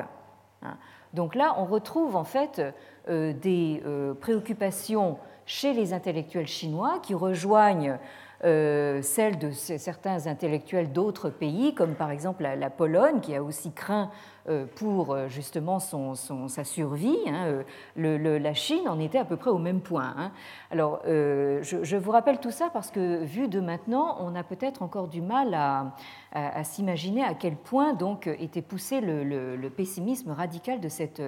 Hein. 0.60 0.76
Donc 1.14 1.34
là, 1.34 1.54
on 1.56 1.64
retrouve 1.64 2.14
en 2.14 2.24
fait 2.24 2.60
euh, 3.08 3.32
des 3.32 3.82
euh, 3.86 4.12
préoccupations 4.12 5.16
chez 5.46 5.72
les 5.72 5.94
intellectuels 5.94 6.46
chinois 6.46 6.98
qui 7.02 7.14
rejoignent 7.14 7.96
celles 8.42 9.38
de 9.38 9.50
certains 9.50 10.26
intellectuels 10.26 10.92
d'autres 10.92 11.30
pays, 11.30 11.74
comme 11.74 11.94
par 11.94 12.10
exemple 12.10 12.42
la, 12.42 12.70
Pologne, 12.70 13.20
qui 13.20 13.34
a 13.34 13.42
aussi 13.42 13.72
craint 13.72 14.10
euh, 14.48 14.66
pour 14.74 15.12
euh, 15.12 15.28
justement 15.28 15.78
son, 15.78 16.16
sa 16.48 16.64
survie. 16.64 17.16
Hein, 17.28 17.62
euh, 17.96 18.38
la 18.40 18.54
Chine 18.54 18.88
en 18.88 18.98
était 18.98 19.18
à 19.18 19.24
peu 19.24 19.36
près 19.36 19.50
au 19.50 19.58
même 19.58 19.80
point. 19.80 20.14
Hein. 20.18 20.32
Alors, 20.72 21.00
je, 21.04 21.96
vous 21.96 22.10
rappelle 22.10 22.40
tout 22.40 22.50
ça 22.50 22.68
parce 22.72 22.90
que, 22.90 23.22
vu 23.22 23.46
de 23.46 23.60
maintenant, 23.60 24.16
on 24.18 24.34
a 24.34 24.42
peut-être 24.42 24.82
encore 24.82 25.06
du 25.06 25.20
mal 25.20 25.54
à, 25.54 26.64
s'imaginer 26.64 27.22
à 27.22 27.34
quel 27.34 27.54
point 27.54 27.92
donc 27.92 28.26
était 28.26 28.62
poussé 28.62 29.00
le, 29.00 29.68
pessimisme 29.68 30.32
radical 30.32 30.80
de 30.80 30.88
cette, 30.88 31.22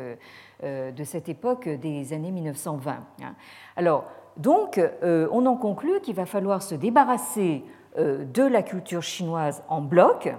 de 0.62 1.04
cette 1.04 1.28
époque 1.28 1.68
des 1.68 2.12
années 2.12 2.32
1920. 2.32 2.92
Hein. 3.22 3.34
Alors, 3.76 4.06
donc, 4.36 4.80
on 5.02 5.46
en 5.46 5.56
conclut 5.56 6.00
qu'il 6.00 6.14
va 6.14 6.26
falloir 6.26 6.62
se 6.62 6.74
débarrasser 6.74 7.64
de 7.96 8.42
la 8.42 8.62
culture 8.62 9.02
chinoise 9.02 9.62
en 9.68 9.80
bloc, 9.80 10.34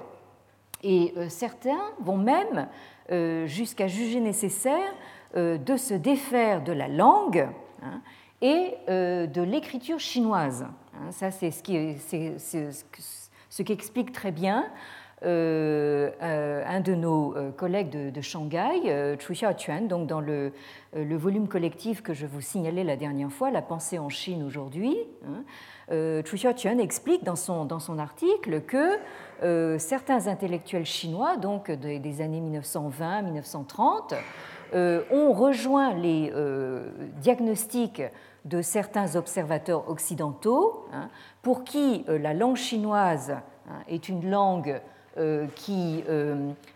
et 0.86 1.14
euh, 1.18 1.30
certains 1.30 1.82
vont 2.00 2.18
même 2.18 2.68
euh, 3.12 3.48
jusqu'à 3.48 3.88
juger 3.88 4.20
nécessaire 4.20 4.94
euh, 5.36 5.58
de 5.58 5.78
se 5.78 5.96
défaire 5.96 6.64
de 6.64 6.72
la 6.72 6.88
langue 6.88 7.50
hein, 7.82 8.02
et 8.42 8.76
de 8.88 9.42
l'écriture 9.42 10.00
chinoise. 10.00 10.68
Hein. 10.94 11.12
Ça, 11.12 11.32
c'est 11.32 11.50
ce 11.50 11.64
qui, 11.64 11.98
ce 13.50 13.64
très 14.12 14.32
bien 14.32 14.66
un 15.22 16.80
de 16.82 16.94
nos 16.94 17.34
collègues 17.58 17.90
de, 17.90 18.22
Shanghai, 18.22 19.16
Chu 19.20 19.34
Xiaoquan, 19.34 19.88
donc 19.88 20.08
dans 20.08 20.22
le, 20.22 20.52
volume 20.94 21.48
collectif 21.48 22.02
que 22.02 22.14
je 22.14 22.26
vous 22.26 22.42
signalais 22.42 22.84
la 22.84 22.96
dernière 22.96 23.32
fois, 23.32 23.52
La 23.52 23.62
pensée 23.62 23.98
en 23.98 24.10
Chine 24.10 24.44
aujourd'hui. 24.44 24.98
Hein, 25.28 25.44
Chu 26.26 26.36
Xiaoquan 26.36 26.80
explique 26.80 27.24
dans 27.24 27.36
son, 27.36 27.66
dans 27.66 27.80
son 27.80 27.98
article 27.98 28.62
que 28.62 29.00
euh, 29.44 29.78
certains 29.78 30.28
intellectuels 30.28 30.86
chinois, 30.86 31.38
donc 31.38 31.70
des, 31.70 32.22
années 32.22 32.42
1920-1930, 32.42 34.16
euh, 34.74 35.04
ont 35.12 35.34
rejoint 35.34 35.94
les 35.94 36.32
euh, 36.34 36.90
diagnostics 37.18 38.02
de 38.46 38.62
certains 38.62 39.16
observateurs 39.16 39.90
occidentaux, 39.90 40.86
hein, 40.94 41.10
pour 41.42 41.64
qui 41.64 42.06
la 42.08 42.34
langue 42.34 42.56
chinoise 42.56 43.32
hein, 43.70 43.80
est 43.88 44.08
une 44.08 44.30
langue 44.30 44.80
qui 45.56 46.04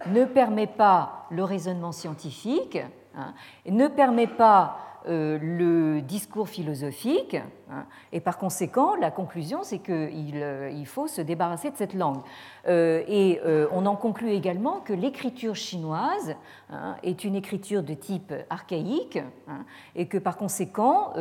ne 0.07 0.25
permet 0.25 0.67
pas 0.67 1.25
le 1.29 1.43
raisonnement 1.43 1.91
scientifique, 1.91 2.77
hein, 3.15 3.33
ne 3.67 3.87
permet 3.87 4.27
pas 4.27 4.77
le 5.05 6.01
discours 6.01 6.49
philosophique, 6.49 7.35
hein, 7.71 7.85
et 8.11 8.19
par 8.19 8.37
conséquent, 8.37 8.95
la 8.95 9.11
conclusion, 9.11 9.63
c'est 9.63 9.79
qu'il 9.79 10.45
il 10.71 10.85
faut 10.85 11.07
se 11.07 11.21
débarrasser 11.21 11.71
de 11.71 11.77
cette 11.77 11.93
langue. 11.93 12.21
Et 12.67 13.39
on 13.71 13.85
en 13.85 13.95
conclut 13.95 14.31
également 14.31 14.79
que 14.81 14.93
l'écriture 14.93 15.55
chinoise 15.55 16.35
hein, 16.69 16.95
est 17.03 17.23
une 17.23 17.35
écriture 17.35 17.83
de 17.83 17.93
type 17.93 18.33
archaïque, 18.49 19.19
hein, 19.47 19.65
et 19.95 20.07
que 20.07 20.17
par 20.17 20.37
conséquent, 20.37 21.13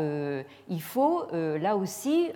il 0.68 0.82
faut 0.82 1.26
là 1.32 1.76
aussi 1.76 2.30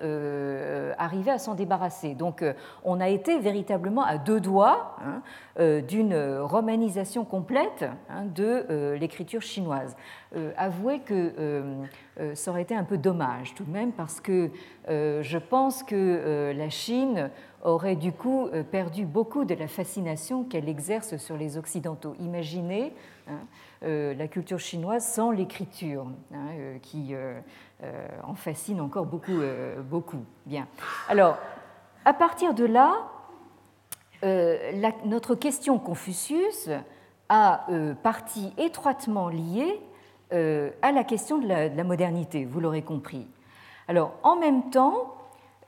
arriver 0.99 1.31
à 1.31 1.39
s'en 1.39 1.55
débarrasser. 1.55 2.15
Donc, 2.15 2.45
on 2.85 3.01
a 3.01 3.09
été 3.09 3.39
véritablement 3.39 4.05
à 4.05 4.19
deux 4.19 4.41
doigts 4.41 4.97
d'une 5.59 6.39
romanisation 6.41 7.25
complète 7.25 7.85
de 8.35 8.97
l'écriture 8.99 9.43
chinoise. 9.43 9.97
Euh, 10.35 10.51
avouez 10.57 11.01
que 11.01 11.13
euh, 11.15 11.33
euh, 11.39 12.12
ça 12.35 12.51
aurait 12.51 12.63
été 12.63 12.75
un 12.75 12.85
peu 12.85 12.99
dommage 12.99 13.55
tout 13.55 13.65
de 13.65 13.71
même 13.71 13.93
parce 13.93 14.21
que 14.21 14.51
je 14.89 15.39
pense 15.39 15.83
que 15.83 16.53
la 16.55 16.69
Chine 16.69 17.31
aurait 17.63 17.97
du 17.97 18.13
coup 18.13 18.49
perdu 18.71 19.07
beaucoup 19.07 19.45
de 19.45 19.55
la 19.55 19.69
fascination 19.69 20.45
qu'elle 20.45 20.69
exerce 20.69 21.17
sur 21.17 21.37
les 21.37 21.57
Occidentaux. 21.57 22.15
Imaginez 22.21 22.93
hein, 23.29 23.39
la 23.81 24.29
culture 24.29 24.59
chinoise 24.59 25.07
sans 25.07 25.31
l'écriture, 25.31 26.07
hein, 26.35 26.79
qui 26.83 27.15
en 28.25 28.35
fascine 28.35 28.81
encore 28.81 29.07
beaucoup, 29.07 29.41
beaucoup. 29.89 30.25
Bien. 30.45 30.67
Alors, 31.09 31.39
à 32.05 32.13
partir 32.13 32.53
de 32.53 32.65
là, 32.65 32.93
notre 35.05 35.35
question 35.35 35.79
Confucius 35.79 36.69
a 37.29 37.67
partie 38.03 38.53
étroitement 38.59 39.29
liée 39.29 39.81
euh, 40.33 40.71
à 40.81 40.93
la 40.93 41.05
question 41.05 41.39
de 41.39 41.47
la, 41.47 41.85
modernité, 41.85 42.45
vous 42.45 42.61
l'aurez 42.61 42.83
compris. 42.83 43.27
Alors, 43.87 44.15
en 44.23 44.37
même 44.37 44.71
temps, 44.71 45.15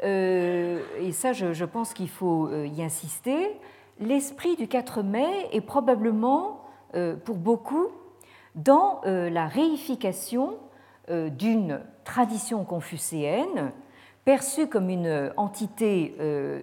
euh, 0.02 0.80
et 1.00 1.12
ça 1.12 1.32
je, 1.32 1.64
pense 1.64 1.92
qu'il 1.92 2.08
faut 2.08 2.48
euh, 2.48 2.66
y 2.66 2.82
insister, 2.82 3.60
l'esprit 4.00 4.56
du 4.56 4.66
4 4.66 5.02
mai 5.02 5.48
est 5.52 5.60
probablement, 5.60 6.60
pour 7.24 7.34
beaucoup, 7.34 7.88
dans 8.54 9.00
la 9.04 9.48
réification 9.48 10.58
d'une 11.08 11.80
tradition 12.04 12.64
confucéenne 12.64 13.72
perçue 14.24 14.68
comme 14.68 14.88
une 14.88 15.32
entité 15.36 16.14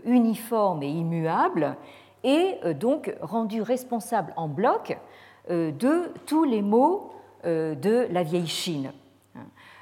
uniforme 0.05 0.83
et 0.83 0.89
immuable 0.89 1.75
et 2.23 2.55
donc 2.75 3.13
rendue 3.21 3.61
responsable 3.61 4.31
en 4.37 4.47
bloc 4.47 4.97
de 5.49 6.13
tous 6.25 6.45
les 6.45 6.61
maux 6.61 7.11
de 7.45 8.08
la 8.12 8.23
vieille 8.23 8.47
Chine. 8.47 8.91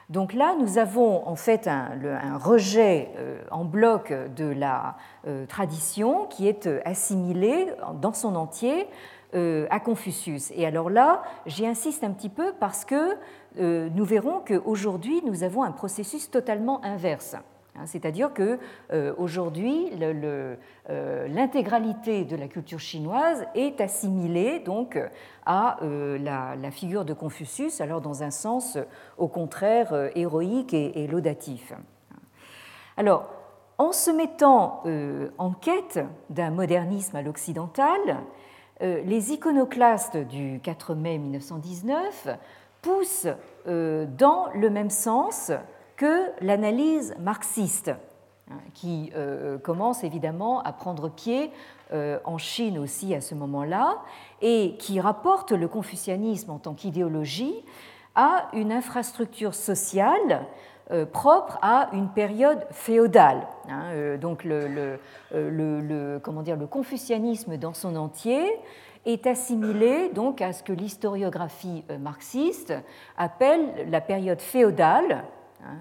Donc 0.10 0.34
là, 0.34 0.56
nous 0.60 0.80
avons 0.80 1.28
en 1.28 1.36
fait 1.36 1.68
un, 1.68 2.38
rejet 2.38 3.10
euh, 3.18 3.40
en 3.52 3.64
bloc 3.64 4.12
de 4.36 4.46
la 4.46 4.98
euh, 5.28 5.46
tradition 5.46 6.26
qui 6.26 6.48
est 6.48 6.68
assimilée 6.84 7.68
dans 8.02 8.14
son 8.14 8.36
entier 8.36 8.88
à 9.32 9.80
Confucius. 9.80 10.52
Et 10.56 10.66
alors 10.66 10.90
là, 10.90 11.22
j'y 11.46 11.68
insiste 11.68 12.04
un 12.04 12.10
petit 12.10 12.30
peu 12.30 12.52
parce 12.60 12.84
que 12.84 13.16
nous 13.60 14.04
verrons 14.04 14.42
qu'aujourd'hui, 14.44 15.22
nous 15.24 15.44
avons 15.44 15.62
un 15.62 15.72
processus 15.72 16.32
totalement 16.32 16.84
inverse. 16.84 17.36
Hein, 17.80 17.86
c'est-à-dire 17.86 18.34
que 18.34 18.60
euh, 18.92 19.14
aujourd'hui, 19.18 19.90
l'intégralité 20.90 22.26
de 22.26 22.36
la 22.36 22.48
culture 22.48 22.80
chinoise 22.80 23.46
est 23.56 23.80
assimilée 23.80 24.60
donc 24.60 25.00
à 25.46 25.82
euh, 25.84 26.18
la, 26.18 26.72
figure 26.72 27.06
de 27.06 27.14
Confucius, 27.14 27.82
alors 27.82 28.02
dans 28.02 28.24
un 28.24 28.32
sens 28.32 28.78
au 29.18 29.28
contraire 29.28 29.94
euh, 29.94 30.10
héroïque 30.16 30.74
et, 30.74 31.08
laudatif. 31.08 31.74
Alors, 32.98 33.28
en 33.78 33.94
se 33.94 34.12
mettant 34.12 34.84
en 35.38 35.52
quête 35.52 36.02
d'un 36.30 36.52
modernisme 36.52 37.16
à 37.16 37.22
l'occidental, 37.22 37.98
les 38.82 39.32
iconoclastes 39.32 40.18
du 40.18 40.60
4 40.62 40.96
mai 40.96 41.18
1919 41.18 42.28
poussent 42.82 43.30
dans 43.66 44.48
le 44.54 44.70
même 44.70 44.90
sens 44.90 45.54
que 46.00 46.32
l'analyse 46.42 47.14
marxiste, 47.20 47.92
hein, 48.50 48.56
qui 48.74 49.12
euh, 49.16 49.58
commence 49.58 50.06
évidemment 50.06 50.64
à 50.64 50.72
prendre 50.72 51.10
pied 51.10 51.52
euh, 51.92 52.20
en 52.24 52.38
Chine 52.38 52.80
aussi 52.80 53.14
à 53.14 53.20
ce 53.20 53.36
moment-là, 53.36 53.98
et 54.42 54.78
qui 54.80 55.02
rapporte 55.02 55.52
le 55.52 55.68
confucianisme 55.68 56.52
en 56.52 56.58
tant 56.58 56.74
qu'idéologie 56.74 57.54
à 58.16 58.48
une 58.54 58.72
infrastructure 58.72 59.54
sociale 59.54 60.46
euh, 60.90 61.06
propre 61.06 61.60
à 61.62 61.90
une 61.92 62.08
période 62.08 62.66
féodale. 62.72 63.46
Hein, 63.68 64.16
donc 64.22 64.46
le, 64.46 65.00
comment 66.24 66.44
dire, 66.44 66.56
le 66.56 66.66
confucianisme 66.66 67.58
dans 67.58 67.74
son 67.74 67.98
entier 67.98 68.50
est 69.06 69.28
assimilé 69.28 70.10
donc 70.14 70.42
à 70.42 70.54
ce 70.54 70.64
que 70.64 70.72
l'historiographie 70.72 71.84
marxiste 72.00 72.74
appelle 73.18 73.90
la 73.90 74.00
période 74.00 74.40
féodale, 74.40 75.26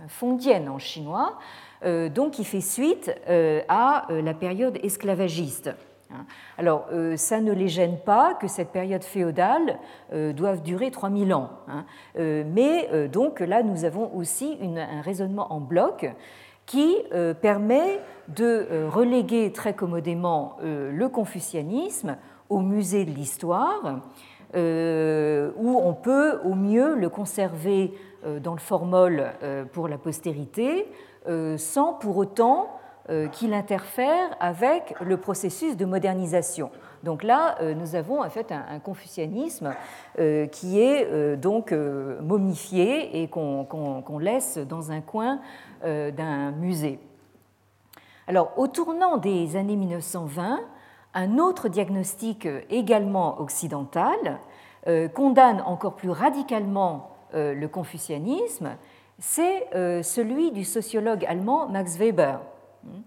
fondienne 0.09 0.69
en 0.69 0.79
chinois, 0.79 1.39
euh, 1.85 2.09
donc 2.09 2.33
qui 2.33 2.45
fait 2.45 2.61
suite 2.61 3.15
euh, 3.29 3.61
à 3.69 4.11
euh, 4.11 4.21
la 4.21 4.35
période 4.35 4.79
esclavagiste. 4.83 5.71
Hein. 6.11 6.25
Alors, 6.57 6.87
ça 7.17 7.41
ne 7.41 7.53
les 7.53 7.69
gêne 7.69 7.99
pas 7.99 8.33
que 8.33 8.49
cette 8.49 8.71
période 8.71 9.05
féodale 9.05 9.79
doive 10.11 10.63
durer 10.63 10.91
3000 10.91 11.35
ans. 11.35 11.51
Hein. 11.69 11.85
Mais 12.17 13.09
donc 13.09 13.41
là, 13.41 13.63
nous 13.63 13.85
avons 13.85 14.11
aussi 14.17 14.59
un 14.63 15.03
raisonnement 15.03 15.53
en 15.53 15.61
bloc 15.61 16.11
qui 16.65 16.97
permet 17.43 18.01
de 18.29 18.89
reléguer 18.89 19.53
très 19.53 19.75
commodément 19.75 20.57
le 20.63 21.09
confucianisme 21.09 22.17
au 22.49 22.61
musée 22.61 23.05
de 23.05 23.11
l'histoire, 23.11 24.01
où 24.55 24.59
on 24.59 25.93
peut 25.93 26.41
au 26.43 26.55
mieux 26.55 26.95
le 26.95 27.11
conserver 27.11 27.93
dans 28.25 28.53
le 28.53 28.59
formol 28.59 29.33
euh, 29.43 29.65
pour 29.65 29.89
la 29.89 29.99
postérité, 29.99 30.91
euh, 31.27 31.57
sans 31.57 31.93
pour 31.95 32.17
autant 32.17 32.69
qu'il 33.33 33.55
interfère 33.55 34.37
avec 34.39 34.95
le 35.01 35.17
processus 35.17 35.79
de 35.79 35.87
modernisation. 35.87 36.71
Donc 37.05 37.23
là, 37.23 37.57
nous 37.75 37.95
avons 37.95 38.23
en 38.23 38.29
fait 38.29 38.53
un, 38.53 38.79
confucianisme 38.81 39.75
qui 40.53 40.79
est 40.79 41.37
donc 41.39 41.73
momifié 41.73 43.23
et 43.23 43.29
qu'on 43.29 44.19
laisse 44.19 44.59
dans 44.59 44.93
un 44.93 45.01
coin 45.01 45.41
d'un 45.83 46.51
musée. 46.51 46.99
Alors, 48.27 48.53
au 48.59 48.67
tournant 48.67 49.17
des 49.17 49.57
années 49.57 49.77
1920, 49.77 50.61
un 51.15 51.39
autre 51.39 51.71
diagnostic 51.71 52.47
également 52.69 53.41
occidental 53.41 54.39
condamne 55.15 55.63
encore 55.65 55.97
plus 55.97 56.11
radicalement 56.11 57.09
euh, 57.09 57.18
le 57.35 57.67
confucianisme, 57.67 58.77
c'est 59.19 59.67
euh, 59.75 60.03
celui 60.03 60.53
du 60.53 60.65
sociologue 60.65 61.25
allemand 61.27 61.69
Max 61.69 61.97
Weber, 61.97 62.41
hein, 62.87 63.01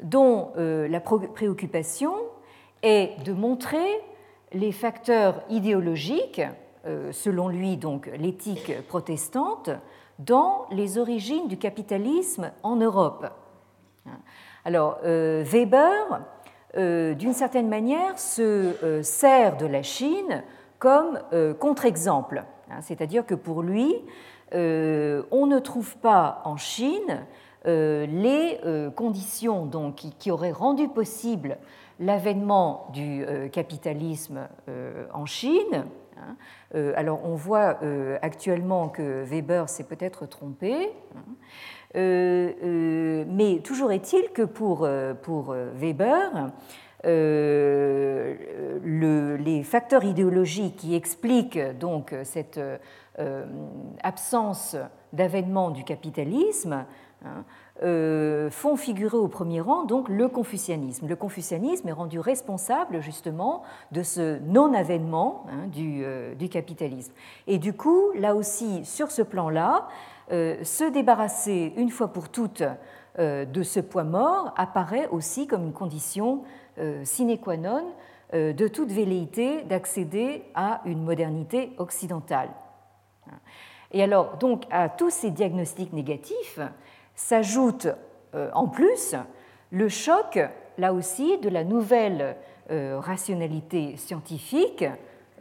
dont 0.00 0.52
euh, 0.56 0.88
la 0.88 1.00
préoccupation 1.00 2.14
est 2.82 3.22
de 3.24 3.32
montrer 3.32 4.00
les 4.52 4.72
facteurs 4.72 5.42
idéologiques, 5.48 6.42
selon 7.12 7.48
lui 7.48 7.76
donc 7.76 8.10
l'éthique 8.18 8.72
protestante, 8.88 9.68
dans 10.18 10.66
les 10.70 10.96
origines 10.96 11.46
du 11.46 11.58
capitalisme 11.58 12.50
en 12.62 12.76
Europe. 12.76 13.26
Hein. 14.06 14.18
Alors 14.64 14.98
Weber, 15.02 16.22
d'une 16.74 17.34
certaine 17.34 17.68
manière, 17.68 18.18
se 18.18 19.02
sert 19.02 19.58
de 19.58 19.66
la 19.66 19.82
Chine 19.82 20.42
comme 20.78 21.20
contre-exemple 21.60 22.44
c'est-à-dire 22.80 23.26
que 23.26 23.34
pour 23.34 23.62
lui, 23.62 23.94
euh, 24.54 25.22
on 25.30 25.46
ne 25.46 25.58
trouve 25.58 25.96
pas 25.98 26.42
en 26.44 26.56
Chine 26.56 27.24
euh, 27.66 28.06
les 28.06 28.58
euh, 28.64 28.90
conditions 28.90 29.70
qui, 29.94 30.30
auraient 30.30 30.50
rendu 30.50 30.88
possible 30.88 31.58
l'avènement 31.98 32.88
du 32.92 33.26
capitalisme 33.52 34.48
en 35.12 35.26
Chine. 35.26 35.84
Hein. 36.16 36.92
alors 36.96 37.26
on 37.26 37.34
voit 37.34 37.78
actuellement 38.22 38.88
que 38.88 39.22
Weber 39.22 39.68
s'est 39.68 39.84
peut-être 39.84 40.24
trompé, 40.24 40.94
hein. 41.14 42.00
mais 43.28 43.60
toujours 43.62 43.92
est-il 43.92 44.30
que 44.30 44.42
pour 44.42 44.88
Weber, 45.74 46.50
euh, 47.06 48.36
les 49.38 49.62
facteurs 49.62 50.04
idéologiques 50.04 50.76
qui 50.76 50.94
expliquent 50.94 51.58
donc 51.78 52.14
cette 52.24 52.60
euh, 53.18 53.46
absence 54.02 54.76
d'avènement 55.12 55.70
du 55.70 55.82
capitalisme 55.82 56.84
hein, 57.24 57.44
euh, 57.82 58.50
font 58.50 58.76
figurer 58.76 59.16
au 59.16 59.28
premier 59.28 59.60
rang 59.60 59.84
donc 59.84 60.08
le 60.08 60.28
confucianisme. 60.28 61.08
Le 61.08 61.16
confucianisme 61.16 61.88
est 61.88 61.92
rendu 61.92 62.20
responsable 62.20 63.00
justement 63.00 63.62
de 63.92 64.02
ce 64.02 64.38
non-avènement 64.40 65.46
hein, 65.48 65.66
du, 65.68 66.48
capitalisme. 66.48 67.12
Et 67.46 67.58
du 67.58 67.72
coup, 67.72 68.10
là 68.14 68.34
aussi, 68.34 68.84
sur 68.84 69.10
ce 69.10 69.22
plan-là, 69.22 69.88
se 70.30 70.88
débarrasser 70.92 71.72
une 71.76 71.90
fois 71.90 72.08
pour 72.08 72.28
toutes 72.28 72.62
de 73.18 73.62
ce 73.64 73.80
poids 73.80 74.04
mort 74.04 74.54
apparaît 74.56 75.08
aussi 75.08 75.48
comme 75.48 75.64
une 75.64 75.72
condition 75.72 76.42
sine 77.04 77.38
qua 77.38 77.56
non 77.56 77.92
de 78.32 78.68
toute 78.68 78.90
velléité 78.90 79.62
d'accéder 79.62 80.44
à 80.54 80.80
une 80.84 81.02
modernité 81.02 81.72
occidentale. 81.78 82.50
Et 83.92 84.02
alors, 84.02 84.36
donc, 84.38 84.64
à 84.70 84.88
tous 84.88 85.10
ces 85.10 85.30
diagnostics 85.30 85.92
négatifs, 85.92 86.60
S'ajoute 87.20 87.86
euh, 88.34 88.50
en 88.54 88.66
plus 88.66 89.14
le 89.70 89.90
choc, 89.90 90.38
là 90.78 90.94
aussi, 90.94 91.36
de 91.36 91.50
la 91.50 91.64
nouvelle 91.64 92.34
euh, 92.70 92.98
rationalité 92.98 93.94
scientifique 93.98 94.86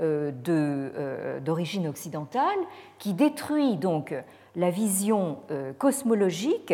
euh, 0.02 1.40
d'origine 1.40 1.88
occidentale 1.88 2.60
qui 2.98 3.14
détruit 3.14 3.78
donc 3.78 4.14
la 4.58 4.72
vision 4.72 5.40
cosmologique 5.78 6.74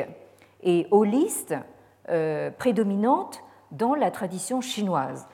et 0.63 0.87
holiste 0.89 1.55
prédominante 2.57 3.43
dans 3.71 3.95
la 3.95 4.11
tradition 4.11 4.61
chinoise. 4.61 5.27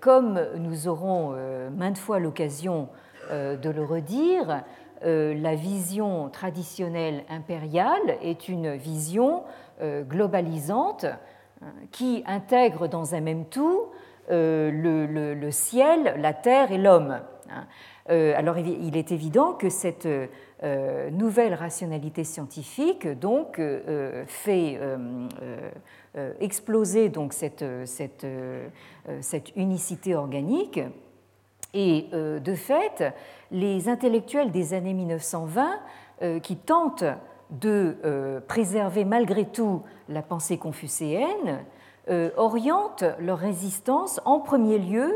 Comme 0.00 0.40
nous 0.56 0.88
aurons 0.88 1.36
maintes 1.70 1.98
fois 1.98 2.18
l'occasion 2.18 2.88
de 3.30 3.70
le 3.70 3.84
redire, 3.84 4.64
euh, 5.04 5.34
la 5.34 5.54
vision 5.54 6.30
traditionnelle 6.30 7.24
impériale 7.28 8.16
est 8.22 8.48
une 8.48 8.76
vision 8.76 9.42
euh, 9.82 10.02
globalisante 10.02 11.04
hein, 11.04 11.66
qui 11.92 12.24
intègre 12.26 12.88
dans 12.88 13.14
un 13.14 13.20
même 13.20 13.44
tout 13.44 13.82
euh, 14.30 14.70
le, 14.72 15.50
ciel, 15.50 16.14
la 16.18 16.32
terre 16.32 16.72
et 16.72 16.78
l'homme. 16.78 17.20
Hein. 17.50 17.66
Alors 18.08 18.58
il 18.58 18.96
est 18.96 19.12
évident 19.12 19.52
que 19.52 19.68
cette 19.68 20.08
nouvelle 21.12 21.54
rationalité 21.54 22.24
scientifique 22.24 23.06
fait 24.26 24.80
exploser 26.40 27.08
donc 27.08 27.32
cette, 27.32 27.64
cette, 27.84 28.26
unicité 29.56 30.14
organique 30.14 30.80
et 31.74 32.08
de 32.12 32.54
fait 32.54 33.12
les 33.50 33.88
intellectuels 33.88 34.50
des 34.50 34.74
années 34.74 34.94
1920 34.94 35.80
euh, 36.22 36.40
qui 36.40 36.56
tentent 36.56 37.04
de 37.50 37.98
euh, 38.06 38.40
préserver 38.40 39.04
malgré 39.04 39.44
tout 39.44 39.82
la 40.08 40.22
pensée 40.22 40.56
confucéenne 40.56 41.62
euh, 42.08 42.30
orientent 42.38 43.04
leur 43.20 43.38
résistance 43.38 44.18
en 44.24 44.40
premier 44.40 44.78
lieu 44.78 45.12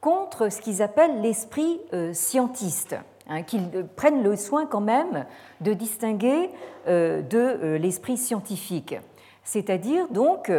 contre 0.00 0.50
ce 0.50 0.60
qu'ils 0.60 0.82
appellent 0.82 1.20
l'esprit 1.20 1.80
scientiste, 2.12 2.96
hein, 3.28 3.42
qu'ils 3.42 3.86
prennent 3.96 4.22
le 4.22 4.36
soin 4.36 4.66
quand 4.66 4.80
même 4.80 5.26
de 5.60 5.72
distinguer 5.72 6.50
de 6.86 7.76
l'esprit 7.76 8.16
scientifique. 8.16 8.96
C'est-à-dire 9.42 10.08
donc, 10.08 10.52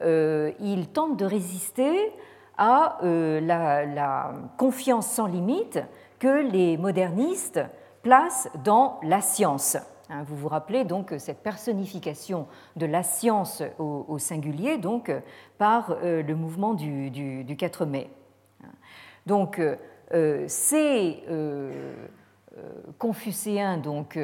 ils 0.00 0.88
tentent 0.92 1.16
de 1.18 1.24
résister 1.24 2.12
à 2.56 2.98
la, 3.02 4.32
confiance 4.56 5.08
sans 5.08 5.26
limite 5.26 5.80
que 6.18 6.48
les 6.50 6.76
modernistes 6.76 7.60
placent 8.02 8.48
dans 8.62 9.00
la 9.02 9.20
science. 9.20 9.76
Hein, 10.10 10.22
vous 10.26 10.36
vous 10.36 10.48
rappelez 10.48 10.84
donc 10.84 11.14
cette 11.18 11.42
personnification 11.42 12.46
de 12.76 12.86
la 12.86 13.02
science 13.02 13.62
au, 13.78 14.18
singulier 14.18 14.76
donc 14.76 15.10
par 15.58 15.96
euh, 16.02 16.22
le 16.22 16.34
mouvement 16.34 16.74
du, 16.74 17.56
4 17.58 17.86
mai. 17.86 18.10
Donc 19.26 19.60
euh, 19.60 20.44
ces 20.48 21.22
euh, 21.30 21.94
confucéens 22.98 23.78
donc 23.78 24.18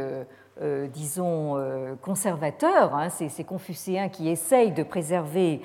disons 0.93 1.57
conservateurs, 2.03 2.95
hein, 2.95 3.09
ces, 3.09 3.45
confucéens 3.45 4.11
qui 4.11 4.29
essayent 4.29 4.73
de 4.73 4.83
préserver 4.83 5.63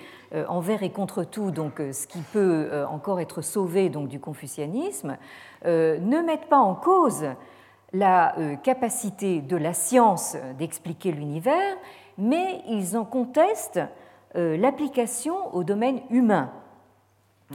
envers 0.47 0.83
et 0.83 0.89
contre 0.89 1.25
tout 1.25 1.51
donc 1.51 1.79
ce 1.79 2.07
qui 2.07 2.21
peut 2.21 2.85
encore 2.89 3.19
être 3.19 3.41
sauvé 3.41 3.89
donc 3.89 4.07
du 4.07 4.21
confucianisme, 4.21 5.17
euh, 5.65 5.97
ne 5.97 6.19
mettent 6.19 6.47
pas 6.47 6.59
en 6.59 6.75
cause 6.75 7.25
la 7.91 8.37
euh, 8.37 8.55
capacité 8.55 9.41
de 9.41 9.57
la 9.57 9.73
science 9.73 10.37
d'expliquer 10.59 11.11
l'univers, 11.11 11.75
mais 12.19 12.61
ils 12.67 12.95
en 12.95 13.03
contestent 13.03 13.81
euh, 14.35 14.57
l'application 14.57 15.55
au 15.55 15.63
domaine 15.63 16.01
humain, 16.11 16.51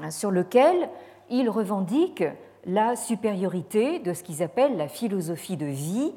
hein, 0.03 0.11
sur 0.11 0.33
lequel 0.33 0.89
ils 1.31 1.49
revendiquent 1.49 2.24
la 2.66 2.97
supériorité 2.97 3.99
de 3.99 4.12
ce 4.12 4.22
qu'ils 4.22 4.43
appellent 4.43 4.76
la 4.76 4.89
philosophie 4.89 5.57
de 5.57 5.66
vie 5.66 6.12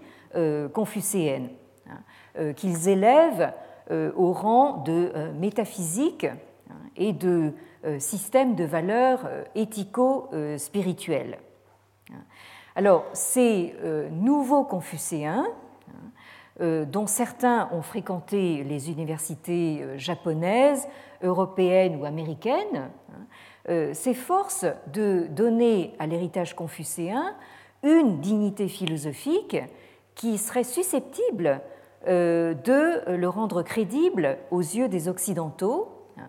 confucéenne, 0.74 1.50
hein, 1.88 2.54
qu'ils 2.54 2.90
élèvent 2.90 3.54
au 3.92 4.34
rang 4.34 4.84
de 4.84 5.12
métaphysique 5.40 6.26
hein, 6.26 6.76
et 6.98 7.14
de 7.14 7.54
système 8.00 8.56
de 8.56 8.64
valeurs 8.64 9.30
éthico-spirituelles. 9.56 11.38
Alors, 12.76 13.06
ces 13.14 13.76
euh, 13.84 14.10
nouveaux 14.10 14.64
confucéens, 14.64 15.46
hein, 15.46 15.94
euh, 16.62 16.86
dont 16.86 17.06
certains 17.06 17.70
ont 17.72 17.84
fréquenté 17.84 18.64
les 18.64 18.90
universités 18.90 19.80
euh, 19.82 19.98
japonaises, 19.98 20.88
européennes 21.22 22.00
ou 22.02 22.06
américaines, 22.06 22.90
hein, 23.12 23.26
s'efforcent 23.68 24.66
de 24.92 25.28
donner 25.30 25.94
à 26.00 26.08
l'héritage 26.08 26.54
confucéen 26.54 27.36
une 27.82 28.20
dignité 28.20 28.68
philosophique 28.68 29.58
qui 30.16 30.38
serait 30.38 30.66
susceptible 30.66 31.62
de 32.06 33.16
le 33.16 33.30
rendre 33.30 33.62
crédible 33.64 34.38
aux 34.52 34.60
yeux 34.60 34.90
des 34.90 35.08
Occidentaux 35.08 35.90
hein, 36.18 36.28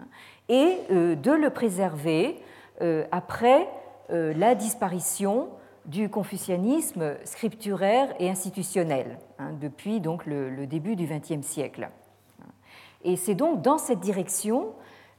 et 0.48 0.78
de 0.90 1.32
le 1.32 1.50
préserver 1.50 2.40
après 3.10 3.68
la 4.10 4.54
disparition 4.54 5.48
du 5.86 6.08
confucianisme 6.08 7.14
scripturaire 7.24 8.14
et 8.18 8.30
institutionnel, 8.30 9.18
hein, 9.38 9.52
depuis 9.60 10.00
donc 10.00 10.24
le, 10.26 10.66
début 10.66 10.96
du 10.96 11.06
XXe 11.06 11.46
siècle. 11.46 11.90
Et 13.02 13.16
c'est 13.16 13.34
donc 13.34 13.60
dans 13.60 13.78
cette 13.78 14.00
direction 14.00 14.72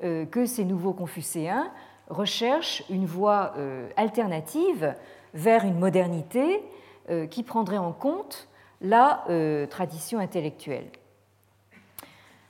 euh, 0.04 0.26
que 0.26 0.46
ces 0.46 0.66
nouveaux 0.66 0.94
confucéens 0.94 1.72
recherchent 2.10 2.84
une 2.90 3.06
voie 3.06 3.54
euh, 3.58 3.90
alternative 3.98 4.96
vers 5.34 5.66
une 5.66 5.80
modernité 5.80 6.64
euh, 7.10 7.28
qui 7.28 7.44
prendrait 7.44 7.78
en 7.78 7.92
compte 7.92 8.48
la 8.82 9.24
tradition 9.70 10.20
intellectuelle. 10.20 10.92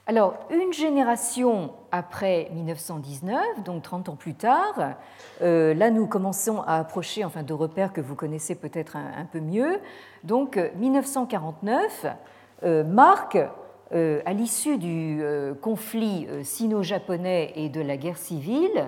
Alors, 0.07 0.35
une 0.51 0.71
génération 0.71 1.71
après 1.91 2.49
1919, 2.53 3.63
donc 3.63 3.81
30 3.81 4.09
ans 4.09 4.15
plus 4.15 4.35
tard, 4.35 4.75
euh, 5.41 5.73
là 5.73 5.89
nous 5.89 6.05
commençons 6.05 6.61
à 6.61 6.75
approcher 6.75 7.25
enfin, 7.25 7.41
de 7.41 7.53
repères 7.53 7.91
que 7.91 8.01
vous 8.01 8.13
connaissez 8.13 8.53
peut-être 8.53 8.97
un, 8.97 9.25
peu 9.25 9.39
mieux. 9.39 9.79
Donc 10.23 10.59
1949 10.75 12.05
euh, 12.61 12.83
marque, 12.83 13.39
euh, 13.93 14.21
à 14.27 14.33
l'issue 14.33 14.77
du 14.77 15.23
conflit 15.63 16.27
sino-japonais 16.43 17.53
et 17.55 17.69
de 17.69 17.81
la 17.81 17.97
guerre 17.97 18.17
civile, 18.17 18.85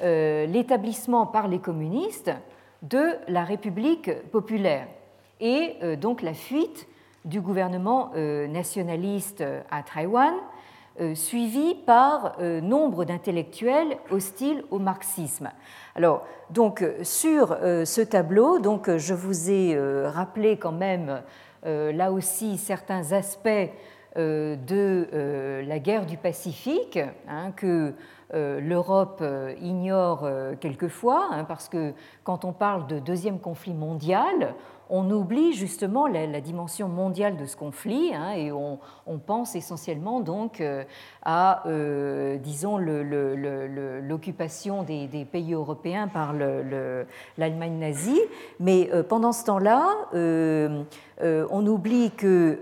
l'établissement 0.00 1.26
par 1.26 1.48
les 1.48 1.58
communistes 1.58 2.30
de 2.82 3.12
la 3.28 3.44
République 3.44 4.10
populaire 4.30 4.86
et 5.40 5.76
donc 5.96 6.22
la 6.22 6.34
fuite 6.34 6.88
du 7.24 7.40
gouvernement 7.40 8.12
nationaliste 8.14 9.44
à 9.70 9.82
Taïwan 9.82 10.34
euh, 11.00 11.16
suivi 11.16 11.74
par 11.74 12.36
euh, 12.38 12.60
nombre 12.60 13.04
d'intellectuels 13.04 13.96
hostiles 14.12 14.62
au 14.70 14.78
marxisme. 14.78 15.50
Alors, 15.96 16.24
donc, 16.50 16.82
euh, 16.82 17.02
sur 17.02 17.56
ce 17.58 18.00
tableau, 18.00 18.60
donc, 18.60 18.88
je 18.96 19.12
vous 19.12 19.50
ai 19.50 19.76
rappelé 20.06 20.56
quand 20.56 20.72
même 20.72 21.22
là 21.64 22.12
aussi 22.12 22.58
certains 22.58 23.12
aspects 23.12 23.70
de 24.16 25.62
la 25.66 25.78
guerre 25.78 26.06
du 26.06 26.16
Pacifique 26.16 26.98
hein, 27.26 27.52
que 27.56 27.94
l'Europe 28.34 29.22
ignore 29.60 30.28
quelquefois, 30.60 31.28
hein, 31.30 31.44
parce 31.44 31.68
que 31.68 31.92
quand 32.24 32.44
on 32.44 32.52
parle 32.52 32.86
de 32.86 32.98
deuxième 32.98 33.38
conflit 33.38 33.74
mondial, 33.74 34.54
on 34.90 35.10
oublie 35.10 35.52
justement 35.52 36.06
la, 36.06 36.40
dimension 36.40 36.88
mondiale 36.88 37.36
de 37.36 37.46
ce 37.46 37.56
conflit 37.56 38.12
hein, 38.14 38.32
et 38.32 38.52
on, 38.52 38.78
pense 39.26 39.54
essentiellement 39.54 40.20
donc 40.20 40.60
euh, 40.60 40.84
à, 41.22 41.66
euh, 41.66 42.36
disons, 42.36 42.76
l'occupation 42.76 44.82
des, 44.82 45.26
pays 45.30 45.54
européens 45.54 46.08
par 46.08 46.34
l'Allemagne 47.38 47.78
nazie. 47.78 48.20
Mais 48.60 48.90
euh, 48.92 49.02
pendant 49.02 49.32
ce 49.32 49.44
temps-là, 49.44 49.86
on 50.12 51.66
oublie 51.66 52.10
que 52.10 52.58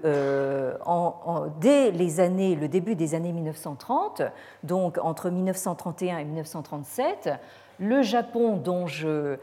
dès 1.60 1.90
les 1.90 2.20
années, 2.20 2.54
le 2.54 2.68
début 2.68 2.94
des 2.94 3.14
années 3.14 3.32
1930, 3.32 4.22
donc 4.62 4.98
entre 5.02 5.30
1931 5.30 6.18
et 6.18 6.24
1937, 6.24 7.30
le 7.82 8.02
Japon, 8.02 8.56
dont 8.56 8.86
euh, 9.04 9.36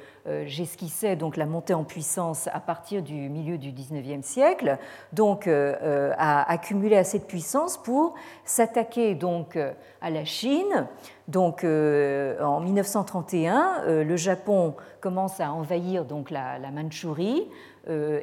j'esquissais 0.46 1.18
donc 1.18 1.36
la 1.36 1.46
montée 1.46 1.74
en 1.74 1.84
puissance 1.84 2.48
à 2.48 2.62
partir 2.62 3.04
du 3.04 3.28
milieu 3.28 3.58
du 3.58 3.72
XIXe 3.72 4.26
siècle, 4.26 4.78
donc 5.12 5.46
euh, 5.46 5.76
euh, 5.84 6.14
a 6.18 6.50
accumulé 6.50 6.96
assez 6.96 7.20
de 7.20 7.26
puissance 7.26 7.78
pour 7.78 8.16
s'attaquer 8.46 9.14
donc 9.14 9.58
à 10.02 10.10
la 10.10 10.24
Chine. 10.24 10.88
Donc 11.28 11.64
en 11.64 12.60
1931, 12.60 14.04
le 14.04 14.16
Japon 14.16 14.74
commence 15.00 15.40
à 15.40 15.52
envahir 15.52 16.06
donc 16.06 16.32
la, 16.32 16.58
la 16.58 16.72
Mandchourie, 16.72 17.48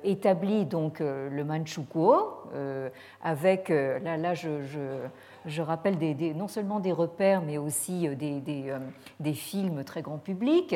établit 0.03 0.65
donc 0.65 0.99
le 0.99 1.45
Manchukuo 1.45 2.51
avec 3.23 3.69
là 3.69 4.17
là 4.17 4.35
je 4.35 4.49
rappelle 5.63 5.97
des, 5.99 6.35
non 6.35 6.49
seulement 6.49 6.81
des 6.81 6.93
repères, 6.93 7.43
mais 7.43 7.59
aussi 7.59 8.09
euh, 8.09 8.15
des, 8.15 8.43
euh, 8.69 8.79
des, 9.21 9.33
films 9.33 9.85
très 9.85 10.03
grand 10.03 10.19
public. 10.19 10.75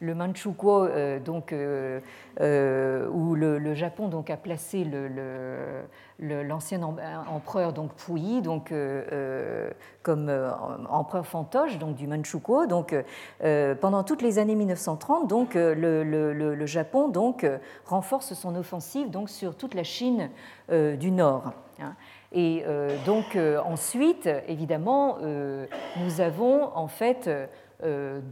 Le 0.00 0.14
Manchukuo, 0.14 0.84
euh, 0.84 1.18
donc, 1.18 1.52
où 1.52 3.34
le, 3.34 3.74
Japon 3.74 4.08
donc, 4.08 4.30
a 4.30 4.36
placé 4.36 4.86
l'ancien 6.20 6.82
empereur 6.82 7.72
donc, 7.72 7.94
Puyi 7.94 8.42
donc, 8.42 8.72
comme 10.02 10.30
empereur 10.88 11.26
fantoche 11.26 11.78
donc, 11.78 11.96
du 11.96 12.06
Manchukuo. 12.06 12.66
Donc, 12.66 12.94
pendant 13.80 14.04
toutes 14.04 14.22
les 14.22 14.38
années 14.38 14.54
1930, 14.54 15.28
donc, 15.28 15.54
le, 15.54 16.66
Japon 16.66 17.08
donc, 17.08 17.46
renforce 17.86 18.34
son 18.34 18.54
offensive 18.56 19.10
donc, 19.10 19.30
sur 19.30 19.56
toute 19.56 19.74
la 19.74 19.84
Chine 19.84 20.30
du 20.70 21.10
Nord. 21.10 21.52
Hein. 21.80 21.94
Et 22.32 22.64
euh, 22.66 22.96
donc 23.04 23.36
euh, 23.36 23.60
ensuite, 23.64 24.28
évidemment, 24.48 25.18
euh, 25.22 25.66
nous 26.02 26.20
avons 26.20 26.74
en 26.74 26.88
fait 26.88 27.28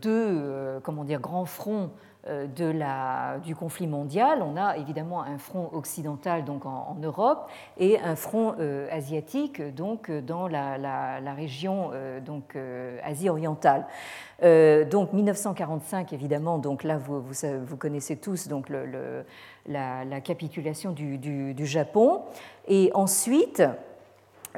deux 0.00 0.80
comment 0.84 1.02
dire, 1.02 1.18
grands 1.18 1.44
fronts 1.44 1.90
de 2.28 2.66
la, 2.66 3.38
du 3.42 3.56
conflit 3.56 3.88
mondial. 3.88 4.42
On 4.42 4.56
a 4.56 4.76
évidemment 4.76 5.24
un 5.24 5.38
front 5.38 5.70
occidental 5.72 6.44
donc 6.44 6.66
en, 6.66 6.96
Europe 7.02 7.50
et 7.76 7.98
un 7.98 8.14
front 8.14 8.54
asiatique 8.92 9.60
donc 9.74 10.08
dans 10.08 10.46
la, 10.46 10.78
la, 10.78 11.34
région 11.34 11.90
donc 12.24 12.56
Asie 13.02 13.28
orientale. 13.28 13.86
donc 14.40 15.12
1945 15.12 16.12
évidemment 16.12 16.58
donc 16.58 16.84
là 16.84 16.96
vous, 16.96 17.20
vous, 17.20 17.34
vous 17.64 17.76
connaissez 17.76 18.18
tous 18.18 18.46
donc 18.46 18.68
le, 18.68 19.24
la, 19.66 20.20
capitulation 20.20 20.92
du, 20.92 21.18
du, 21.18 21.54
du, 21.54 21.66
Japon 21.66 22.22
et 22.68 22.92
ensuite 22.94 23.64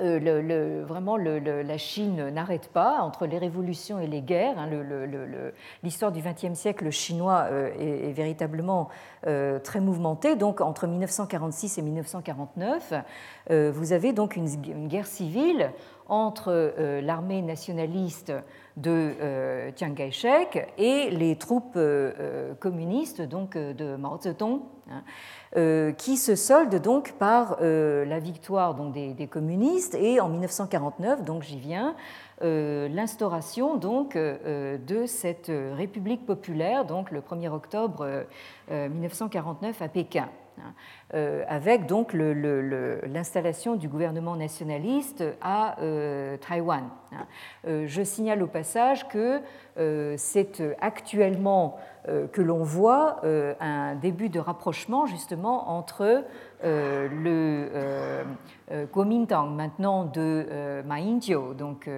euh, 0.01 0.19
le, 0.19 0.83
vraiment, 0.83 1.17
la 1.17 1.79
Chine 1.79 2.31
n'arrête 2.31 2.69
pas 2.69 3.01
entre 3.03 3.27
les 3.27 3.39
révolutions 3.39 3.99
et 3.99 4.07
les 4.07 4.23
guerres. 4.23 4.59
Hein, 4.59 4.69
L'histoire 5.83 6.13
du 6.13 6.23
XXe 6.23 6.59
siècle 6.59 6.91
chinois 6.91 7.47
euh, 7.51 7.71
est, 7.79 8.13
véritablement 8.13 8.89
euh, 9.27 9.59
très 9.59 9.81
mouvementée. 9.81 10.37
Donc, 10.37 10.61
entre 10.61 10.87
1946 10.87 11.79
et 11.79 11.83
1949, 11.83 12.95
vous 13.51 13.93
avez 13.93 14.13
donc 14.13 14.37
une, 14.37 14.89
guerre 14.89 15.07
civile 15.07 15.71
entre 16.13 16.75
l'armée 17.01 17.41
nationaliste 17.43 18.33
de 18.77 19.13
Chiang 19.77 19.95
Kai-shek 19.95 20.73
et 20.77 21.11
les 21.11 21.37
troupes 21.37 21.79
communistes 22.61 23.23
donc, 23.23 23.57
de 23.57 23.97
Mao 23.97 24.21
Zedong. 24.21 24.61
Hein. 24.91 25.05
Euh, 25.57 25.93
qui 25.93 26.17
se 26.17 26.35
solde 26.35 26.81
donc 26.81 27.13
par 27.13 27.59
euh, 27.61 28.07
la 28.07 28.19
victoire 28.21 28.75
donc, 28.75 28.95
des, 28.95 29.27
communistes 29.27 29.95
et 29.95 30.19
en 30.19 30.31
1949, 30.31 31.25
donc 31.25 31.43
j'y 31.43 31.59
viens, 31.59 31.95
euh, 32.43 32.89
l'instauration 32.89 33.77
donc 33.77 34.17
de 34.17 35.07
cette 35.07 35.53
République 35.77 36.25
populaire, 36.25 36.87
donc 36.87 37.11
le 37.11 37.21
1er 37.21 37.51
octobre 37.51 38.25
1949 38.71 39.83
à 39.83 39.89
Pékin. 39.89 40.29
Hein, 41.15 41.43
avec 41.49 41.87
donc 41.87 42.13
l'installation 42.15 43.77
du 43.77 43.89
gouvernement 43.89 44.37
nationaliste 44.37 45.25
à 45.41 45.77
Taïwan. 46.47 46.89
Hein. 47.13 47.27
je 47.87 48.03
signale 48.03 48.43
au 48.43 48.47
passage 48.47 49.07
que 49.09 49.41
c'est 50.17 50.63
actuellement 50.81 51.79
euh, 52.09 52.27
que 52.27 52.43
l'on 52.43 52.65
voit 52.65 53.21
euh, 53.23 53.55
un 53.61 53.95
début 53.95 54.29
de 54.29 54.41
rapprochement 54.41 55.07
justement 55.07 55.71
entre 55.71 56.25
euh, 56.65 57.09
le 57.09 58.87
Kuomintang 58.87 59.55
maintenant 59.55 60.05
de 60.05 60.83
Ma 60.85 60.99
Ying-jeou, 60.99 61.55
donc 61.55 61.89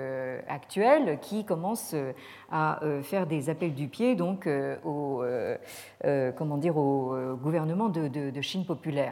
actuel, 0.49 1.19
qui 1.21 1.45
commence 1.45 1.95
à 2.51 2.81
faire 3.03 3.27
des 3.27 3.49
appels 3.49 3.75
du 3.75 3.87
pied 3.87 4.17
donc 4.17 4.49
au, 4.85 5.23
comment 6.37 6.57
dire, 6.57 6.77
au 6.77 7.37
gouvernement 7.37 7.89
de, 7.89 8.41
Chine 8.41 8.65
populaire. 8.65 9.04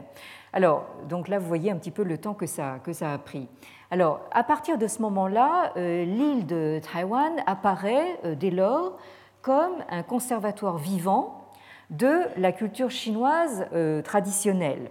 Alors, 0.52 0.86
donc 1.08 1.28
là, 1.28 1.38
vous 1.38 1.46
voyez 1.46 1.70
un 1.70 1.76
petit 1.76 1.90
peu 1.90 2.02
le 2.02 2.18
temps 2.18 2.34
que 2.34 2.46
ça, 2.46 2.78
a 3.00 3.18
pris. 3.18 3.48
Alors, 3.90 4.20
à 4.32 4.44
partir 4.44 4.78
de 4.78 4.86
ce 4.86 5.00
moment-là, 5.02 5.72
l'île 5.76 6.46
de 6.46 6.80
Taïwan 6.92 7.32
apparaît 7.46 8.18
dès 8.36 8.50
lors 8.50 8.98
comme 9.42 9.84
un 9.90 10.02
conservatoire 10.02 10.78
vivant 10.78 11.42
de 11.90 12.22
la 12.38 12.52
culture 12.52 12.90
chinoise 12.90 13.66
euh, 13.74 14.00
traditionnelle. 14.02 14.90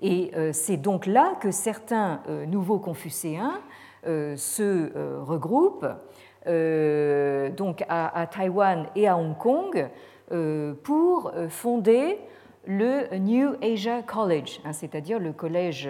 Et 0.00 0.32
euh, 0.34 0.52
c'est 0.52 0.76
donc 0.76 1.06
là 1.06 1.34
que 1.40 1.52
certains 1.52 2.20
euh, 2.28 2.44
nouveaux 2.44 2.78
confucéens 2.78 3.60
se 4.04 4.90
regroupent, 5.20 5.86
donc 7.56 7.84
à, 7.88 8.26
Taïwan 8.28 8.86
et 8.96 9.06
à 9.06 9.16
Hong 9.16 9.38
Kong, 9.38 9.88
pour 10.82 11.32
fonder 11.48 12.18
le 12.66 13.16
New 13.16 13.54
Asia 13.62 14.02
College, 14.02 14.60
hein, 14.64 14.72
c'est-à-dire 14.72 15.18
le 15.18 15.32
collège 15.32 15.88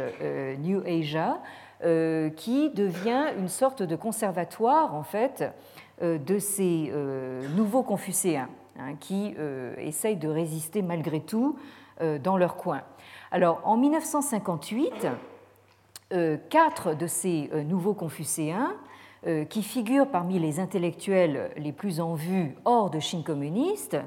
New 0.58 0.82
Asia, 0.86 1.40
qui 2.36 2.70
devient 2.70 3.26
une 3.38 3.48
sorte 3.48 3.82
de 3.82 3.96
conservatoire 3.96 4.94
en 4.94 5.02
fait 5.02 5.44
euh, 6.02 6.18
de 6.18 6.38
ces 6.38 6.90
euh, 6.90 7.46
nouveaux 7.54 7.82
confucéens 7.82 8.48
hein, 8.78 8.94
qui 8.98 9.34
euh, 9.38 9.74
essayent 9.78 10.16
de 10.16 10.28
résister 10.28 10.82
malgré 10.82 11.20
tout 11.20 11.56
dans 12.24 12.36
leur 12.36 12.56
coin. 12.56 12.80
Alors 13.30 13.60
en 13.64 13.76
1958, 13.76 15.06
quatre 16.48 16.94
de 16.96 17.06
ces 17.06 17.48
nouveaux 17.64 17.94
confucéens, 17.94 18.72
qui 19.48 19.62
figurent 19.62 20.10
parmi 20.10 20.40
les 20.40 20.58
intellectuels 20.58 21.52
les 21.56 21.70
plus 21.70 22.00
en 22.00 22.14
vue 22.14 22.56
hors 22.64 22.90
de 22.90 22.98
Chine 22.98 23.22
communiste, 23.22 23.98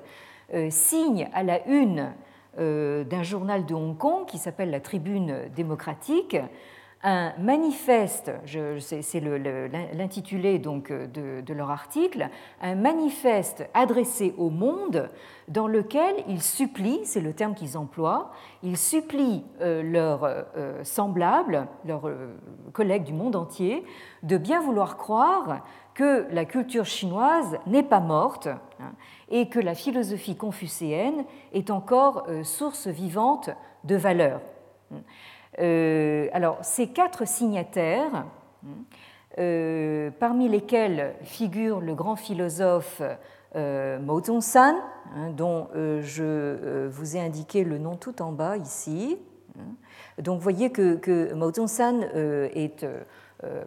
signent 0.69 1.29
à 1.31 1.43
la 1.43 1.65
une 1.67 2.11
d'un 2.57 3.23
journal 3.23 3.65
de 3.65 3.73
Hong 3.73 3.97
Kong 3.97 4.25
qui 4.25 4.37
s'appelle 4.37 4.69
la 4.69 4.79
Tribune 4.79 5.49
démocratique. 5.55 6.37
Un 7.07 7.33
manifeste, 7.37 8.31
c'est 8.79 9.19
l'intitulé 9.93 10.57
donc 10.57 10.91
de, 10.91 11.53
leur 11.53 11.69
article, 11.69 12.29
un 12.61 12.73
manifeste 12.73 13.69
adressé 13.75 14.33
au 14.39 14.49
monde 14.49 15.11
dans 15.47 15.67
lequel 15.67 16.15
ils 16.27 16.41
supplient, 16.41 17.01
c'est 17.03 17.21
le 17.21 17.33
terme 17.33 17.53
qu'ils 17.53 17.77
emploient, 17.77 18.31
ils 18.63 18.75
supplient 18.75 19.43
euh, 19.61 19.83
leurs 19.83 20.23
euh, 20.23 20.83
semblables, 20.83 21.67
leurs 21.85 22.07
euh, 22.07 22.35
collègues 22.73 23.03
du 23.03 23.13
monde 23.13 23.35
entier, 23.35 23.85
de 24.23 24.37
bien 24.37 24.59
vouloir 24.59 24.97
croire 24.97 25.59
que 25.93 26.25
la 26.31 26.45
culture 26.45 26.85
chinoise 26.85 27.59
n'est 27.67 27.83
pas 27.83 27.99
morte 27.99 28.47
hein, 28.47 28.93
et 29.29 29.49
que 29.49 29.59
la 29.59 29.75
philosophie 29.75 30.35
confucéenne 30.35 31.25
est 31.53 31.71
encore 31.71 32.27
source 32.43 32.87
vivante 32.87 33.49
de 33.83 33.95
valeurs. 33.95 34.41
Euh, 35.59 36.27
alors, 36.33 36.57
ces 36.61 36.87
quatre 36.87 37.27
signataires, 37.27 38.25
euh, 39.37 40.11
parmi 40.19 40.49
lesquels 40.49 41.15
figure 41.21 41.81
le 41.81 41.93
grand 41.93 42.15
philosophe 42.15 43.01
euh, 43.55 43.99
Mo 43.99 44.19
Zedong-san, 44.19 44.75
hein, 45.15 45.29
dont 45.31 45.67
je 45.73 46.87
vous 46.87 47.15
ai 47.15 47.21
indiqué 47.21 47.63
le 47.63 47.77
nom 47.77 47.95
tout 47.95 48.21
en 48.21 48.31
bas 48.31 48.57
ici. 48.57 49.17
Donc, 50.17 50.37
vous 50.37 50.43
voyez 50.43 50.71
que, 50.71 50.95
que 50.95 51.33
Mo 51.33 51.49
Zedong-san 51.49 52.03
est 52.53 52.85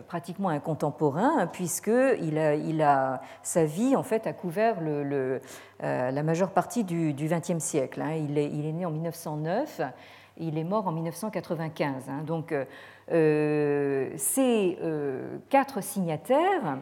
pratiquement 0.06 0.48
un 0.48 0.60
contemporain, 0.60 1.46
a, 2.38 2.54
il 2.54 2.82
a, 2.82 3.20
sa 3.42 3.64
vie 3.64 3.96
en 3.96 4.02
fait 4.02 4.26
a 4.26 4.32
couvert 4.32 4.80
le, 4.80 5.40
la 5.80 6.22
majeure 6.22 6.50
partie 6.50 6.84
du 6.84 7.12
XXe 7.14 7.58
siècle. 7.58 8.00
Hein. 8.00 8.14
Il, 8.14 8.38
est, 8.38 8.72
né 8.72 8.86
en 8.86 8.90
1909 8.90 9.80
il 10.38 10.58
est 10.58 10.64
mort 10.64 10.86
en 10.86 10.92
1995. 10.92 12.08
Hein. 12.08 12.22
Donc, 12.26 12.52
euh, 12.52 12.64
euh, 13.10 14.10
ces 14.16 14.78
euh, 14.82 15.38
quatre 15.48 15.82
signataires 15.82 16.78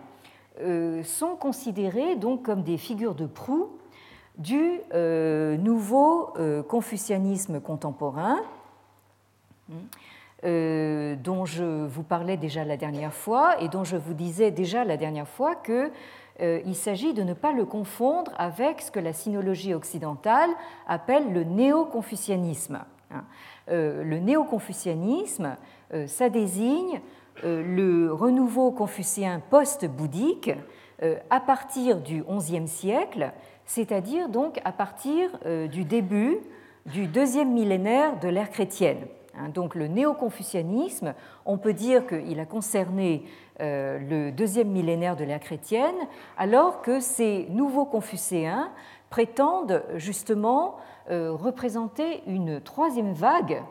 sont 1.05 1.36
considérés 1.36 2.16
donc 2.16 2.42
comme 2.42 2.62
des 2.62 2.78
figures 2.78 3.14
de 3.14 3.26
proue 3.26 3.68
du 4.38 4.80
nouveau 4.94 6.32
confucianisme 6.66 7.61
contemporain 7.61 8.38
euh, 10.47 11.16
dont 11.16 11.44
je 11.44 11.64
vous 11.86 12.05
parlais 12.05 12.36
déjà 12.36 12.64
la 12.64 12.76
dernière 12.76 13.12
fois 13.12 13.61
et 13.61 13.68
dont 13.68 13.82
je 13.82 13.97
vous 13.97 14.14
disais 14.14 14.53
déjà 14.53 14.84
la 14.84 14.97
dernière 14.97 15.26
fois 15.26 15.57
qu'il 15.57 15.90
euh, 16.40 16.72
s'agit 16.72 17.14
de 17.14 17.24
ne 17.24 17.32
pas 17.32 17.51
le 17.51 17.64
confondre 17.64 18.30
avec 18.38 18.80
ce 18.80 18.92
que 18.92 19.01
la 19.01 19.12
sinologie 19.12 19.74
occidentale 19.74 20.51
appelle 20.86 21.32
le 21.32 21.42
néo-confucianisme. 21.42 22.78
Hein. 23.11 23.24
Euh, 23.70 24.05
le 24.05 24.18
néo-confucianisme, 24.18 25.57
ça 26.07 26.28
désigne 26.28 27.01
le 27.44 28.12
renouveau 28.12 28.72
confucéen 28.72 29.40
post-bouddhique 29.51 30.51
à 31.30 31.38
partir 31.38 32.01
du 32.01 32.24
XIe 32.24 32.66
siècle, 32.66 33.32
c'est-à-dire 33.66 34.28
donc 34.28 34.61
à 34.64 34.72
partir 34.72 35.30
du 35.70 35.84
début 35.84 36.38
du 36.86 37.07
deuxième 37.07 37.53
millénaire 37.53 38.18
de 38.18 38.28
l'ère 38.28 38.51
chrétienne. 38.51 39.07
Hein, 39.39 39.49
donc 39.51 39.74
le 39.74 39.87
néo-confucianisme, 39.87 41.14
on 41.45 41.59
peut 41.59 41.72
dire 41.72 42.07
qu'il 42.07 42.41
a 42.41 42.47
concerné 42.47 43.24
euh, 43.61 43.99
le 43.99 44.32
deuxième 44.32 44.68
millénaire 44.68 45.16
de 45.16 45.24
l'ère 45.24 45.41
chrétienne, 45.41 45.97
alors 46.39 46.82
que 46.82 47.01
ces 47.01 47.47
nouveaux 47.51 47.84
confucéens 47.84 48.70
prétendent 49.11 49.82
justement 49.97 50.76
euh, 51.11 51.32
représenter 51.32 52.22
une 52.26 52.61
troisième 52.61 53.12
vague 53.12 53.62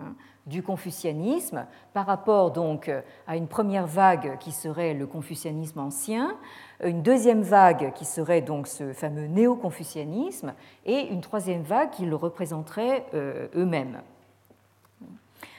hein, 0.00 0.14
du 0.46 0.62
confucianisme 0.62 1.66
par 1.92 2.06
rapport 2.06 2.52
donc 2.52 2.90
à 3.26 3.36
une 3.36 3.48
première 3.48 3.86
vague 3.86 4.38
qui 4.38 4.50
serait 4.50 4.94
le 4.94 5.06
confucianisme 5.06 5.80
ancien, 5.80 6.36
une 6.82 7.02
deuxième 7.02 7.42
vague 7.42 7.92
qui 7.92 8.06
serait 8.06 8.40
donc 8.40 8.66
ce 8.66 8.92
fameux 8.92 9.26
néo-confucianisme 9.26 10.54
et 10.86 11.08
une 11.08 11.20
troisième 11.20 11.62
vague 11.62 11.90
qui 11.90 12.06
le 12.06 12.16
représenterait 12.16 13.04
euh, 13.12 13.48
eux-mêmes. 13.54 14.00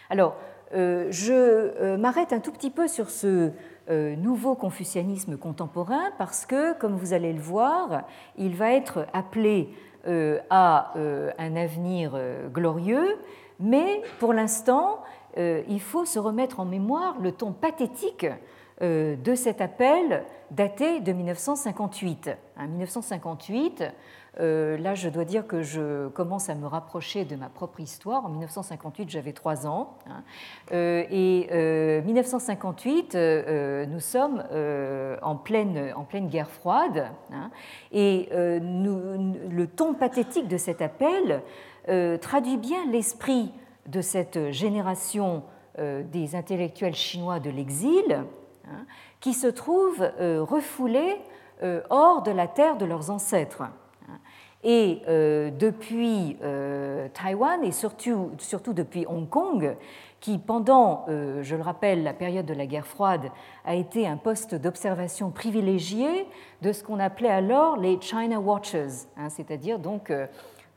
Alors, 0.09 0.35
euh, 0.73 1.07
je 1.11 1.33
euh, 1.33 1.97
m'arrête 1.97 2.33
un 2.33 2.39
tout 2.39 2.51
petit 2.51 2.71
peu 2.71 2.87
sur 2.87 3.09
ce 3.09 3.51
euh, 3.89 4.15
nouveau 4.15 4.55
confucianisme 4.55 5.37
contemporain 5.37 6.11
parce 6.17 6.45
que, 6.45 6.73
comme 6.73 6.95
vous 6.95 7.13
allez 7.13 7.33
le 7.33 7.39
voir, 7.39 8.03
il 8.37 8.55
va 8.55 8.73
être 8.73 9.05
appelé 9.13 9.69
à 10.49 10.93
un 11.37 11.55
avenir 11.57 12.17
glorieux, 12.53 13.17
mais 13.59 14.01
pour 14.17 14.31
l'instant, 14.31 15.03
il 15.37 15.81
faut 15.81 16.05
se 16.05 16.17
remettre 16.17 16.61
en 16.61 16.65
mémoire 16.65 17.17
le 17.19 17.33
ton 17.33 17.51
pathétique 17.51 18.25
de 18.81 19.35
cet 19.35 19.59
appel 19.59 20.23
daté 20.51 21.01
de 21.01 21.11
1958. 21.11 22.29
1958, 22.57 23.83
euh, 24.39 24.77
là, 24.77 24.95
je 24.95 25.09
dois 25.09 25.25
dire 25.25 25.47
que 25.47 25.61
je 25.61 26.07
commence 26.09 26.49
à 26.49 26.55
me 26.55 26.67
rapprocher 26.67 27.25
de 27.25 27.35
ma 27.35 27.49
propre 27.49 27.79
histoire. 27.79 28.25
En 28.25 28.29
1958, 28.29 29.09
j'avais 29.09 29.33
trois 29.33 29.65
ans. 29.65 29.97
Hein. 30.07 30.23
Euh, 30.71 31.03
et 31.09 32.01
1958, 32.05 33.15
euh, 33.15 33.85
nous 33.85 33.99
sommes 33.99 34.43
en 35.21 35.35
pleine, 35.35 35.93
en, 35.95 36.03
pleine, 36.03 36.27
guerre 36.27 36.49
froide. 36.49 37.07
Hein. 37.31 37.49
et 37.91 38.29
le 38.31 39.65
ton 39.65 39.93
pathétique 39.93 40.47
de 40.47 40.57
cet 40.57 40.81
appel 40.81 41.41
traduit 42.21 42.57
bien 42.57 42.85
l'esprit 42.91 43.51
de 43.87 44.01
cette 44.01 44.51
génération 44.51 45.43
des 45.77 46.35
intellectuels 46.35 46.95
chinois 46.95 47.39
de 47.39 47.49
l'exil, 47.49 48.25
hein, 48.67 48.85
qui 49.19 49.33
se 49.33 49.47
trouvent 49.47 50.11
refoulés 50.19 51.15
hors 51.89 52.21
de 52.21 52.31
la 52.31 52.47
terre 52.47 52.77
de 52.77 52.85
leurs 52.85 53.09
ancêtres. 53.09 53.63
Et 54.63 55.01
euh, 55.07 55.51
depuis 55.51 56.37
euh, 56.43 57.07
Taïwan 57.13 57.63
et 57.63 57.71
surtout, 57.71 58.31
surtout, 58.39 58.73
depuis 58.73 59.05
Hong 59.07 59.29
Kong, 59.29 59.77
qui 60.19 60.37
pendant, 60.37 61.05
euh, 61.07 61.41
je 61.43 61.55
le 61.55 61.61
rappelle, 61.61 62.03
la 62.03 62.11
période 62.13 62.45
de 62.45 62.53
la 62.53 62.65
guerre 62.65 62.85
froide, 62.85 63.31
a 63.63 63.75
été 63.75 64.05
un 64.05 64.17
poste 64.17 64.55
d'observation 64.55 65.31
privilégié 65.31 66.27
de 66.61 66.73
ce 66.73 66.83
qu'on 66.83 66.99
appelait 66.99 67.29
alors 67.29 67.77
les 67.77 68.01
China 68.01 68.41
Watchers, 68.41 69.07
hein, 69.15 69.29
c'est-à-dire 69.29 69.79
donc 69.79 70.11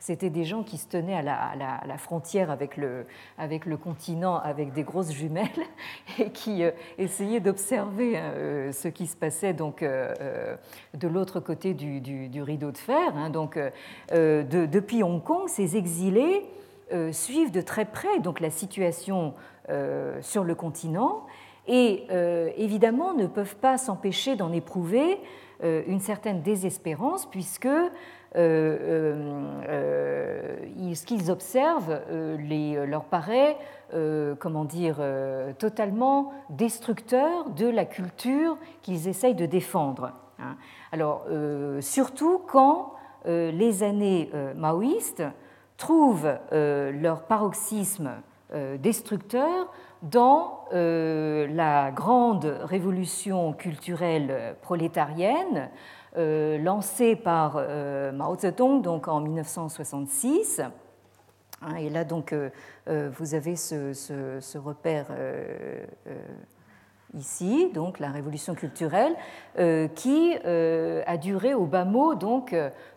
c'était 0.03 0.30
des 0.30 0.44
gens 0.44 0.64
qui 0.64 0.78
se 0.78 0.88
tenaient 0.88 1.14
à 1.14 1.22
la, 1.22 1.96
frontière 1.96 2.50
avec 2.50 2.76
le, 2.76 3.07
continent 3.76 4.36
avec 4.36 4.72
des 4.72 4.82
grosses 4.82 5.12
jumelles 5.12 5.48
et 6.18 6.30
qui 6.30 6.64
euh, 6.64 6.72
essayaient 6.98 7.38
d'observer 7.38 8.18
hein, 8.18 8.32
euh, 8.34 8.72
ce 8.72 8.88
qui 8.88 9.07
se 9.07 9.16
passait 9.16 9.53
donc, 9.53 9.84
euh, 9.84 10.57
de 10.94 11.07
l'autre 11.07 11.38
côté 11.38 11.72
du, 11.72 12.42
rideau 12.42 12.72
de 12.72 12.78
fer. 12.78 13.16
Hein. 13.16 13.30
donc, 13.30 13.57
depuis 14.11 15.05
Hong 15.05 15.22
Kong, 15.22 15.46
ces 15.46 15.76
exilés 15.76 16.46
suivent 17.12 17.53
de 17.53 17.61
très 17.61 17.84
près 17.84 18.18
donc, 18.18 18.40
la 18.40 18.50
situation 18.50 19.34
sur 20.20 20.42
le 20.42 20.55
continent 20.57 21.26
et 21.68 22.07
évidemment 22.57 23.14
ne 23.14 23.28
peuvent 23.28 23.57
pas 23.57 23.78
s'empêcher 23.78 24.34
d'en 24.34 24.53
éprouver 24.53 25.20
une 25.62 26.00
certaine 26.00 26.42
désespérance 26.42 27.26
puisque 27.26 27.68
ce 30.95 31.07
qu'ils 31.07 31.30
observent 31.30 32.01
leur 32.09 33.05
paraît 33.05 33.57
comment 34.39 34.64
dire, 34.64 35.01
totalement 35.59 36.33
destructeur 36.51 37.51
de 37.51 37.66
la 37.68 37.85
culture 37.85 38.57
qu'ils 38.80 39.09
essayent 39.09 39.35
de 39.35 39.45
défendre. 39.47 40.12
Hein. 40.39 40.57
Alors, 40.93 41.26
surtout 41.80 42.41
quand 42.47 42.95
les 43.26 43.83
années 43.83 44.30
maoïstes 44.57 45.24
trouvent 45.76 46.39
leur 46.51 47.24
paroxysme 47.24 48.12
destructeur 48.78 49.70
dans 50.03 50.64
la 50.72 51.91
grande 51.91 52.47
révolution 52.64 53.53
culturelle 53.53 54.57
prolétarienne 54.62 55.68
euh, 55.68 55.68
lancé 56.16 57.16
par 57.16 57.54
euh, 57.56 58.12
Mao 58.12 58.36
Zedong 58.36 58.82
donc 58.82 59.08
en 59.08 59.20
1966. 59.20 60.60
Hein, 61.62 61.76
et 61.76 61.90
là, 61.90 62.04
donc, 62.04 62.32
euh, 62.32 62.50
vous 63.18 63.34
avez 63.34 63.56
ce, 63.56 64.58
repère 64.58 65.06
ici, 67.14 67.70
donc 67.72 67.98
la 67.98 68.10
révolution 68.10 68.54
culturelle, 68.54 69.16
qui 69.94 70.36
a 70.36 71.16
duré 71.18 71.54
au 71.54 71.66
bas 71.66 71.84
mot 71.84 72.14
donc 72.14 72.56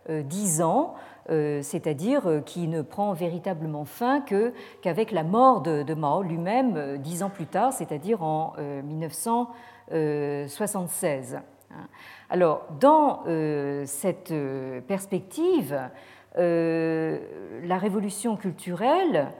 dix 0.09 0.61
ans, 0.61 0.95
c'est-à-dire 1.27 2.41
qui 2.45 2.67
ne 2.67 2.81
prend 2.81 3.13
véritablement 3.13 3.85
fin 3.85 4.21
que 4.21 4.53
qu'avec 4.81 5.11
la 5.11 5.23
mort 5.23 5.61
de, 5.61 5.83
de 5.83 5.93
Mao 5.93 6.23
lui-même 6.23 6.97
dix 6.97 7.21
ans 7.21 7.29
plus 7.29 7.45
tard, 7.45 7.71
c'est-à-dire 7.71 8.23
en 8.23 8.53
1976. 8.83 11.37
Alors, 12.29 12.65
dans 12.79 13.23
euh, 13.27 13.83
cette 13.85 14.31
euh, 14.31 14.81
perspective, 14.81 15.79
euh, 16.37 17.19
la 17.63 17.77
révolution 17.77 18.35
culturelle 18.35 19.31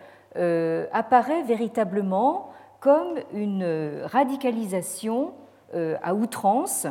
apparaît 0.91 1.43
véritablement 1.43 2.49
comme 2.81 3.19
une 3.31 4.01
radicalisation 4.03 5.31
à 5.73 6.13
outrance 6.13 6.88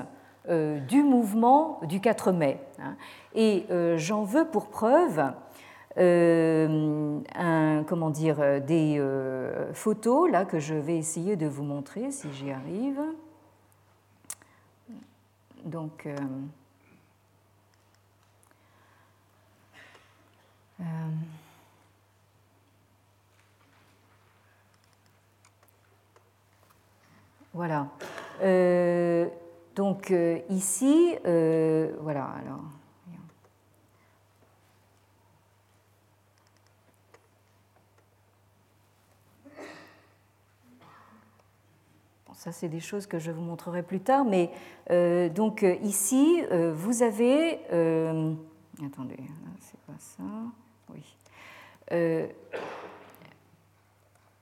du 0.49 1.03
mouvement 1.03 1.78
du 1.82 2.01
4 2.01 2.32
mai. 2.32 2.59
Hein. 2.78 2.97
Et 3.34 3.66
j'en 3.99 4.22
veux 4.22 4.47
pour 4.47 4.68
preuve 4.68 5.30
un, 5.99 7.84
comment 7.86 8.09
dire, 8.09 8.62
des 8.62 8.99
photos 9.74 10.30
là, 10.30 10.47
que 10.47 10.59
je 10.59 10.74
vais 10.74 10.97
essayer 10.97 11.36
de 11.36 11.47
vous 11.47 11.64
montrer 11.64 12.11
si 12.12 12.32
j'y 12.32 12.51
arrive. 12.51 13.03
Donc, 15.65 16.05
euh, 16.05 16.17
euh, 20.81 20.85
voilà. 27.55 27.89
Euh, 28.43 29.27
donc 29.75 30.12
ici, 30.51 31.17
voilà. 31.25 32.25
Alors. 32.25 32.84
Ça, 42.45 42.53
c'est 42.53 42.68
des 42.68 42.80
choses 42.80 43.07
que 43.07 43.18
je 43.18 43.30
vous 43.30 43.40
montrerai 43.40 43.82
plus 43.82 44.01
tard. 44.01 44.26
Mais 44.26 44.51
euh, 44.90 45.30
donc 45.30 45.62
euh, 45.62 45.76
ici, 45.82 46.42
euh, 46.53 46.74
vous 46.76 47.03
avez. 47.03 47.55
attendez, 48.84 49.16
c'est 49.61 49.80
pas 49.86 49.95
ça. 49.99 50.22
Oui. 50.92 51.03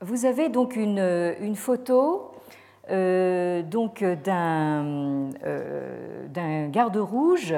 vous 0.01 0.25
avez 0.25 0.49
donc 0.49 0.75
une, 0.75 0.99
une 1.41 1.55
photo 1.55 2.33
donc 2.89 4.03
d'un, 4.25 5.31
garde 6.71 6.97
rouge 6.97 7.55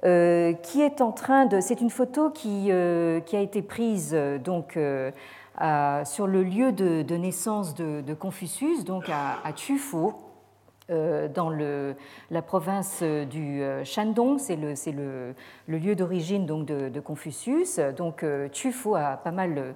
qui 0.00 0.80
est 0.80 1.02
en 1.02 1.12
train 1.12 1.44
de. 1.44 1.60
C'est 1.60 1.82
une 1.82 1.90
photo 1.90 2.30
qui, 2.30 2.70
qui, 3.26 3.36
a 3.36 3.40
été 3.40 3.60
prise 3.60 4.16
donc 4.42 4.78
sur 6.04 6.26
le 6.26 6.42
lieu 6.42 6.72
de, 6.72 7.16
naissance 7.16 7.74
de, 7.74 8.14
Confucius, 8.14 8.84
donc 8.84 9.08
à, 9.08 9.38
à 9.44 9.52
euh, 10.90 11.28
dans 11.28 11.48
la 12.30 12.42
province 12.42 13.02
du 13.02 13.62
euh, 13.62 13.84
Shandong, 13.84 14.38
c'est 14.38 14.56
le, 14.56 15.34
lieu 15.66 15.94
d'origine 15.94 16.44
donc 16.44 16.66
de, 16.66 17.00
Confucius. 17.00 17.80
Donc 17.96 18.22
euh, 18.22 18.48
Tufo 18.48 18.94
a 18.94 19.16
pas 19.16 19.30
mal 19.30 19.74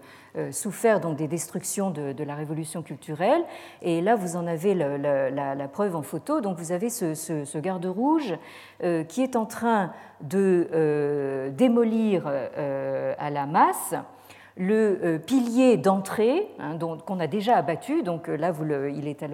souffert 0.52 1.00
donc 1.00 1.16
des 1.16 1.26
destructions 1.26 1.90
de, 1.90 2.22
la 2.22 2.34
révolution 2.34 2.82
culturelle. 2.82 3.42
Et 3.80 4.02
là, 4.02 4.16
vous 4.16 4.36
en 4.36 4.46
avez 4.46 4.74
la, 4.74 5.68
preuve 5.68 5.96
en 5.96 6.02
photo. 6.02 6.42
Donc 6.42 6.58
vous 6.58 6.72
avez 6.72 6.90
ce 6.90 7.58
garde 7.58 7.86
rouge 7.86 8.34
qui 9.08 9.22
est 9.22 9.34
en 9.34 9.46
train 9.46 9.92
de 10.20 11.48
démolir 11.56 12.26
à 12.26 13.30
la 13.30 13.46
masse 13.46 13.94
le 14.58 14.98
euh, 15.02 15.18
pilier 15.18 15.76
d'entrée 15.76 16.48
hein, 16.58 16.76
qu'on 17.06 17.20
a 17.20 17.26
déjà 17.26 17.56
abattu, 17.56 18.02
donc 18.02 18.28
euh, 18.28 18.36
là 18.36 18.52
il 18.92 19.06
est 19.06 19.22
à 19.22 19.28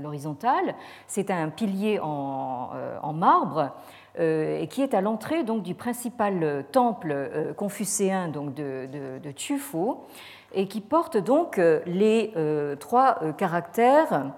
l'horizontale, 0.00 0.74
c'est 1.06 1.30
un 1.30 1.48
pilier 1.48 2.00
en, 2.00 2.70
euh, 2.74 3.12
marbre 3.12 3.72
qui 4.18 4.80
est 4.80 4.94
à 4.94 5.02
l'entrée 5.02 5.44
donc 5.44 5.62
du 5.62 5.74
principal 5.74 6.64
temple 6.72 7.52
confucéen 7.54 8.28
donc 8.28 8.54
de, 8.54 8.88
de, 8.90 9.30
et 10.54 10.68
qui 10.68 10.80
porte 10.80 11.18
donc 11.18 11.60
les 11.84 12.32
trois 12.80 13.18
caractères 13.36 14.32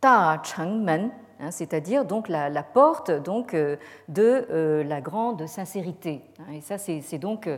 Ta 0.00 0.42
Chengmen 0.42 1.12
Hein, 1.38 1.50
c'est-à-dire 1.50 2.04
donc 2.04 2.28
la, 2.28 2.62
porte 2.62 3.10
donc, 3.10 3.52
euh, 3.52 3.76
de 4.08 4.46
euh, 4.50 4.82
la 4.84 5.00
grande 5.00 5.46
sincérité. 5.46 6.22
Hein, 6.40 6.54
et 6.54 6.60
ça, 6.62 6.78
c'est 6.78 7.18
donc 7.18 7.48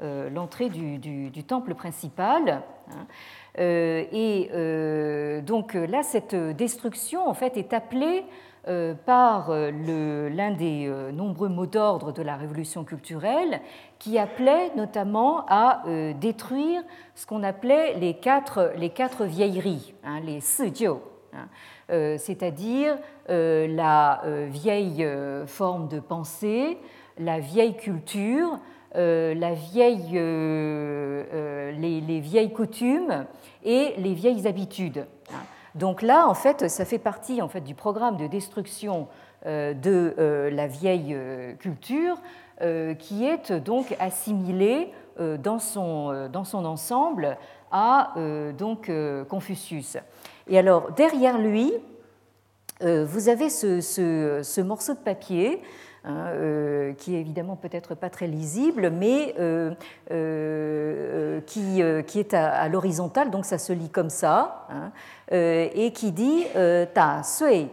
euh, 0.00 0.30
l'entrée 0.30 0.70
du, 0.70 1.44
temple 1.44 1.74
principal. 1.74 2.62
Hein. 2.90 3.06
et 3.58 4.48
donc 5.42 5.74
là, 5.74 6.02
cette 6.02 6.34
destruction 6.34 7.28
en 7.28 7.34
fait 7.34 7.56
est 7.56 7.72
appelée 7.72 8.24
par 9.06 9.50
l'un 9.50 10.50
des 10.52 10.92
nombreux 11.12 11.48
mots 11.48 11.66
d'ordre 11.66 12.12
de 12.12 12.22
la 12.22 12.36
révolution 12.36 12.84
culturelle 12.84 13.60
qui 13.98 14.18
appelait 14.18 14.72
notamment 14.76 15.44
à 15.48 15.82
détruire 16.20 16.82
ce 17.14 17.26
qu'on 17.26 17.42
appelait 17.44 17.94
les 17.94 18.14
quatre, 18.14 18.72
les 18.76 18.90
quatre 18.90 19.24
vieilleries, 19.24 19.94
les. 20.24 20.40
Euh, 21.36 21.44
c'est-à-dire 21.88 22.96
euh, 23.28 23.66
la 23.68 24.24
euh, 24.24 24.46
vieille 24.48 25.06
forme 25.46 25.88
de 25.88 26.00
pensée, 26.00 26.78
la 27.18 27.40
vieille 27.40 27.76
culture, 27.76 28.58
les, 28.94 29.44
vieilles 32.20 32.52
coutumes 32.52 33.26
et 33.64 33.94
les 33.98 34.14
vieilles 34.14 34.46
habitudes. 34.46 35.06
Donc 35.74 36.02
là, 36.02 36.28
en 36.28 36.34
fait, 36.34 36.68
ça 36.68 36.84
fait 36.84 36.98
partie 36.98 37.42
en 37.42 37.48
fait, 37.48 37.60
du 37.60 37.74
programme 37.74 38.16
de 38.16 38.26
destruction 38.26 39.08
de 39.44 40.14
la 40.50 40.66
vieille 40.66 41.16
culture 41.58 42.16
qui 42.98 43.26
est 43.26 43.52
donc 43.52 43.94
assimilé 44.00 44.92
dans 45.18 45.58
son, 45.58 46.30
ensemble 46.64 47.36
à 47.70 48.14
Confucius. 49.28 49.98
Et 50.48 50.58
alors, 50.58 50.92
derrière 50.92 51.38
lui, 51.38 51.72
euh, 52.82 53.04
vous 53.04 53.28
avez 53.28 53.48
ce, 53.48 54.60
morceau 54.60 54.94
de 54.94 54.98
papier 54.98 55.62
hein, 56.04 56.26
euh, 56.28 56.92
qui 56.92 57.16
est 57.16 57.20
évidemment 57.20 57.56
peut-être 57.56 57.94
pas 57.94 58.10
très 58.10 58.26
lisible, 58.26 58.90
mais 58.90 59.34
euh, 59.40 59.72
qui, 61.46 61.80
est 61.80 62.34
à, 62.34 62.68
l'horizontale, 62.68 63.30
donc 63.30 63.44
ça 63.44 63.58
se 63.58 63.72
lit 63.72 63.88
comme 63.88 64.10
ça, 64.10 64.66
hein, 64.70 64.92
et 65.32 65.92
qui 65.92 66.12
dit 66.12 66.44
Ta 66.94 67.22
sui 67.22 67.68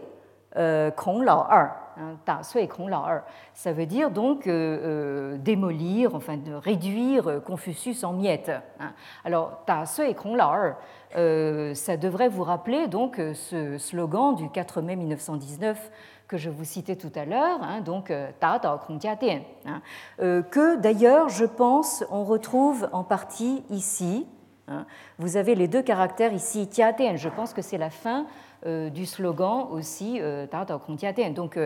kong 0.96 1.22
lao 1.22 1.44
er. 1.50 1.83
Ta 2.24 2.40
lao 2.78 3.04
er. 3.08 3.22
Ça 3.52 3.72
veut 3.72 3.86
dire 3.86 4.10
donc 4.10 4.48
démolir, 4.48 6.14
enfin 6.14 6.36
de 6.36 6.52
réduire 6.52 7.42
Confucius 7.44 8.04
en 8.04 8.12
miettes. 8.12 8.52
Hein. 8.80 8.92
Alors, 9.24 9.62
Ta 9.66 9.84
euh, 11.16 11.74
ça 11.74 11.96
devrait 11.96 12.28
vous 12.28 12.42
rappeler 12.42 12.88
donc 12.88 13.20
euh, 13.20 13.34
ce 13.34 13.78
slogan 13.78 14.34
du 14.34 14.50
4 14.50 14.82
mai 14.82 14.96
1919 14.96 15.90
que 16.26 16.36
je 16.36 16.50
vous 16.50 16.64
citais 16.64 16.96
tout 16.96 17.12
à 17.14 17.24
l'heure, 17.24 17.62
hein, 17.62 17.80
donc 17.80 18.10
euh, 18.10 18.30
Ta 18.40 18.60
hein, 18.64 19.82
que 20.18 20.76
d'ailleurs, 20.76 21.28
je 21.28 21.44
pense, 21.44 22.02
on 22.10 22.24
retrouve 22.24 22.88
en 22.92 23.04
partie 23.04 23.62
ici. 23.70 24.26
Hein. 24.66 24.86
Vous 25.18 25.36
avez 25.36 25.54
les 25.54 25.68
deux 25.68 25.82
caractères 25.82 26.32
ici, 26.32 26.66
Tiaten, 26.66 27.16
je 27.16 27.28
pense 27.28 27.52
que 27.52 27.62
c'est 27.62 27.78
la 27.78 27.90
fin 27.90 28.26
du 28.64 29.06
slogan 29.06 29.66
aussi, 29.70 30.20
Ta 30.50 30.64
Donc 31.30 31.58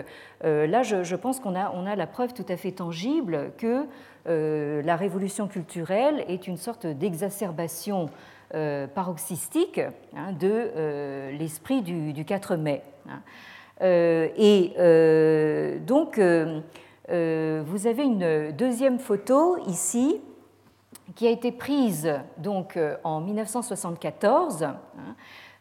là, 0.42 0.82
je, 0.82 1.14
pense 1.14 1.40
qu'on 1.40 1.55
a, 1.55 1.70
on 1.74 1.86
a 1.86 1.96
la 1.96 2.07
preuve 2.07 2.34
tout 2.34 2.46
à 2.49 2.57
fait 2.57 2.72
tangible 2.72 3.53
que 3.57 3.86
la 4.26 4.96
révolution 4.96 5.49
culturelle 5.49 6.24
est 6.28 6.46
une 6.46 6.57
sorte 6.57 6.86
d'exacerbation 6.86 8.09
euh, 8.55 8.86
paroxystique 8.86 9.78
hein, 10.16 10.32
de 10.32 10.49
euh, 10.51 11.30
l'esprit 11.32 11.82
du, 11.82 12.24
4 12.24 12.57
mai. 12.57 12.82
Hein. 13.07 13.20
Euh, 13.82 14.28
et 14.38 15.78
donc, 15.80 16.18
vous 16.18 17.86
avez 17.86 18.05
une 18.05 18.53
deuxième 18.53 18.99
photo 18.99 19.59
ici 19.66 20.18
qui 21.14 21.26
a 21.26 21.30
été 21.30 21.53
prise 21.53 22.11
donc, 22.38 22.78
en 23.05 23.20
1974. 23.20 24.66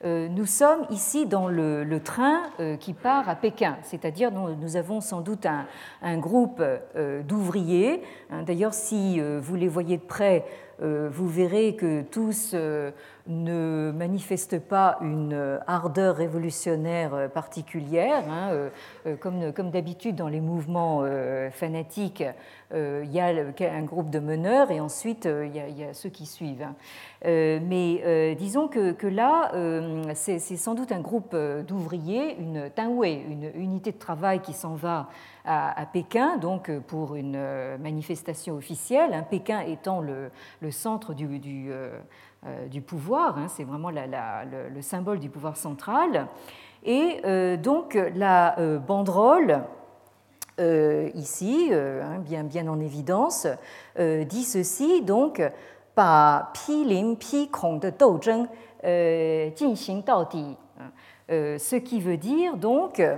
Hein. 0.03 0.27
Nous 0.29 0.45
sommes 0.45 0.85
ici 0.89 1.25
dans 1.25 1.47
le, 1.47 1.99
train 2.03 2.43
qui 2.79 2.93
part 2.93 3.27
à 3.29 3.35
Pékin, 3.35 3.77
c'est-à-dire 3.83 4.31
nous 4.31 4.75
avons 4.77 5.01
sans 5.01 5.21
doute 5.21 5.45
un, 5.45 5.65
un 6.01 6.17
groupe 6.17 6.63
d'ouvriers. 7.27 8.01
D'ailleurs, 8.45 8.73
si 8.73 9.19
vous 9.19 9.55
les 9.55 9.67
voyez 9.67 9.97
de 9.97 10.03
près, 10.03 10.45
euh, 10.45 10.66
vous 10.79 11.27
verrez 11.27 11.75
que 11.75 12.03
tous 12.03 12.51
euh, 12.53 12.91
ne 13.25 13.91
manifestent 13.95 14.59
pas 14.59 14.97
une 15.01 15.59
ardeur 15.65 16.15
révolutionnaire 16.15 17.29
particulière. 17.31 18.23
Hein, 18.29 18.69
euh, 19.05 19.15
comme, 19.17 19.71
d'habitude 19.71 20.15
dans 20.15 20.27
les 20.27 20.39
mouvements 20.39 21.03
fanatiques, 21.51 22.23
il 22.73 23.11
y 23.11 23.19
a 23.19 23.27
un 23.27 23.83
groupe 23.83 24.09
de 24.09 24.19
meneurs 24.19 24.71
et 24.71 24.79
ensuite 24.79 25.25
il 25.25 25.55
y 25.55 25.83
a, 25.83 25.93
ceux 25.93 26.09
qui 26.09 26.25
suivent. 26.25 26.63
Hein. 26.63 26.75
mais 27.23 28.35
disons 28.35 28.67
que, 28.67 29.07
là, 29.07 29.51
c'est 30.13 30.39
sans 30.39 30.75
doute 30.75 30.91
un 30.91 31.01
groupe 31.01 31.35
d'ouvriers, 31.67 32.37
une 32.39 32.71
une 32.77 33.51
unité 33.55 33.91
de 33.91 33.97
travail 33.97 34.39
qui 34.41 34.53
s'en 34.53 34.75
va 34.75 35.09
à, 35.47 35.85
Pékin, 35.91 36.37
donc 36.37 36.71
pour 36.87 37.15
une 37.15 37.39
manifestation 37.77 38.55
officielle, 38.55 39.13
hein, 39.13 39.23
Pékin 39.23 39.61
étant 39.61 40.01
le, 40.01 40.29
centre 40.71 41.13
du, 41.13 41.27
euh, 41.71 41.99
euh, 42.45 42.81
pouvoir, 42.85 43.37
hein, 43.37 43.47
c'est 43.47 43.63
vraiment 43.63 43.89
le, 43.89 44.81
symbole 44.81 45.19
du 45.19 45.29
pouvoir 45.29 45.55
central. 45.55 46.27
Et 46.83 47.21
euh, 47.25 47.57
donc 47.57 47.97
la 48.15 48.55
banderole, 48.85 49.63
ici, 50.59 51.69
hein, 51.71 52.19
bien, 52.19 52.67
en 52.67 52.79
évidence, 52.79 53.47
dit 53.97 54.43
ceci, 54.43 55.01
donc, 55.01 55.41
par 55.95 56.51
pi 56.51 56.83
lin 56.85 57.15
pi 57.15 57.49
kong 57.49 57.79
de 57.79 57.91
jinxing 59.55 60.03
dao 60.03 60.25
di. 60.25 60.55
Ce 61.29 61.75
qui 61.75 61.99
veut 61.99 62.17
dire 62.17 62.55
donc 62.55 62.99
euh, 62.99 63.17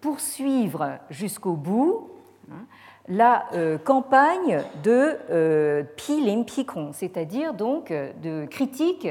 poursuivre 0.00 0.98
jusqu'au 1.10 1.52
bout 1.52 2.10
hein, 2.50 2.64
la 3.08 3.46
euh, 3.54 3.78
campagne 3.78 4.62
de 4.82 5.82
Pi 5.96 6.24
Lin 6.24 6.44
Pi 6.44 6.64
Kong, 6.64 6.90
c'est-à-dire 6.92 7.54
donc 7.54 7.90
de 7.90 8.46
critique 8.46 9.08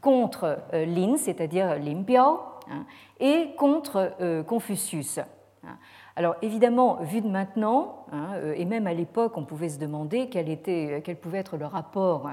contre 0.00 0.58
Lin, 0.72 1.16
c'est-à-dire 1.16 1.78
Lin 1.78 2.04
hein, 2.08 2.84
et 3.18 3.50
contre 3.56 4.12
Confucius. 4.46 5.18
Hein. 5.18 5.76
Alors 6.14 6.36
évidemment, 6.42 6.98
vu 7.02 7.20
de 7.20 7.28
maintenant, 7.28 8.06
et 8.54 8.64
même 8.64 8.86
à 8.86 8.94
l'époque, 8.94 9.36
on 9.36 9.44
pouvait 9.44 9.68
se 9.68 9.78
demander 9.78 10.28
quel, 10.28 10.48
était, 10.48 11.02
pouvait 11.20 11.38
être 11.38 11.56
le 11.56 11.66
rapport 11.66 12.30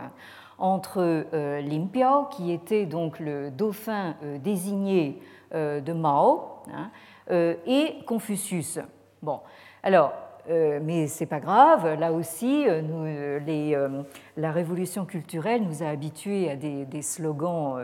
entre 0.58 1.26
Biao, 1.92 2.26
qui 2.26 2.52
était 2.52 2.86
donc 2.86 3.20
le 3.20 3.52
dauphin 3.52 4.16
désigné 4.44 5.20
euh, 5.20 5.26
de 5.54 5.94
Mao 5.94 6.62
hein, 6.74 6.90
euh, 7.32 7.56
et 7.66 8.04
Confucius. 8.06 8.80
Bon, 9.22 9.40
alors, 9.82 10.14
euh, 10.50 10.80
mais 10.84 11.08
c'est 11.08 11.26
pas 11.26 11.40
grave, 11.40 11.98
là 12.00 12.12
aussi, 12.12 12.66
les, 13.46 13.78
la 14.36 14.52
révolution 14.52 15.06
culturelle 15.06 15.64
nous 15.64 15.84
a 15.84 15.88
habitués 15.88 16.52
à 16.52 16.56
des, 16.56 17.02
slogans 17.02 17.82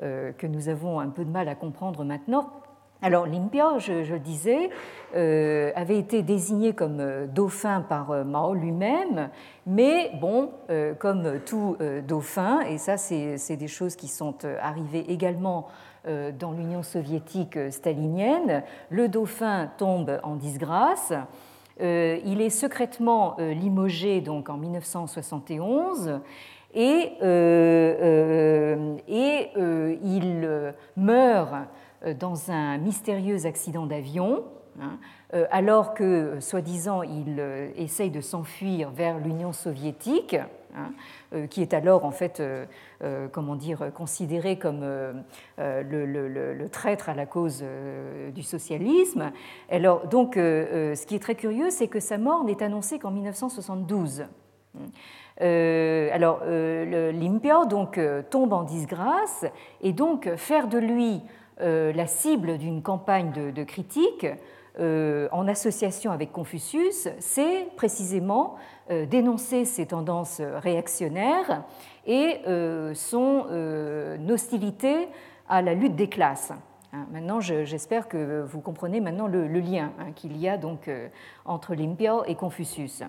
que 0.00 0.46
nous 0.46 0.68
avons 0.68 1.00
un 1.00 1.08
peu 1.08 1.24
de 1.24 1.30
mal 1.30 1.48
à 1.48 1.54
comprendre 1.54 2.04
maintenant. 2.04 2.50
Alors 3.00 3.26
Limpia, 3.26 3.78
je, 3.78 4.12
le 4.12 4.18
disais, 4.18 4.70
euh, 5.14 5.70
avait 5.76 5.98
été 5.98 6.22
désigné 6.22 6.72
comme 6.72 6.98
euh, 6.98 7.26
dauphin 7.28 7.82
par 7.82 8.10
euh, 8.10 8.24
Mao 8.24 8.54
lui-même, 8.54 9.30
mais 9.66 10.10
bon, 10.20 10.50
comme 10.98 11.40
tout 11.44 11.76
dauphin, 12.06 12.60
et 12.60 12.78
ça 12.78 12.96
c'est 12.96 13.56
des 13.56 13.68
choses 13.68 13.96
qui 13.96 14.08
sont 14.08 14.38
arrivées 14.62 15.04
également 15.12 15.68
dans 16.04 16.52
l'Union 16.52 16.82
soviétique 16.82 17.58
stalinienne, 17.70 18.62
le 18.90 19.08
dauphin 19.08 19.70
tombe 19.78 20.20
en 20.22 20.36
disgrâce. 20.36 21.12
il 21.80 22.40
est 22.40 22.50
secrètement 22.50 23.36
limogé 23.38 24.20
donc 24.20 24.48
en 24.48 24.56
1971 24.56 26.20
et, 26.74 27.12
et 29.08 29.50
il 30.02 30.74
meurt 30.96 31.54
euh, 32.04 32.14
dans 32.14 32.50
un 32.50 32.78
mystérieux 32.78 33.46
accident 33.46 33.86
d'avion, 33.86 34.44
hein, 34.80 34.98
euh, 35.34 35.46
alors 35.50 35.94
que, 35.94 36.40
soi-disant, 36.40 37.02
il 37.02 37.36
euh, 37.38 37.70
essaye 37.76 38.10
de 38.10 38.20
s'enfuir 38.20 38.90
vers 38.90 39.18
l'Union 39.18 39.52
soviétique, 39.52 40.36
hein, 40.74 40.90
qui 41.50 41.62
est 41.62 41.74
alors 41.74 42.04
en 42.04 42.10
fait, 42.10 42.42
comment 43.32 43.56
dire, 43.56 43.90
considéré 43.94 44.58
comme 44.58 44.80
le, 45.58 46.66
traître 46.70 47.08
à 47.08 47.14
la 47.14 47.26
cause 47.26 47.64
du 48.34 48.42
socialisme. 48.42 49.32
Alors, 49.70 50.06
donc, 50.06 50.34
ce 50.36 51.06
qui 51.06 51.14
est 51.16 51.18
très 51.18 51.34
curieux, 51.34 51.70
c'est 51.70 51.88
que 51.88 52.00
sa 52.00 52.16
mort 52.16 52.44
n'est 52.44 52.62
annoncée 52.62 52.98
qu'en 52.98 53.10
1972. 53.10 54.26
alors, 55.40 56.44
l'Impia 56.44 57.64
donc 57.64 58.00
tombe 58.30 58.52
en 58.52 58.62
disgrâce 58.62 59.44
et 59.82 59.92
donc 59.92 60.30
faire 60.36 60.68
de 60.68 60.78
lui 60.78 61.22
euh, 61.60 61.92
la 61.92 62.06
cible 62.06 62.56
d'une 62.56 62.82
campagne 62.82 63.32
de, 63.32 63.64
critique 63.64 64.24
euh, 64.24 64.36
en 64.78 65.48
association 65.48 66.12
avec 66.12 66.32
Confucius, 66.32 67.08
c'est 67.18 67.68
précisément 67.76 68.56
euh, 68.90 69.06
dénoncer 69.06 69.64
ses 69.64 69.86
tendances 69.86 70.40
réactionnaires 70.40 71.64
et 72.06 72.40
son 72.94 73.44
hostilité 74.30 75.08
à 75.48 75.62
la 75.62 75.74
lutte 75.74 75.96
des 75.96 76.08
classes. 76.08 76.52
Hein, 76.92 77.06
maintenant, 77.12 77.40
j'espère 77.40 78.08
que 78.08 78.42
vous 78.42 78.60
comprenez 78.60 79.00
maintenant 79.00 79.26
le, 79.26 79.46
lien 79.46 79.92
hein, 79.98 80.12
qu'il 80.14 80.36
y 80.38 80.48
a 80.48 80.56
donc 80.56 80.90
entre 81.44 81.74
Limpia 81.74 82.22
et 82.26 82.34
Confucius. 82.34 83.02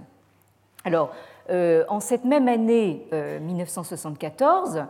Alors, 0.84 1.12
en 1.50 2.00
cette 2.00 2.26
même 2.26 2.48
année 2.48 3.08
1974, 3.42 4.86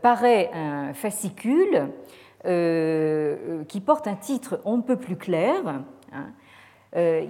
paraît 0.00 0.50
un 0.54 0.94
fascicule 0.94 1.90
euh, 2.46 3.64
qui 3.68 3.80
porte 3.80 4.06
un 4.06 4.16
titre 4.16 4.60
on 4.66 4.76
ne 4.76 4.82
peut 4.82 4.98
plus 4.98 5.16
clair. 5.16 5.62
Hein, 6.14 6.32
euh, 6.96 7.26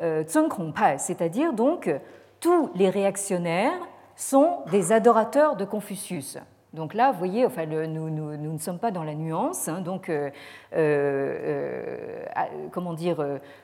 euh, 0.00 0.98
c'est-à-dire 0.98 1.52
donc 1.52 1.90
tous 2.40 2.70
les 2.74 2.90
réactionnaires 2.90 3.78
sont 4.14 4.60
des 4.70 4.92
adorateurs 4.92 5.56
de 5.56 5.64
Confucius. 5.64 6.38
Donc 6.76 6.92
là, 6.92 7.10
vous 7.10 7.18
voyez, 7.18 7.46
enfin, 7.46 7.64
nous, 7.64 8.10
ne 8.10 8.58
sommes 8.58 8.78
pas 8.78 8.90
dans 8.90 9.02
la 9.02 9.14
nuance. 9.14 9.66
Hein, 9.66 9.80
donc, 9.80 10.10
euh, 10.10 10.30
euh, 10.74 11.96
comment 12.70 12.92
dire, 12.92 13.16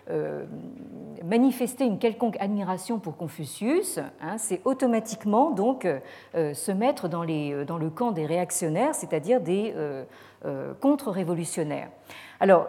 euh, 0.08 0.46
manifester 1.22 1.84
une 1.84 1.98
quelconque 1.98 2.38
admiration 2.40 2.98
pour 2.98 3.18
Confucius, 3.18 3.98
hein, 4.22 4.38
c'est 4.38 4.62
automatiquement 4.64 5.50
donc 5.50 5.86
se 6.32 6.72
mettre 6.72 7.08
dans, 7.08 7.22
le 7.22 7.90
camp 7.90 8.12
des 8.12 8.24
réactionnaires, 8.24 8.94
c'est-à-dire 8.94 9.42
des 9.42 9.74
contre-révolutionnaires. 10.80 11.90
Alors, 12.40 12.68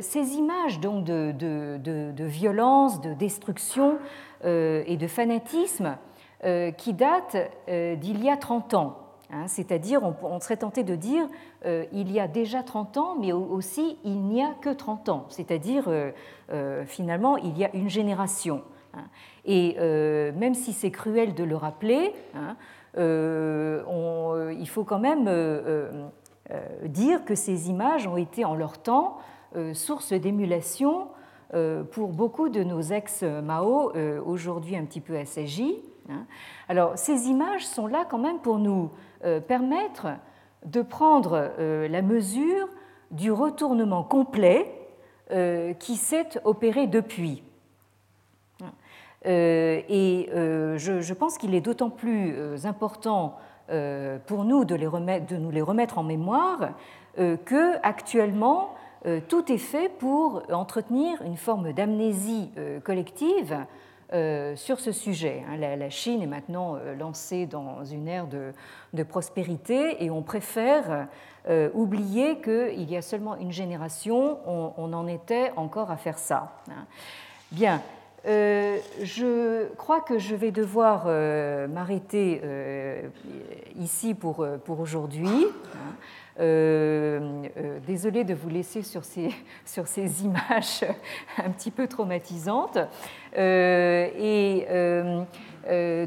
ces 0.00 0.36
images 0.36 0.80
donc 0.80 1.04
de 1.04 2.24
violence, 2.24 3.02
de 3.02 3.12
destruction 3.12 3.98
et 4.42 4.96
de 4.96 5.06
fanatisme 5.06 5.98
qui 6.78 6.94
datent 6.94 7.36
d'il 7.68 8.24
y 8.24 8.30
a 8.30 8.36
30 8.38 8.74
ans, 8.74 9.02
Hein, 9.32 9.48
c'est-à-dire, 9.48 10.02
on, 10.02 10.40
serait 10.40 10.58
tenté 10.58 10.84
de 10.84 10.94
dire 10.94 11.26
euh, 11.64 11.86
il 11.90 12.12
y 12.12 12.20
a 12.20 12.28
déjà 12.28 12.62
30 12.62 12.98
ans, 12.98 13.16
mais 13.18 13.32
aussi 13.32 13.96
il 14.04 14.20
n'y 14.24 14.42
a 14.42 14.50
que 14.60 14.68
30 14.68 15.08
ans, 15.08 15.26
c'est-à-dire 15.30 15.84
euh, 15.88 16.10
euh, 16.52 16.84
finalement 16.84 17.38
il 17.38 17.56
y 17.56 17.64
a 17.64 17.74
une 17.74 17.88
génération. 17.88 18.62
Hein. 18.92 19.04
Et 19.46 19.76
même 19.78 20.54
si 20.54 20.74
c'est 20.74 20.90
cruel 20.90 21.34
de 21.34 21.44
le 21.44 21.56
rappeler, 21.56 22.12
hein, 22.34 22.56
il 22.94 24.68
faut 24.68 24.84
quand 24.84 24.98
même 24.98 25.30
dire 26.84 27.24
que 27.24 27.34
ces 27.34 27.70
images 27.70 28.06
ont 28.06 28.18
été 28.18 28.44
en 28.44 28.54
leur 28.54 28.78
temps 28.78 29.16
source 29.72 30.12
d'émulation 30.12 31.08
pour 31.90 32.08
beaucoup 32.08 32.50
de 32.50 32.62
nos 32.62 32.82
ex-Mao, 32.82 33.92
aujourd'hui 34.26 34.76
un 34.76 34.84
petit 34.84 35.00
peu 35.00 35.16
assagis. 35.16 35.82
Alors 36.68 36.98
ces 36.98 37.28
images 37.28 37.66
sont 37.66 37.86
là 37.86 38.04
quand 38.08 38.18
même 38.18 38.38
pour 38.38 38.58
nous 38.58 38.90
euh, 39.24 39.40
permettre 39.40 40.08
de 40.64 40.82
prendre 40.82 41.52
euh, 41.58 41.88
la 41.88 42.02
mesure 42.02 42.68
du 43.10 43.30
retournement 43.30 44.02
complet 44.02 44.72
euh, 45.30 45.74
qui 45.74 45.96
s'est 45.96 46.40
opéré 46.44 46.86
depuis. 46.86 47.42
Et 49.24 50.28
je 50.32 51.12
pense 51.12 51.38
qu'il 51.38 51.54
est 51.54 51.60
d'autant 51.60 51.90
plus 51.90 52.66
important 52.66 53.36
pour 53.68 54.44
nous 54.44 54.64
de, 54.64 54.76
nous 55.36 55.50
les 55.52 55.62
remettre 55.62 55.98
en 55.98 56.02
mémoire 56.02 56.70
que 57.16 57.76
actuellement 57.84 58.74
tout 59.28 59.52
est 59.52 59.58
fait 59.58 59.88
pour 59.88 60.42
entretenir 60.50 61.22
une 61.22 61.36
forme 61.36 61.72
d'amnésie 61.72 62.50
collective 62.82 63.64
euh, 64.12 64.56
sur 64.56 64.78
ce 64.78 64.92
sujet. 64.92 65.42
Hein. 65.48 65.56
La, 65.56 65.88
Chine 65.88 66.20
est 66.22 66.26
maintenant 66.26 66.76
euh, 66.76 66.94
lancée 66.94 67.46
dans 67.46 67.82
une 67.82 68.08
ère 68.08 68.26
de, 68.26 69.02
prospérité 69.04 70.04
et 70.04 70.10
on 70.10 70.22
préfère 70.22 71.08
euh, 71.48 71.70
oublier 71.72 72.38
qu'il 72.40 72.90
y 72.90 72.96
a 72.96 73.00
seulement 73.00 73.36
une 73.36 73.52
génération, 73.52 74.38
on, 74.46 74.92
en 74.92 75.06
était 75.06 75.50
encore 75.56 75.90
à 75.90 75.96
faire 75.96 76.18
ça. 76.18 76.60
Hein. 76.68 76.84
Bien, 77.52 77.80
je 78.24 79.72
crois 79.76 80.00
que 80.00 80.18
je 80.18 80.34
vais 80.34 80.50
devoir 80.50 81.06
m'arrêter 81.68 82.40
ici 83.76 84.14
pour, 84.14 84.46
pour 84.64 84.80
aujourd'hui. 84.80 85.46
Euh, 86.40 87.44
euh, 87.58 87.78
désolée 87.86 88.24
de 88.24 88.32
vous 88.32 88.48
laisser 88.48 88.82
sur 88.82 89.04
ces, 89.04 89.28
sur 89.66 89.86
ces 89.86 90.24
images 90.24 90.84
un 91.38 91.50
petit 91.50 91.70
peu 91.70 91.86
traumatisantes. 91.86 92.78
Euh, 93.36 94.08
et 94.18 94.66